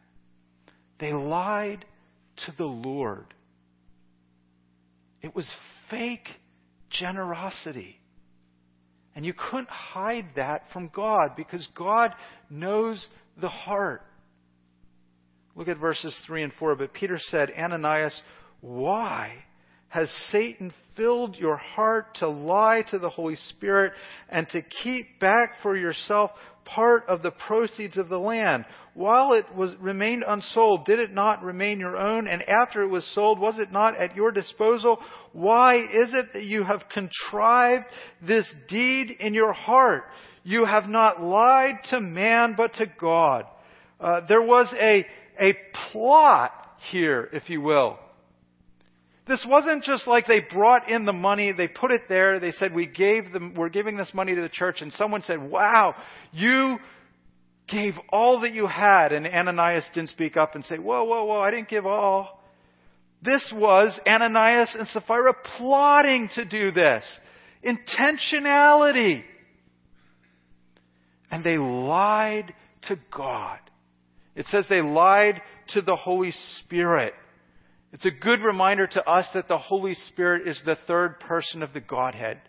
They 0.99 1.13
lied 1.13 1.85
to 2.45 2.53
the 2.57 2.65
Lord. 2.65 3.33
It 5.21 5.35
was 5.35 5.49
fake 5.89 6.27
generosity. 6.89 7.99
And 9.15 9.25
you 9.25 9.33
couldn't 9.33 9.69
hide 9.69 10.27
that 10.35 10.63
from 10.71 10.89
God 10.93 11.31
because 11.35 11.67
God 11.75 12.13
knows 12.49 13.05
the 13.39 13.49
heart. 13.49 14.01
Look 15.55 15.67
at 15.67 15.77
verses 15.77 16.17
3 16.25 16.43
and 16.43 16.53
4. 16.57 16.75
But 16.75 16.93
Peter 16.93 17.19
said, 17.19 17.51
Ananias, 17.57 18.19
why 18.61 19.33
has 19.89 20.09
Satan 20.31 20.71
filled 20.95 21.35
your 21.35 21.57
heart 21.57 22.15
to 22.19 22.29
lie 22.29 22.83
to 22.91 22.99
the 22.99 23.09
Holy 23.09 23.35
Spirit 23.35 23.93
and 24.29 24.47
to 24.49 24.61
keep 24.61 25.19
back 25.19 25.55
for 25.63 25.75
yourself 25.75 26.31
part 26.73 27.05
of 27.07 27.21
the 27.21 27.31
proceeds 27.31 27.97
of 27.97 28.09
the 28.09 28.19
land? 28.19 28.65
While 28.93 29.33
it 29.33 29.45
was 29.55 29.75
remained 29.79 30.23
unsold, 30.27 30.85
did 30.85 30.99
it 30.99 31.13
not 31.13 31.43
remain 31.43 31.79
your 31.79 31.97
own? 31.97 32.27
And 32.27 32.43
after 32.43 32.81
it 32.83 32.87
was 32.87 33.05
sold, 33.13 33.39
was 33.39 33.59
it 33.59 33.71
not 33.71 33.95
at 33.95 34.15
your 34.15 34.31
disposal? 34.31 34.99
Why 35.33 35.77
is 35.77 36.13
it 36.13 36.33
that 36.33 36.43
you 36.43 36.63
have 36.63 36.83
contrived 36.93 37.85
this 38.21 38.51
deed 38.67 39.11
in 39.19 39.33
your 39.33 39.53
heart? 39.53 40.03
You 40.43 40.65
have 40.65 40.87
not 40.87 41.21
lied 41.21 41.75
to 41.91 42.01
man, 42.01 42.55
but 42.57 42.73
to 42.75 42.85
God. 42.99 43.45
Uh, 43.99 44.21
there 44.27 44.41
was 44.41 44.73
a 44.79 45.05
a 45.39 45.57
plot 45.91 46.51
here, 46.91 47.29
if 47.31 47.49
you 47.49 47.61
will. 47.61 47.97
This 49.29 49.45
wasn't 49.47 49.83
just 49.83 50.07
like 50.07 50.25
they 50.25 50.39
brought 50.39 50.89
in 50.89 51.05
the 51.05 51.13
money, 51.13 51.51
they 51.51 51.67
put 51.67 51.91
it 51.91 52.09
there, 52.09 52.39
they 52.39 52.49
said, 52.49 52.73
we 52.73 52.87
gave 52.87 53.31
them, 53.31 53.53
we're 53.55 53.69
giving 53.69 53.95
this 53.95 54.11
money 54.11 54.33
to 54.33 54.41
the 54.41 54.49
church, 54.49 54.81
and 54.81 54.91
someone 54.91 55.21
said, 55.21 55.39
wow, 55.39 55.93
you 56.31 56.79
gave 57.67 57.93
all 58.11 58.39
that 58.39 58.55
you 58.55 58.65
had, 58.65 59.11
and 59.11 59.27
Ananias 59.27 59.85
didn't 59.93 60.09
speak 60.09 60.35
up 60.35 60.55
and 60.55 60.65
say, 60.65 60.79
whoa, 60.79 61.03
whoa, 61.03 61.25
whoa, 61.25 61.41
I 61.41 61.51
didn't 61.51 61.69
give 61.69 61.85
all. 61.85 62.41
This 63.21 63.53
was 63.55 63.99
Ananias 64.07 64.75
and 64.77 64.87
Sapphira 64.87 65.35
plotting 65.57 66.29
to 66.33 66.43
do 66.43 66.71
this. 66.71 67.03
Intentionality. 67.63 69.23
And 71.29 71.43
they 71.43 71.57
lied 71.57 72.51
to 72.87 72.97
God. 73.15 73.59
It 74.35 74.47
says 74.47 74.65
they 74.67 74.81
lied 74.81 75.39
to 75.73 75.83
the 75.83 75.95
Holy 75.95 76.31
Spirit. 76.57 77.13
It's 77.91 78.05
a 78.05 78.11
good 78.11 78.41
reminder 78.41 78.85
to 78.85 79.09
us 79.09 79.27
that 79.33 79.47
the 79.47 79.57
Holy 79.57 79.95
Spirit 79.95 80.47
is 80.47 80.61
the 80.63 80.77
third 80.85 81.19
person 81.19 81.63
of 81.63 81.73
the 81.73 81.81
Godhead. 81.81 82.39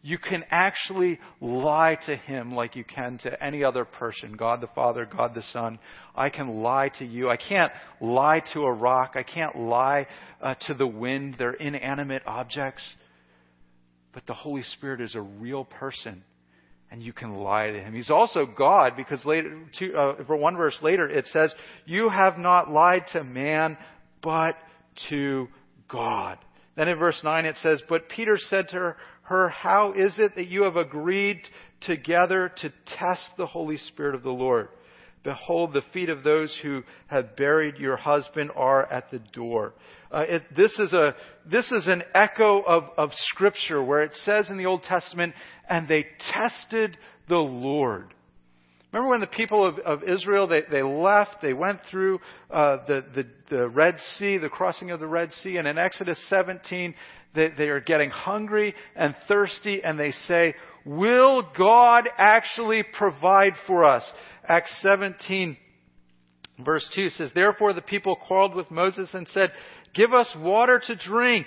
You 0.00 0.18
can 0.18 0.44
actually 0.50 1.18
lie 1.40 1.98
to 2.06 2.16
Him 2.16 2.54
like 2.54 2.76
you 2.76 2.84
can 2.84 3.18
to 3.18 3.42
any 3.42 3.62
other 3.62 3.84
person 3.84 4.36
God 4.36 4.60
the 4.60 4.68
Father, 4.68 5.04
God 5.04 5.34
the 5.34 5.42
Son. 5.42 5.78
I 6.14 6.30
can 6.30 6.62
lie 6.62 6.90
to 6.98 7.04
you. 7.04 7.28
I 7.28 7.36
can't 7.36 7.72
lie 8.00 8.40
to 8.54 8.62
a 8.62 8.72
rock. 8.72 9.12
I 9.16 9.22
can't 9.22 9.58
lie 9.58 10.06
uh, 10.40 10.54
to 10.68 10.74
the 10.74 10.86
wind. 10.86 11.36
They're 11.38 11.52
inanimate 11.52 12.22
objects. 12.26 12.82
But 14.14 14.26
the 14.26 14.34
Holy 14.34 14.62
Spirit 14.62 15.02
is 15.02 15.14
a 15.14 15.20
real 15.20 15.64
person 15.64 16.22
and 16.90 17.02
you 17.02 17.12
can 17.12 17.34
lie 17.34 17.66
to 17.66 17.80
him. 17.80 17.92
He's 17.94 18.10
also 18.10 18.46
God 18.46 18.92
because 18.96 19.24
later, 19.26 19.60
two, 19.76 19.92
uh, 19.96 20.24
for 20.24 20.36
one 20.36 20.56
verse 20.56 20.78
later, 20.82 21.08
it 21.08 21.26
says, 21.26 21.52
"You 21.84 22.08
have 22.08 22.38
not 22.38 22.70
lied 22.70 23.08
to 23.08 23.24
man, 23.24 23.76
but 24.22 24.56
to 25.08 25.48
God." 25.88 26.38
Then 26.74 26.88
in 26.88 26.98
verse 26.98 27.22
nine 27.24 27.46
it 27.46 27.56
says, 27.56 27.82
"But 27.88 28.08
Peter 28.08 28.36
said 28.38 28.68
to 28.70 28.96
her, 29.22 29.48
How 29.48 29.92
is 29.92 30.18
it 30.18 30.34
that 30.36 30.48
you 30.48 30.64
have 30.64 30.76
agreed 30.76 31.40
together 31.80 32.52
to 32.56 32.72
test 32.86 33.30
the 33.36 33.46
Holy 33.46 33.76
Spirit 33.76 34.14
of 34.14 34.22
the 34.22 34.30
Lord?" 34.30 34.68
Behold, 35.26 35.72
the 35.72 35.82
feet 35.92 36.08
of 36.08 36.22
those 36.22 36.56
who 36.62 36.84
have 37.08 37.34
buried 37.34 37.78
your 37.78 37.96
husband 37.96 38.48
are 38.54 38.86
at 38.92 39.10
the 39.10 39.18
door. 39.18 39.74
Uh, 40.12 40.20
it, 40.20 40.42
this, 40.54 40.78
is 40.78 40.92
a, 40.92 41.16
this 41.44 41.72
is 41.72 41.88
an 41.88 42.04
echo 42.14 42.62
of, 42.62 42.84
of 42.96 43.10
Scripture 43.30 43.82
where 43.82 44.02
it 44.02 44.14
says 44.14 44.50
in 44.50 44.56
the 44.56 44.66
Old 44.66 44.84
Testament, 44.84 45.34
and 45.68 45.88
they 45.88 46.06
tested 46.32 46.96
the 47.28 47.38
Lord. 47.38 48.14
Remember 48.92 49.10
when 49.10 49.20
the 49.20 49.26
people 49.26 49.66
of, 49.66 49.78
of 49.80 50.02
Israel, 50.04 50.46
they, 50.46 50.62
they 50.70 50.82
left, 50.82 51.42
they 51.42 51.52
went 51.52 51.80
through 51.90 52.20
uh, 52.50 52.78
the, 52.86 53.04
the, 53.14 53.26
the 53.50 53.68
Red 53.68 53.96
Sea, 54.16 54.38
the 54.38 54.48
crossing 54.48 54.90
of 54.90 55.00
the 55.00 55.06
Red 55.06 55.32
Sea, 55.32 55.56
and 55.56 55.66
in 55.66 55.76
Exodus 55.76 56.18
17, 56.28 56.94
they, 57.34 57.50
they 57.56 57.68
are 57.68 57.80
getting 57.80 58.10
hungry 58.10 58.74
and 58.94 59.14
thirsty, 59.28 59.82
and 59.82 59.98
they 59.98 60.12
say, 60.12 60.54
Will 60.84 61.42
God 61.58 62.08
actually 62.16 62.84
provide 62.84 63.54
for 63.66 63.84
us? 63.84 64.04
Acts 64.48 64.72
17, 64.82 65.56
verse 66.64 66.88
2 66.94 67.08
says, 67.10 67.30
Therefore 67.34 67.72
the 67.72 67.82
people 67.82 68.16
quarreled 68.16 68.54
with 68.54 68.70
Moses 68.70 69.10
and 69.12 69.26
said, 69.28 69.50
Give 69.94 70.14
us 70.14 70.32
water 70.38 70.80
to 70.86 70.96
drink. 70.96 71.46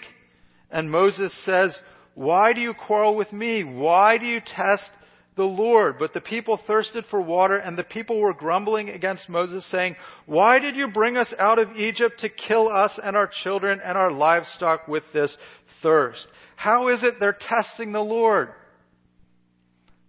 And 0.69 0.91
Moses 0.91 1.33
says, 1.45 1.77
Why 2.15 2.53
do 2.53 2.59
you 2.59 2.73
quarrel 2.73 3.15
with 3.15 3.31
me? 3.31 3.63
Why 3.63 4.17
do 4.17 4.25
you 4.25 4.41
test 4.41 4.91
the 5.35 5.43
Lord? 5.43 5.97
But 5.99 6.13
the 6.13 6.21
people 6.21 6.59
thirsted 6.67 7.05
for 7.09 7.21
water, 7.21 7.57
and 7.57 7.77
the 7.77 7.83
people 7.83 8.19
were 8.19 8.33
grumbling 8.33 8.89
against 8.89 9.29
Moses, 9.29 9.69
saying, 9.71 9.95
Why 10.25 10.59
did 10.59 10.75
you 10.75 10.87
bring 10.89 11.17
us 11.17 11.33
out 11.39 11.59
of 11.59 11.75
Egypt 11.77 12.19
to 12.19 12.29
kill 12.29 12.67
us 12.67 12.99
and 13.03 13.15
our 13.15 13.29
children 13.43 13.79
and 13.83 13.97
our 13.97 14.11
livestock 14.11 14.87
with 14.87 15.03
this 15.13 15.35
thirst? 15.81 16.25
How 16.55 16.89
is 16.89 17.03
it 17.03 17.15
they're 17.19 17.37
testing 17.39 17.91
the 17.91 18.01
Lord? 18.01 18.49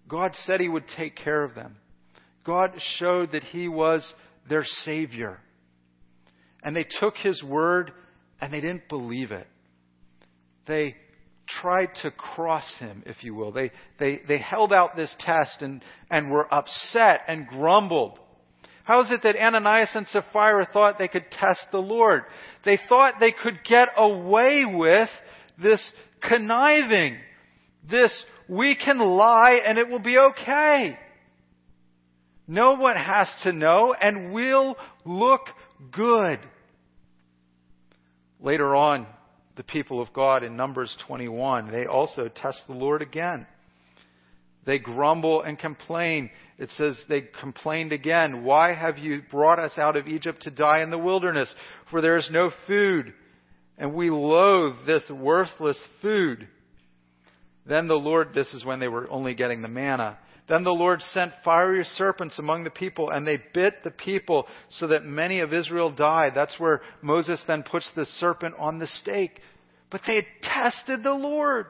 God 0.08 0.32
said 0.44 0.60
He 0.60 0.68
would 0.68 0.88
take 0.96 1.16
care 1.16 1.44
of 1.44 1.54
them. 1.54 1.76
God 2.44 2.72
showed 2.98 3.32
that 3.32 3.44
He 3.44 3.68
was 3.68 4.12
their 4.48 4.64
Savior. 4.84 5.38
And 6.62 6.74
they 6.74 6.86
took 6.98 7.16
His 7.16 7.42
word 7.42 7.92
and 8.40 8.52
they 8.52 8.60
didn't 8.60 8.88
believe 8.88 9.32
it. 9.32 9.46
They 10.66 10.96
tried 11.60 11.90
to 12.02 12.10
cross 12.10 12.70
Him, 12.78 13.02
if 13.06 13.22
you 13.22 13.34
will. 13.34 13.52
They, 13.52 13.72
they, 13.98 14.20
they 14.26 14.38
held 14.38 14.72
out 14.72 14.96
this 14.96 15.14
test 15.20 15.62
and, 15.62 15.82
and 16.10 16.30
were 16.30 16.52
upset 16.52 17.20
and 17.28 17.46
grumbled. 17.46 18.18
How 18.84 19.02
is 19.02 19.10
it 19.10 19.22
that 19.22 19.36
Ananias 19.36 19.90
and 19.94 20.06
Sapphira 20.08 20.68
thought 20.72 20.98
they 20.98 21.08
could 21.08 21.30
test 21.30 21.60
the 21.70 21.78
Lord? 21.78 22.22
They 22.64 22.78
thought 22.88 23.14
they 23.20 23.32
could 23.32 23.60
get 23.64 23.88
away 23.96 24.64
with 24.66 25.08
this 25.62 25.80
conniving, 26.22 27.16
this 27.88 28.12
we 28.48 28.74
can 28.74 28.98
lie 28.98 29.60
and 29.64 29.78
it 29.78 29.88
will 29.88 30.00
be 30.00 30.18
okay. 30.18 30.98
No 32.48 32.74
one 32.74 32.96
has 32.96 33.32
to 33.44 33.52
know 33.52 33.94
and 33.94 34.32
we'll 34.32 34.76
look 35.04 35.42
good. 35.92 36.40
Later 38.40 38.74
on, 38.74 39.06
the 39.60 39.64
people 39.64 40.00
of 40.00 40.10
God 40.14 40.42
in 40.42 40.56
Numbers 40.56 40.96
21, 41.06 41.70
they 41.70 41.84
also 41.84 42.28
test 42.28 42.62
the 42.66 42.72
Lord 42.72 43.02
again. 43.02 43.46
They 44.64 44.78
grumble 44.78 45.42
and 45.42 45.58
complain. 45.58 46.30
It 46.56 46.70
says 46.78 46.98
they 47.10 47.24
complained 47.42 47.92
again. 47.92 48.42
Why 48.42 48.72
have 48.72 48.96
you 48.96 49.20
brought 49.30 49.58
us 49.58 49.76
out 49.76 49.96
of 49.96 50.08
Egypt 50.08 50.44
to 50.44 50.50
die 50.50 50.80
in 50.80 50.88
the 50.88 50.96
wilderness? 50.96 51.54
For 51.90 52.00
there 52.00 52.16
is 52.16 52.30
no 52.32 52.50
food, 52.66 53.12
and 53.76 53.92
we 53.92 54.08
loathe 54.08 54.86
this 54.86 55.02
worthless 55.10 55.78
food. 56.00 56.48
Then 57.66 57.86
the 57.86 57.96
Lord, 57.96 58.32
this 58.32 58.48
is 58.54 58.64
when 58.64 58.80
they 58.80 58.88
were 58.88 59.10
only 59.10 59.34
getting 59.34 59.60
the 59.60 59.68
manna. 59.68 60.16
Then 60.50 60.64
the 60.64 60.70
Lord 60.70 61.00
sent 61.00 61.32
fiery 61.44 61.84
serpents 61.84 62.40
among 62.40 62.64
the 62.64 62.70
people, 62.70 63.08
and 63.08 63.24
they 63.24 63.38
bit 63.54 63.84
the 63.84 63.92
people 63.92 64.48
so 64.68 64.88
that 64.88 65.04
many 65.04 65.38
of 65.38 65.54
Israel 65.54 65.92
died. 65.92 66.32
That's 66.34 66.58
where 66.58 66.82
Moses 67.02 67.40
then 67.46 67.62
puts 67.62 67.88
the 67.94 68.04
serpent 68.04 68.56
on 68.58 68.78
the 68.78 68.88
stake. 68.88 69.40
But 69.90 70.00
they 70.04 70.16
had 70.16 70.24
tested 70.42 71.04
the 71.04 71.14
Lord. 71.14 71.66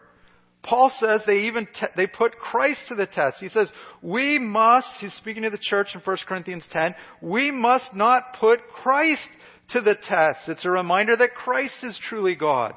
Paul 0.62 0.90
says 0.98 1.22
they 1.26 1.40
even 1.40 1.66
te- 1.66 1.92
they 1.94 2.06
put 2.06 2.38
Christ 2.38 2.86
to 2.88 2.94
the 2.94 3.06
test. 3.06 3.36
He 3.38 3.48
says, 3.48 3.70
"We 4.00 4.38
must," 4.38 4.96
he's 4.98 5.12
speaking 5.12 5.42
to 5.42 5.50
the 5.50 5.58
church 5.58 5.94
in 5.94 6.00
1 6.00 6.16
Corinthians 6.26 6.66
10, 6.68 6.94
"we 7.20 7.50
must 7.50 7.94
not 7.94 8.38
put 8.40 8.66
Christ 8.72 9.28
to 9.72 9.82
the 9.82 9.94
test." 9.94 10.48
It's 10.48 10.64
a 10.64 10.70
reminder 10.70 11.16
that 11.16 11.34
Christ 11.34 11.84
is 11.84 11.98
truly 11.98 12.34
God. 12.34 12.74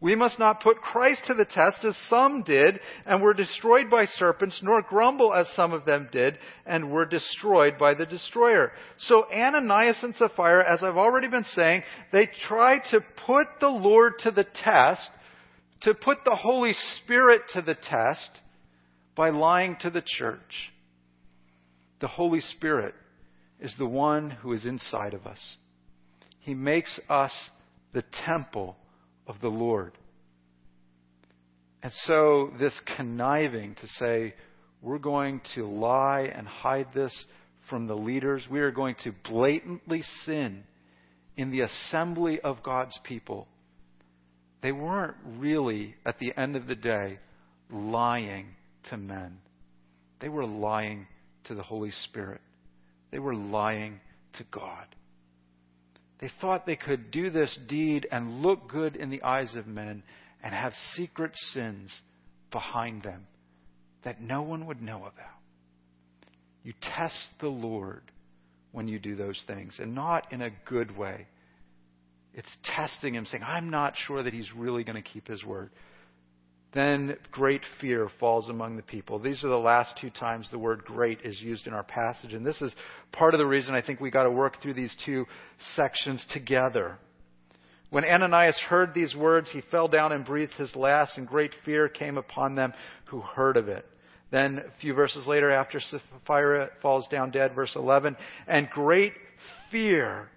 We 0.00 0.14
must 0.14 0.38
not 0.38 0.62
put 0.62 0.80
Christ 0.80 1.22
to 1.26 1.34
the 1.34 1.44
test 1.44 1.84
as 1.84 1.96
some 2.08 2.42
did 2.42 2.78
and 3.04 3.20
were 3.20 3.34
destroyed 3.34 3.90
by 3.90 4.04
serpents, 4.04 4.60
nor 4.62 4.80
grumble 4.80 5.34
as 5.34 5.48
some 5.56 5.72
of 5.72 5.84
them 5.84 6.08
did 6.12 6.38
and 6.64 6.92
were 6.92 7.04
destroyed 7.04 7.78
by 7.78 7.94
the 7.94 8.06
destroyer. 8.06 8.70
So 8.98 9.26
Ananias 9.32 9.98
and 10.02 10.14
Sapphira, 10.14 10.72
as 10.72 10.84
I've 10.84 10.96
already 10.96 11.26
been 11.26 11.44
saying, 11.44 11.82
they 12.12 12.28
tried 12.46 12.82
to 12.92 13.00
put 13.26 13.46
the 13.60 13.68
Lord 13.68 14.14
to 14.20 14.30
the 14.30 14.44
test 14.44 15.10
to 15.82 15.94
put 15.94 16.18
the 16.24 16.36
Holy 16.36 16.74
Spirit 16.98 17.42
to 17.54 17.62
the 17.62 17.74
test 17.74 18.30
by 19.14 19.30
lying 19.30 19.76
to 19.80 19.90
the 19.90 20.02
church. 20.04 20.72
The 22.00 22.08
Holy 22.08 22.40
Spirit 22.40 22.94
is 23.60 23.74
the 23.78 23.86
one 23.86 24.30
who 24.30 24.52
is 24.52 24.64
inside 24.64 25.14
of 25.14 25.26
us. 25.26 25.56
He 26.40 26.54
makes 26.54 27.00
us 27.08 27.32
the 27.92 28.04
temple 28.24 28.76
of 29.28 29.36
the 29.40 29.48
Lord. 29.48 29.92
And 31.82 31.92
so, 32.06 32.50
this 32.58 32.78
conniving 32.96 33.76
to 33.76 33.86
say, 33.86 34.34
we're 34.82 34.98
going 34.98 35.40
to 35.54 35.68
lie 35.68 36.32
and 36.34 36.48
hide 36.48 36.88
this 36.92 37.12
from 37.70 37.86
the 37.86 37.94
leaders, 37.94 38.42
we 38.50 38.58
are 38.60 38.72
going 38.72 38.96
to 39.04 39.12
blatantly 39.24 40.02
sin 40.24 40.64
in 41.36 41.52
the 41.52 41.60
assembly 41.60 42.40
of 42.40 42.62
God's 42.64 42.98
people 43.04 43.46
they 44.62 44.72
weren't 44.72 45.16
really, 45.24 45.94
at 46.04 46.18
the 46.18 46.32
end 46.36 46.56
of 46.56 46.66
the 46.66 46.74
day, 46.74 47.18
lying 47.70 48.48
to 48.90 48.96
men. 48.96 49.38
They 50.20 50.28
were 50.28 50.46
lying 50.46 51.06
to 51.44 51.54
the 51.54 51.62
Holy 51.62 51.92
Spirit. 52.04 52.40
They 53.12 53.20
were 53.20 53.34
lying 53.34 54.00
to 54.34 54.44
God. 54.50 54.86
They 56.20 56.30
thought 56.40 56.66
they 56.66 56.76
could 56.76 57.10
do 57.10 57.30
this 57.30 57.56
deed 57.68 58.06
and 58.10 58.42
look 58.42 58.68
good 58.68 58.96
in 58.96 59.10
the 59.10 59.22
eyes 59.22 59.54
of 59.54 59.66
men 59.66 60.02
and 60.42 60.54
have 60.54 60.72
secret 60.94 61.32
sins 61.52 61.96
behind 62.50 63.02
them 63.02 63.26
that 64.04 64.20
no 64.20 64.42
one 64.42 64.66
would 64.66 64.82
know 64.82 64.98
about. 64.98 65.36
You 66.62 66.72
test 66.80 67.28
the 67.40 67.48
Lord 67.48 68.02
when 68.72 68.88
you 68.88 68.98
do 68.98 69.16
those 69.16 69.42
things, 69.46 69.76
and 69.78 69.94
not 69.94 70.32
in 70.32 70.42
a 70.42 70.50
good 70.66 70.96
way 70.96 71.26
it's 72.38 72.56
testing 72.76 73.14
him, 73.14 73.26
saying, 73.26 73.42
I'm 73.42 73.70
not 73.70 73.94
sure 74.06 74.22
that 74.22 74.32
he's 74.32 74.48
really 74.54 74.84
going 74.84 75.02
to 75.02 75.08
keep 75.08 75.26
his 75.26 75.42
word. 75.42 75.70
Then 76.74 77.16
great 77.30 77.62
fear 77.80 78.10
falls 78.20 78.50
among 78.50 78.76
the 78.76 78.82
people. 78.82 79.18
These 79.18 79.42
are 79.42 79.48
the 79.48 79.56
last 79.56 79.96
two 79.98 80.10
times 80.10 80.50
the 80.50 80.58
word 80.58 80.84
great 80.84 81.20
is 81.24 81.40
used 81.40 81.66
in 81.66 81.72
our 81.72 81.82
passage. 81.82 82.34
And 82.34 82.44
this 82.44 82.60
is 82.60 82.74
part 83.10 83.32
of 83.32 83.38
the 83.38 83.46
reason 83.46 83.74
I 83.74 83.80
think 83.80 84.00
we 84.00 84.10
got 84.10 84.24
to 84.24 84.30
work 84.30 84.60
through 84.60 84.74
these 84.74 84.94
two 85.06 85.24
sections 85.74 86.24
together. 86.30 86.98
When 87.90 88.04
Ananias 88.04 88.58
heard 88.68 88.92
these 88.92 89.16
words, 89.16 89.48
he 89.50 89.62
fell 89.70 89.88
down 89.88 90.12
and 90.12 90.26
breathed 90.26 90.52
his 90.52 90.76
last, 90.76 91.16
and 91.16 91.26
great 91.26 91.52
fear 91.64 91.88
came 91.88 92.18
upon 92.18 92.54
them 92.54 92.74
who 93.06 93.20
heard 93.20 93.56
of 93.56 93.68
it. 93.68 93.86
Then, 94.30 94.58
a 94.58 94.80
few 94.82 94.92
verses 94.92 95.26
later, 95.26 95.50
after 95.50 95.80
Sapphira 95.80 96.68
falls 96.82 97.08
down 97.08 97.30
dead, 97.30 97.54
verse 97.54 97.72
11, 97.74 98.14
and 98.46 98.68
great 98.68 99.14
fear 99.70 100.28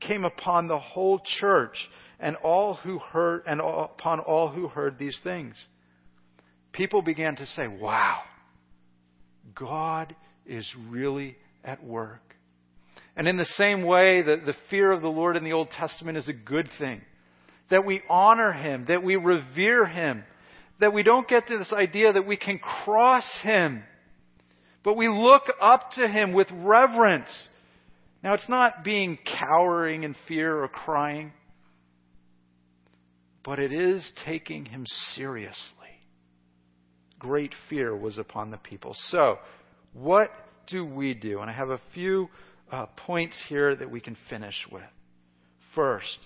came 0.00 0.26
upon 0.26 0.68
the 0.68 0.78
whole 0.78 1.22
church 1.40 1.88
and 2.20 2.36
all 2.36 2.74
who 2.74 2.98
heard 2.98 3.42
and 3.46 3.60
upon 3.62 4.20
all 4.20 4.48
who 4.48 4.68
heard 4.68 4.98
these 4.98 5.18
things. 5.24 5.54
People 6.72 7.02
began 7.02 7.36
to 7.36 7.46
say, 7.46 7.66
"Wow. 7.66 8.22
God 9.54 10.14
is 10.46 10.70
really 10.88 11.36
at 11.64 11.82
work." 11.82 12.22
And 13.16 13.26
in 13.26 13.36
the 13.36 13.46
same 13.46 13.82
way 13.82 14.22
that 14.22 14.46
the 14.46 14.52
fear 14.70 14.92
of 14.92 15.02
the 15.02 15.10
Lord 15.10 15.36
in 15.36 15.44
the 15.44 15.52
Old 15.52 15.70
Testament 15.70 16.18
is 16.18 16.28
a 16.28 16.32
good 16.32 16.70
thing, 16.78 17.04
that 17.68 17.84
we 17.84 18.02
honor 18.08 18.52
him, 18.52 18.84
that 18.86 19.02
we 19.02 19.16
revere 19.16 19.86
him, 19.86 20.24
that 20.78 20.92
we 20.92 21.02
don't 21.02 21.26
get 21.26 21.48
to 21.48 21.58
this 21.58 21.72
idea 21.72 22.12
that 22.12 22.26
we 22.26 22.36
can 22.36 22.58
cross 22.58 23.28
him, 23.42 23.82
but 24.84 24.96
we 24.96 25.08
look 25.08 25.50
up 25.60 25.90
to 25.92 26.06
him 26.06 26.32
with 26.32 26.48
reverence 26.52 27.48
now, 28.22 28.34
it's 28.34 28.48
not 28.48 28.82
being 28.82 29.16
cowering 29.24 30.02
in 30.02 30.16
fear 30.26 30.62
or 30.62 30.68
crying, 30.68 31.32
but 33.44 33.58
it 33.58 33.72
is 33.72 34.10
taking 34.24 34.64
him 34.64 34.84
seriously. 35.14 35.77
Great 37.18 37.54
fear 37.68 37.96
was 37.96 38.18
upon 38.18 38.50
the 38.50 38.56
people. 38.58 38.94
So, 39.10 39.38
what 39.92 40.30
do 40.66 40.84
we 40.84 41.14
do? 41.14 41.40
And 41.40 41.50
I 41.50 41.54
have 41.54 41.70
a 41.70 41.80
few 41.94 42.28
uh, 42.70 42.86
points 42.96 43.36
here 43.48 43.74
that 43.74 43.90
we 43.90 44.00
can 44.00 44.16
finish 44.28 44.66
with. 44.70 44.82
First, 45.74 46.18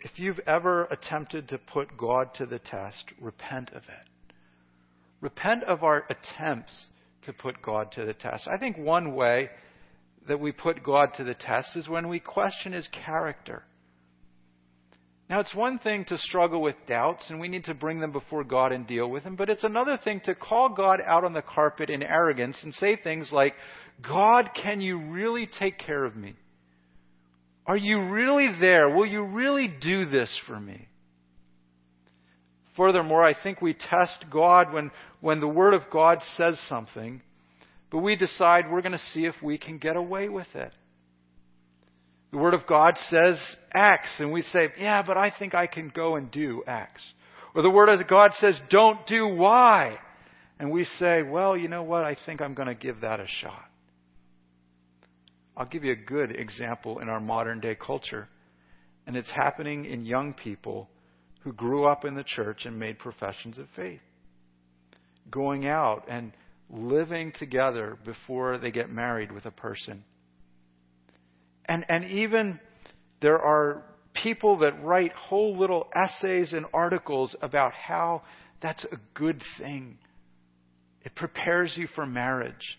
if 0.00 0.18
you've 0.18 0.40
ever 0.46 0.84
attempted 0.84 1.48
to 1.48 1.58
put 1.58 1.96
God 1.96 2.34
to 2.34 2.46
the 2.46 2.58
test, 2.58 3.04
repent 3.20 3.70
of 3.70 3.82
it. 3.82 4.08
Repent 5.20 5.64
of 5.64 5.82
our 5.82 6.04
attempts 6.08 6.86
to 7.22 7.32
put 7.32 7.60
God 7.62 7.90
to 7.92 8.04
the 8.04 8.14
test. 8.14 8.46
I 8.46 8.58
think 8.58 8.78
one 8.78 9.14
way 9.14 9.50
that 10.28 10.38
we 10.38 10.52
put 10.52 10.84
God 10.84 11.10
to 11.16 11.24
the 11.24 11.34
test 11.34 11.74
is 11.74 11.88
when 11.88 12.08
we 12.08 12.20
question 12.20 12.72
his 12.72 12.88
character. 13.04 13.64
Now, 15.30 15.40
it's 15.40 15.54
one 15.54 15.78
thing 15.78 16.06
to 16.06 16.16
struggle 16.16 16.62
with 16.62 16.76
doubts, 16.86 17.28
and 17.28 17.38
we 17.38 17.48
need 17.48 17.64
to 17.64 17.74
bring 17.74 18.00
them 18.00 18.12
before 18.12 18.44
God 18.44 18.72
and 18.72 18.86
deal 18.86 19.10
with 19.10 19.24
them, 19.24 19.36
but 19.36 19.50
it's 19.50 19.64
another 19.64 19.98
thing 20.02 20.22
to 20.24 20.34
call 20.34 20.70
God 20.70 21.00
out 21.04 21.24
on 21.24 21.34
the 21.34 21.42
carpet 21.42 21.90
in 21.90 22.02
arrogance 22.02 22.58
and 22.62 22.72
say 22.72 22.96
things 22.96 23.30
like, 23.30 23.52
God, 24.02 24.50
can 24.54 24.80
you 24.80 24.98
really 24.98 25.46
take 25.46 25.78
care 25.78 26.04
of 26.04 26.16
me? 26.16 26.34
Are 27.66 27.76
you 27.76 28.00
really 28.08 28.48
there? 28.58 28.88
Will 28.88 29.06
you 29.06 29.22
really 29.22 29.68
do 29.68 30.08
this 30.08 30.34
for 30.46 30.58
me? 30.58 30.88
Furthermore, 32.74 33.22
I 33.22 33.34
think 33.34 33.60
we 33.60 33.74
test 33.74 34.24
God 34.32 34.72
when, 34.72 34.90
when 35.20 35.40
the 35.40 35.48
Word 35.48 35.74
of 35.74 35.82
God 35.90 36.20
says 36.36 36.58
something 36.68 37.20
but 37.90 37.98
we 37.98 38.16
decide 38.16 38.70
we're 38.70 38.82
going 38.82 38.92
to 38.92 38.98
see 38.98 39.24
if 39.24 39.34
we 39.42 39.58
can 39.58 39.78
get 39.78 39.96
away 39.96 40.28
with 40.28 40.48
it. 40.54 40.72
The 42.30 42.38
Word 42.38 42.54
of 42.54 42.66
God 42.66 42.94
says 43.08 43.40
X, 43.74 44.16
and 44.18 44.32
we 44.32 44.42
say, 44.42 44.68
yeah, 44.78 45.02
but 45.02 45.16
I 45.16 45.32
think 45.36 45.54
I 45.54 45.66
can 45.66 45.90
go 45.94 46.16
and 46.16 46.30
do 46.30 46.62
X. 46.66 47.00
Or 47.54 47.62
the 47.62 47.70
Word 47.70 47.88
of 47.88 48.06
God 48.06 48.32
says, 48.34 48.60
don't 48.68 49.06
do 49.06 49.26
Y. 49.26 49.96
And 50.58 50.70
we 50.70 50.84
say, 50.84 51.22
well, 51.22 51.56
you 51.56 51.68
know 51.68 51.82
what? 51.82 52.04
I 52.04 52.16
think 52.26 52.42
I'm 52.42 52.54
going 52.54 52.68
to 52.68 52.74
give 52.74 53.00
that 53.00 53.20
a 53.20 53.26
shot. 53.26 53.64
I'll 55.56 55.66
give 55.66 55.84
you 55.84 55.92
a 55.92 55.96
good 55.96 56.30
example 56.30 56.98
in 56.98 57.08
our 57.08 57.20
modern 57.20 57.60
day 57.60 57.74
culture. 57.74 58.28
And 59.06 59.16
it's 59.16 59.30
happening 59.30 59.86
in 59.86 60.04
young 60.04 60.34
people 60.34 60.88
who 61.40 61.52
grew 61.52 61.86
up 61.86 62.04
in 62.04 62.14
the 62.14 62.24
church 62.24 62.66
and 62.66 62.78
made 62.78 62.98
professions 62.98 63.58
of 63.58 63.66
faith. 63.74 64.00
Going 65.30 65.66
out 65.66 66.04
and 66.08 66.32
living 66.70 67.32
together 67.38 67.98
before 68.04 68.58
they 68.58 68.70
get 68.70 68.90
married 68.90 69.32
with 69.32 69.46
a 69.46 69.50
person. 69.50 70.04
And, 71.68 71.84
and 71.88 72.04
even 72.04 72.58
there 73.20 73.38
are 73.38 73.84
people 74.14 74.58
that 74.58 74.82
write 74.82 75.12
whole 75.12 75.58
little 75.58 75.86
essays 75.94 76.52
and 76.52 76.66
articles 76.72 77.36
about 77.42 77.72
how 77.72 78.22
that's 78.62 78.84
a 78.84 78.96
good 79.14 79.42
thing. 79.58 79.98
It 81.04 81.14
prepares 81.14 81.74
you 81.76 81.86
for 81.94 82.06
marriage. 82.06 82.78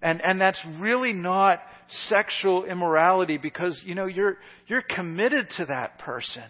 And, 0.00 0.20
and 0.22 0.40
that's 0.40 0.60
really 0.78 1.12
not 1.12 1.60
sexual 2.08 2.64
immorality 2.64 3.38
because, 3.38 3.80
you 3.84 3.94
know, 3.94 4.06
you're, 4.06 4.38
you're 4.66 4.82
committed 4.82 5.48
to 5.58 5.66
that 5.66 5.98
person. 5.98 6.44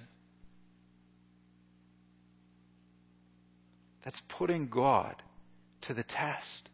That's 4.05 4.21
putting 4.39 4.69
God 4.69 5.17
to 5.83 5.95
the 5.95 6.03
test. 6.03 6.69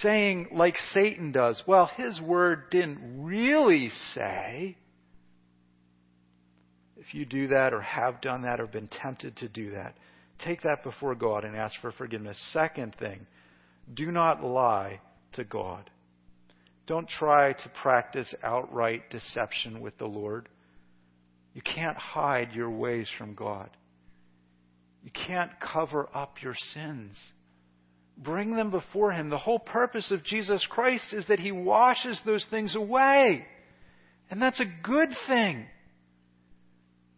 Saying, 0.00 0.48
like 0.52 0.76
Satan 0.92 1.32
does, 1.32 1.62
well, 1.66 1.90
his 1.96 2.20
word 2.20 2.70
didn't 2.70 3.22
really 3.22 3.90
say. 4.14 4.76
If 6.96 7.14
you 7.14 7.26
do 7.26 7.48
that 7.48 7.74
or 7.74 7.82
have 7.82 8.20
done 8.20 8.42
that 8.42 8.60
or 8.60 8.66
been 8.66 8.88
tempted 8.88 9.36
to 9.38 9.48
do 9.48 9.72
that, 9.72 9.94
take 10.38 10.62
that 10.62 10.82
before 10.82 11.14
God 11.14 11.44
and 11.44 11.54
ask 11.54 11.74
for 11.80 11.92
forgiveness. 11.92 12.38
Second 12.52 12.94
thing, 12.98 13.26
do 13.92 14.10
not 14.10 14.42
lie 14.42 15.00
to 15.34 15.44
God. 15.44 15.90
Don't 16.86 17.08
try 17.08 17.52
to 17.52 17.72
practice 17.82 18.34
outright 18.42 19.10
deception 19.10 19.80
with 19.80 19.98
the 19.98 20.06
Lord. 20.06 20.48
You 21.54 21.62
can't 21.62 21.98
hide 21.98 22.52
your 22.52 22.70
ways 22.70 23.08
from 23.18 23.34
God. 23.34 23.68
You 25.04 25.10
can't 25.10 25.50
cover 25.60 26.08
up 26.14 26.36
your 26.42 26.56
sins 26.72 27.16
bring 28.22 28.54
them 28.54 28.70
before 28.70 29.12
Him. 29.12 29.30
The 29.30 29.38
whole 29.38 29.58
purpose 29.58 30.10
of 30.10 30.24
Jesus 30.24 30.66
Christ 30.68 31.12
is 31.12 31.26
that 31.28 31.40
He 31.40 31.52
washes 31.52 32.20
those 32.24 32.46
things 32.50 32.74
away. 32.74 33.46
And 34.30 34.40
that's 34.40 34.60
a 34.60 34.82
good 34.82 35.10
thing. 35.26 35.66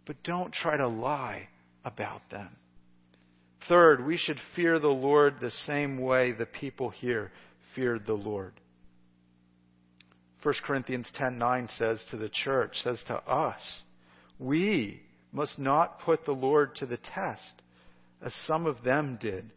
But 0.07 0.23
don't 0.23 0.53
try 0.53 0.77
to 0.77 0.89
lie 0.89 1.49
about 1.85 2.23
them. 2.31 2.49
Third, 3.69 4.05
we 4.05 4.17
should 4.17 4.39
fear 4.55 4.79
the 4.79 4.89
Lord 4.89 5.37
the 5.41 5.51
same 5.67 5.99
way 5.99 6.33
the 6.33 6.47
people 6.47 6.91
here 6.91 7.33
feared 7.75 8.07
the 8.07 8.15
Lord. 8.15 8.53
1 10.43 10.55
Corinthians 10.67 11.11
10:9 11.19 11.69
says 11.79 12.05
to 12.11 12.19
the 12.19 12.29
church, 12.29 12.77
says 12.83 13.03
to 13.07 13.15
us, 13.15 13.83
we 14.39 15.01
must 15.33 15.59
not 15.59 16.01
put 16.01 16.27
the 16.27 16.33
Lord 16.33 16.75
to 16.77 16.87
the 16.87 16.99
test, 16.99 17.63
as 18.21 18.35
some 18.47 18.67
of 18.67 18.83
them 18.83 19.19
did 19.21 19.51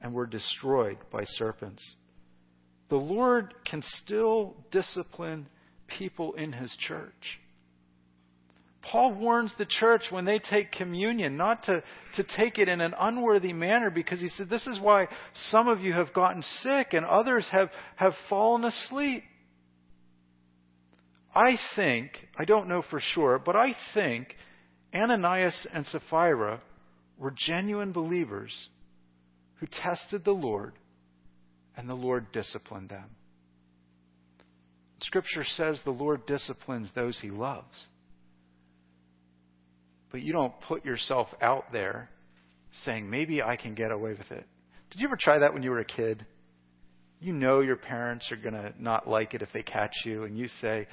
and 0.00 0.12
were 0.12 0.26
destroyed 0.26 0.98
by 1.12 1.24
serpents. 1.24 1.82
The 2.88 2.96
Lord 2.96 3.54
can 3.64 3.82
still 4.02 4.56
discipline 4.70 5.46
people 5.86 6.34
in 6.34 6.52
his 6.52 6.74
church. 6.86 7.40
Paul 8.82 9.14
warns 9.14 9.52
the 9.58 9.66
church 9.66 10.04
when 10.10 10.24
they 10.24 10.38
take 10.38 10.72
communion 10.72 11.36
not 11.36 11.64
to, 11.64 11.82
to 12.16 12.24
take 12.36 12.58
it 12.58 12.68
in 12.68 12.80
an 12.80 12.94
unworthy 12.98 13.52
manner 13.52 13.90
because 13.90 14.20
he 14.20 14.28
said, 14.28 14.48
This 14.48 14.66
is 14.66 14.80
why 14.80 15.06
some 15.50 15.68
of 15.68 15.80
you 15.80 15.92
have 15.92 16.14
gotten 16.14 16.42
sick 16.62 16.94
and 16.94 17.04
others 17.04 17.46
have, 17.52 17.68
have 17.96 18.14
fallen 18.28 18.64
asleep. 18.64 19.22
I 21.34 21.58
think, 21.76 22.12
I 22.38 22.44
don't 22.44 22.68
know 22.68 22.82
for 22.88 23.00
sure, 23.00 23.38
but 23.38 23.54
I 23.54 23.76
think 23.94 24.34
Ananias 24.94 25.66
and 25.72 25.86
Sapphira 25.86 26.60
were 27.18 27.32
genuine 27.36 27.92
believers 27.92 28.52
who 29.60 29.66
tested 29.66 30.24
the 30.24 30.32
Lord 30.32 30.72
and 31.76 31.88
the 31.88 31.94
Lord 31.94 32.32
disciplined 32.32 32.88
them. 32.88 33.10
Scripture 35.02 35.44
says 35.56 35.80
the 35.84 35.90
Lord 35.90 36.26
disciplines 36.26 36.90
those 36.94 37.18
he 37.20 37.30
loves. 37.30 37.86
But 40.10 40.22
you 40.22 40.32
don't 40.32 40.52
put 40.62 40.84
yourself 40.84 41.28
out 41.40 41.72
there 41.72 42.10
saying, 42.84 43.08
maybe 43.08 43.42
I 43.42 43.56
can 43.56 43.74
get 43.74 43.92
away 43.92 44.10
with 44.10 44.30
it. 44.30 44.46
Did 44.90 45.00
you 45.00 45.06
ever 45.06 45.16
try 45.18 45.38
that 45.38 45.54
when 45.54 45.62
you 45.62 45.70
were 45.70 45.78
a 45.78 45.84
kid? 45.84 46.26
You 47.20 47.32
know 47.32 47.60
your 47.60 47.76
parents 47.76 48.30
are 48.32 48.36
going 48.36 48.54
to 48.54 48.72
not 48.78 49.08
like 49.08 49.34
it 49.34 49.42
if 49.42 49.50
they 49.52 49.62
catch 49.62 49.92
you, 50.04 50.24
and 50.24 50.38
you 50.38 50.48
say, 50.60 50.86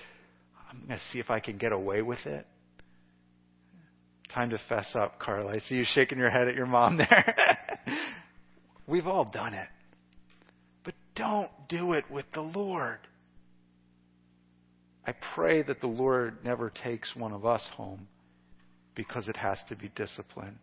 I'm 0.70 0.80
going 0.88 1.00
to 1.00 1.06
see 1.12 1.20
if 1.20 1.30
I 1.30 1.40
can 1.40 1.58
get 1.58 1.72
away 1.72 2.02
with 2.02 2.26
it. 2.26 2.46
Time 4.34 4.50
to 4.50 4.60
fess 4.70 4.94
up, 4.94 5.20
Carla. 5.20 5.52
I 5.52 5.60
see 5.68 5.76
you 5.76 5.86
shaking 5.94 6.18
your 6.18 6.30
head 6.30 6.48
at 6.48 6.56
your 6.56 6.66
mom 6.66 6.98
there. 6.98 7.38
We've 8.88 9.08
all 9.08 9.26
done 9.26 9.54
it. 9.54 9.68
But 10.84 10.96
don't 11.16 11.52
do 11.68 11.94
it 11.94 12.10
with 12.10 12.26
the 12.34 12.42
Lord. 12.42 13.00
I 15.06 15.14
pray 15.36 15.62
that 15.64 15.82
the 15.82 15.88
Lord 15.88 16.44
never 16.44 16.72
takes 16.84 17.16
one 17.16 17.34
of 17.34 17.46
us 17.46 17.64
home 17.76 18.08
because 18.96 19.28
it 19.28 19.38
has 19.38 19.60
to 19.70 19.76
be 19.76 19.92
disciplined. 19.96 20.58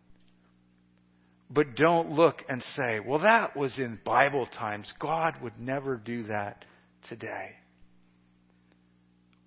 But 1.49 1.75
don't 1.75 2.11
look 2.11 2.41
and 2.49 2.61
say, 2.75 2.99
well, 2.99 3.19
that 3.19 3.55
was 3.55 3.77
in 3.77 3.99
Bible 4.03 4.47
times. 4.57 4.91
God 4.99 5.35
would 5.41 5.59
never 5.59 5.95
do 5.95 6.23
that 6.27 6.65
today. 7.07 7.51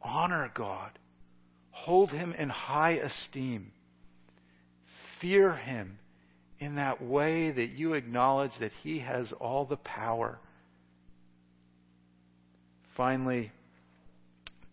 Honor 0.01 0.51
God. 0.55 0.91
Hold 1.71 2.11
Him 2.11 2.33
in 2.33 2.49
high 2.49 2.95
esteem. 2.95 3.73
Fear 5.21 5.57
Him 5.57 5.99
in 6.61 6.77
that 6.77 7.03
way 7.03 7.51
that 7.51 7.71
you 7.71 7.95
acknowledge 7.95 8.53
that 8.61 8.73
He 8.83 8.99
has 9.01 9.33
all 9.41 9.65
the 9.65 9.77
power. 9.77 10.39
Finally, 12.97 13.53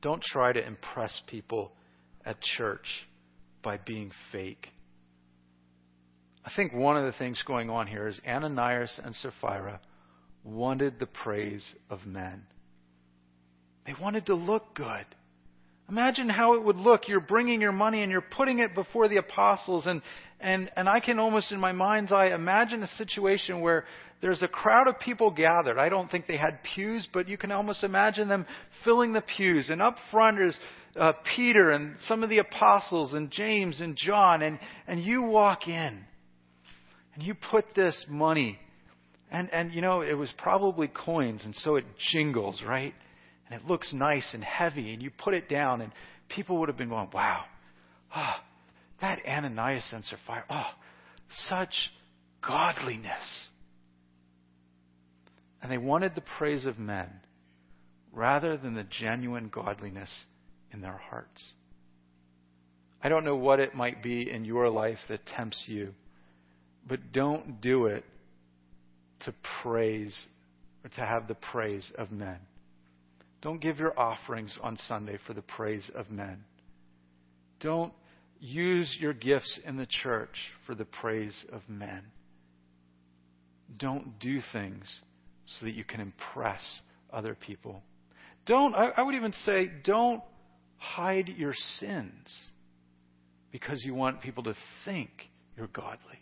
don't 0.02 0.22
try 0.24 0.52
to 0.52 0.66
impress 0.66 1.22
people 1.28 1.72
at 2.26 2.42
church 2.58 2.86
by 3.64 3.78
being 3.78 4.12
fake. 4.32 4.68
I 6.44 6.52
think 6.56 6.74
one 6.74 6.98
of 6.98 7.06
the 7.06 7.18
things 7.18 7.42
going 7.48 7.70
on 7.70 7.88
here 7.88 8.08
is 8.08 8.20
Ananias 8.28 9.00
and 9.04 9.16
Sapphira 9.16 9.80
wanted 10.44 11.00
the 11.00 11.08
praise 11.08 11.68
of 11.90 12.06
men. 12.06 12.44
They 13.86 13.94
wanted 14.00 14.28
to 14.28 14.36
look 14.36 14.76
good. 14.76 15.06
Imagine 15.90 16.30
how 16.30 16.56
it 16.56 16.64
would 16.64 16.78
look. 16.78 17.08
You're 17.08 17.20
bringing 17.20 17.62
your 17.62 17.72
money 17.72 18.02
and 18.02 18.12
you're 18.12 18.22
putting 18.22 18.60
it 18.60 18.74
before 18.74 19.08
the 19.08 19.18
apostles. 19.18 19.86
And, 19.86 20.02
and, 20.40 20.72
and 20.76 20.90
I 20.90 21.00
can 21.00 21.20
almost, 21.20 21.52
in 21.52 21.60
my 21.60 21.74
mind's 21.74 22.12
eye, 22.12 22.34
imagine 22.34 22.82
a 22.82 22.88
situation 22.88 23.62
where 23.62 23.86
there's 24.22 24.42
a 24.42 24.48
crowd 24.48 24.88
of 24.88 25.00
people 25.00 25.30
gathered. 25.30 25.78
I 25.78 25.90
don't 25.90 26.10
think 26.10 26.26
they 26.26 26.38
had 26.38 26.60
pews, 26.76 27.08
but 27.14 27.30
you 27.30 27.38
can 27.38 27.52
almost 27.52 27.84
imagine 27.84 28.28
them 28.28 28.48
filling 28.84 29.14
the 29.14 29.22
pews. 29.22 29.70
And 29.70 29.82
up 29.82 29.98
front 30.10 30.42
is 30.42 30.58
uh, 31.00 31.12
Peter 31.36 31.72
and 31.72 31.98
some 32.08 32.24
of 32.24 32.30
the 32.30 32.40
apostles 32.40 33.14
and 33.14 33.30
James 33.30 33.80
and 33.80 33.96
John. 33.96 34.42
And, 34.42 34.58
and 34.88 35.00
you 35.00 35.22
walk 35.22 35.68
in 35.68 36.04
and 37.14 37.24
you 37.24 37.36
put 37.52 37.76
this 37.76 38.06
money. 38.10 38.58
And, 39.32 39.50
and, 39.52 39.74
you 39.74 39.82
know, 39.82 40.02
it 40.02 40.14
was 40.14 40.30
probably 40.38 40.88
coins, 40.88 41.42
and 41.46 41.56
so 41.56 41.76
it 41.76 41.86
jingles, 42.14 42.62
right? 42.66 42.94
And 43.46 43.60
it 43.60 43.68
looks 43.68 43.94
nice 43.94 44.30
and 44.34 44.44
heavy, 44.44 44.94
and 44.94 45.02
you 45.02 45.12
put 45.12 45.34
it 45.34 45.48
down, 45.48 45.82
and 45.82 45.92
people 46.30 46.58
would 46.60 46.70
have 46.70 46.78
been 46.78 46.90
going, 46.90 47.10
wow, 47.14 47.44
oh, 48.16 48.36
that 49.02 49.20
Ananias 49.28 49.88
and 49.92 50.04
Sapphira, 50.04 50.46
oh, 50.50 50.72
such 51.50 51.74
godliness. 52.46 53.50
And 55.62 55.72
they 55.72 55.78
wanted 55.78 56.16
the 56.16 56.24
praise 56.38 56.66
of 56.66 56.78
men 56.78 57.10
rather 58.12 58.58
than 58.58 58.76
the 58.76 58.86
genuine 59.00 59.50
godliness 59.50 60.12
in 60.72 60.82
their 60.82 60.98
hearts. 61.10 61.44
I 63.04 63.10
don't 63.10 63.26
know 63.26 63.36
what 63.36 63.60
it 63.60 63.76
might 63.76 64.02
be 64.02 64.32
in 64.32 64.46
your 64.46 64.70
life 64.70 64.98
that 65.10 65.26
tempts 65.26 65.64
you, 65.68 65.94
but 66.88 67.12
don't 67.12 67.62
do 67.62 67.88
it 67.88 68.04
to 69.22 69.34
praise 69.62 70.16
or 70.84 70.90
to 70.90 71.02
have 71.02 71.28
the 71.28 71.36
praise 71.36 71.92
of 71.98 72.12
men. 72.12 72.38
Don't 73.46 73.62
give 73.62 73.78
your 73.78 73.98
offerings 74.00 74.58
on 74.64 74.76
Sunday 74.88 75.20
for 75.28 75.36
the 75.36 75.44
praise 75.44 75.92
of 75.94 76.10
men. 76.10 76.46
Don't 77.60 77.94
use 78.40 78.98
your 79.00 79.14
gifts 79.14 79.60
in 79.64 79.78
the 79.78 79.86
church 79.86 80.36
for 80.66 80.74
the 80.74 80.84
praise 80.84 81.46
of 81.54 81.62
men. 81.70 82.02
Don't 83.78 84.18
do 84.20 84.40
things 84.52 84.84
so 85.46 85.68
that 85.68 85.76
you 85.76 85.84
can 85.84 86.02
impress 86.02 86.60
other 87.14 87.36
people. 87.36 87.84
Don't, 88.48 88.74
I, 88.74 88.88
I 88.98 89.04
would 89.04 89.14
even 89.14 89.34
say, 89.34 89.70
don't 89.84 90.24
hide 90.78 91.28
your 91.28 91.54
sins 91.80 92.48
because 93.52 93.84
you 93.86 93.94
want 93.94 94.24
people 94.24 94.42
to 94.46 94.56
think 94.86 95.12
you're 95.56 95.68
godly. 95.68 96.20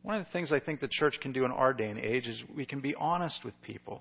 One 0.00 0.16
of 0.16 0.24
the 0.24 0.32
things 0.32 0.54
I 0.54 0.60
think 0.60 0.80
the 0.80 0.88
church 0.88 1.18
can 1.20 1.34
do 1.34 1.44
in 1.44 1.50
our 1.50 1.74
day 1.74 1.90
and 1.90 1.98
age 1.98 2.26
is 2.26 2.42
we 2.56 2.64
can 2.64 2.80
be 2.80 2.94
honest 2.94 3.44
with 3.44 3.52
people 3.60 4.00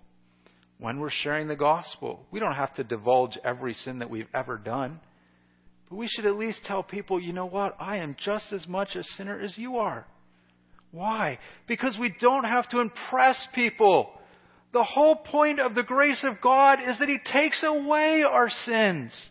when 0.80 1.00
we're 1.00 1.10
sharing 1.10 1.48
the 1.48 1.56
gospel. 1.56 2.26
We 2.32 2.40
don't 2.40 2.56
have 2.56 2.74
to 2.76 2.84
divulge 2.84 3.38
every 3.44 3.74
sin 3.74 4.00
that 4.00 4.10
we've 4.10 4.28
ever 4.34 4.58
done. 4.58 5.00
But 5.90 5.96
we 5.96 6.08
should 6.08 6.26
at 6.26 6.38
least 6.38 6.62
tell 6.66 6.84
people, 6.84 7.20
you 7.20 7.34
know 7.34 7.46
what? 7.46 7.76
I 7.80 7.98
am 7.98 8.16
just 8.24 8.52
as 8.52 8.68
much 8.68 8.96
a 8.96 9.04
sinner 9.04 9.40
as 9.40 9.58
you 9.58 9.78
are. 9.78 10.06
Why? 10.92 11.40
Because 11.68 11.98
we 12.00 12.14
don't 12.20 12.44
have 12.44 12.68
to 12.70 12.80
impress 12.80 13.48
people. 13.54 14.12
The 14.74 14.84
whole 14.84 15.16
point 15.16 15.60
of 15.60 15.76
the 15.76 15.84
grace 15.84 16.24
of 16.24 16.42
God 16.42 16.80
is 16.86 17.00
that 17.00 17.10
He 17.10 17.18
takes 17.32 17.64
away 17.64 18.24
our 18.30 18.50
sins. 18.50 19.30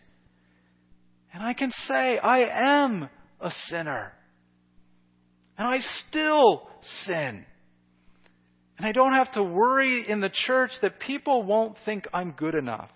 And 1.33 1.43
I 1.43 1.53
can 1.53 1.71
say, 1.87 2.17
I 2.17 2.83
am 2.83 3.09
a 3.39 3.51
sinner. 3.67 4.11
And 5.57 5.67
I 5.67 5.77
still 6.07 6.67
sin. 7.05 7.45
And 8.77 8.85
I 8.85 8.91
don't 8.91 9.13
have 9.13 9.31
to 9.33 9.43
worry 9.43 10.05
in 10.07 10.21
the 10.21 10.29
church 10.29 10.71
that 10.81 10.99
people 10.99 11.43
won't 11.43 11.77
think 11.85 12.07
I'm 12.13 12.31
good 12.31 12.55
enough. 12.55 12.89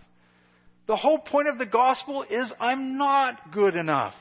The 0.88 0.96
whole 0.96 1.20
point 1.20 1.48
of 1.48 1.58
the 1.58 1.66
gospel 1.66 2.24
is 2.30 2.52
I'm 2.60 2.98
not 2.98 3.52
good 3.52 3.76
enough. 3.76 4.14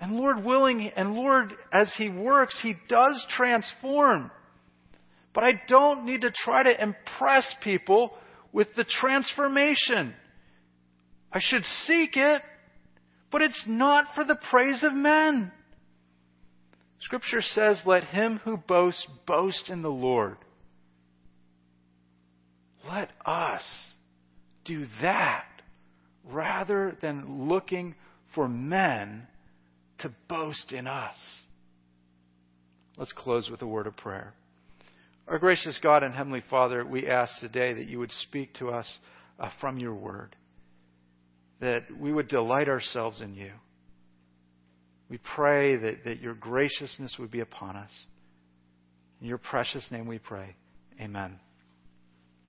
And 0.00 0.16
Lord 0.16 0.44
willing, 0.44 0.90
and 0.96 1.14
Lord, 1.14 1.52
as 1.72 1.92
He 1.96 2.08
works, 2.08 2.58
He 2.62 2.74
does 2.88 3.24
transform. 3.36 4.30
But 5.34 5.44
I 5.44 5.60
don't 5.68 6.06
need 6.06 6.22
to 6.22 6.30
try 6.30 6.62
to 6.62 6.82
impress 6.82 7.54
people 7.62 8.12
with 8.52 8.68
the 8.76 8.84
transformation. 8.84 10.14
I 11.32 11.38
should 11.40 11.64
seek 11.86 12.16
it, 12.16 12.42
but 13.30 13.42
it's 13.42 13.64
not 13.66 14.06
for 14.14 14.24
the 14.24 14.38
praise 14.50 14.82
of 14.82 14.92
men. 14.94 15.52
Scripture 17.00 17.40
says, 17.40 17.80
Let 17.86 18.04
him 18.04 18.40
who 18.44 18.56
boasts 18.56 19.06
boast 19.26 19.68
in 19.68 19.82
the 19.82 19.88
Lord. 19.88 20.36
Let 22.88 23.10
us 23.24 23.62
do 24.64 24.86
that 25.02 25.44
rather 26.24 26.96
than 27.00 27.48
looking 27.48 27.94
for 28.34 28.48
men 28.48 29.26
to 29.98 30.12
boast 30.28 30.72
in 30.72 30.86
us. 30.86 31.16
Let's 32.96 33.12
close 33.12 33.48
with 33.50 33.62
a 33.62 33.66
word 33.66 33.86
of 33.86 33.96
prayer. 33.96 34.34
Our 35.28 35.38
gracious 35.38 35.78
God 35.82 36.02
and 36.02 36.14
Heavenly 36.14 36.42
Father, 36.50 36.84
we 36.84 37.06
ask 37.06 37.38
today 37.40 37.72
that 37.74 37.86
you 37.86 37.98
would 37.98 38.12
speak 38.12 38.54
to 38.54 38.70
us 38.70 38.86
uh, 39.38 39.48
from 39.60 39.78
your 39.78 39.94
word, 39.94 40.34
that 41.60 41.84
we 41.98 42.12
would 42.12 42.28
delight 42.28 42.68
ourselves 42.68 43.20
in 43.20 43.34
you. 43.34 43.52
We 45.10 45.18
pray 45.18 45.76
that, 45.76 46.04
that 46.04 46.20
your 46.20 46.34
graciousness 46.34 47.16
would 47.18 47.30
be 47.30 47.40
upon 47.40 47.76
us. 47.76 47.90
In 49.20 49.26
your 49.26 49.38
precious 49.38 49.86
name 49.90 50.06
we 50.06 50.18
pray. 50.18 50.54
Amen. 51.00 51.38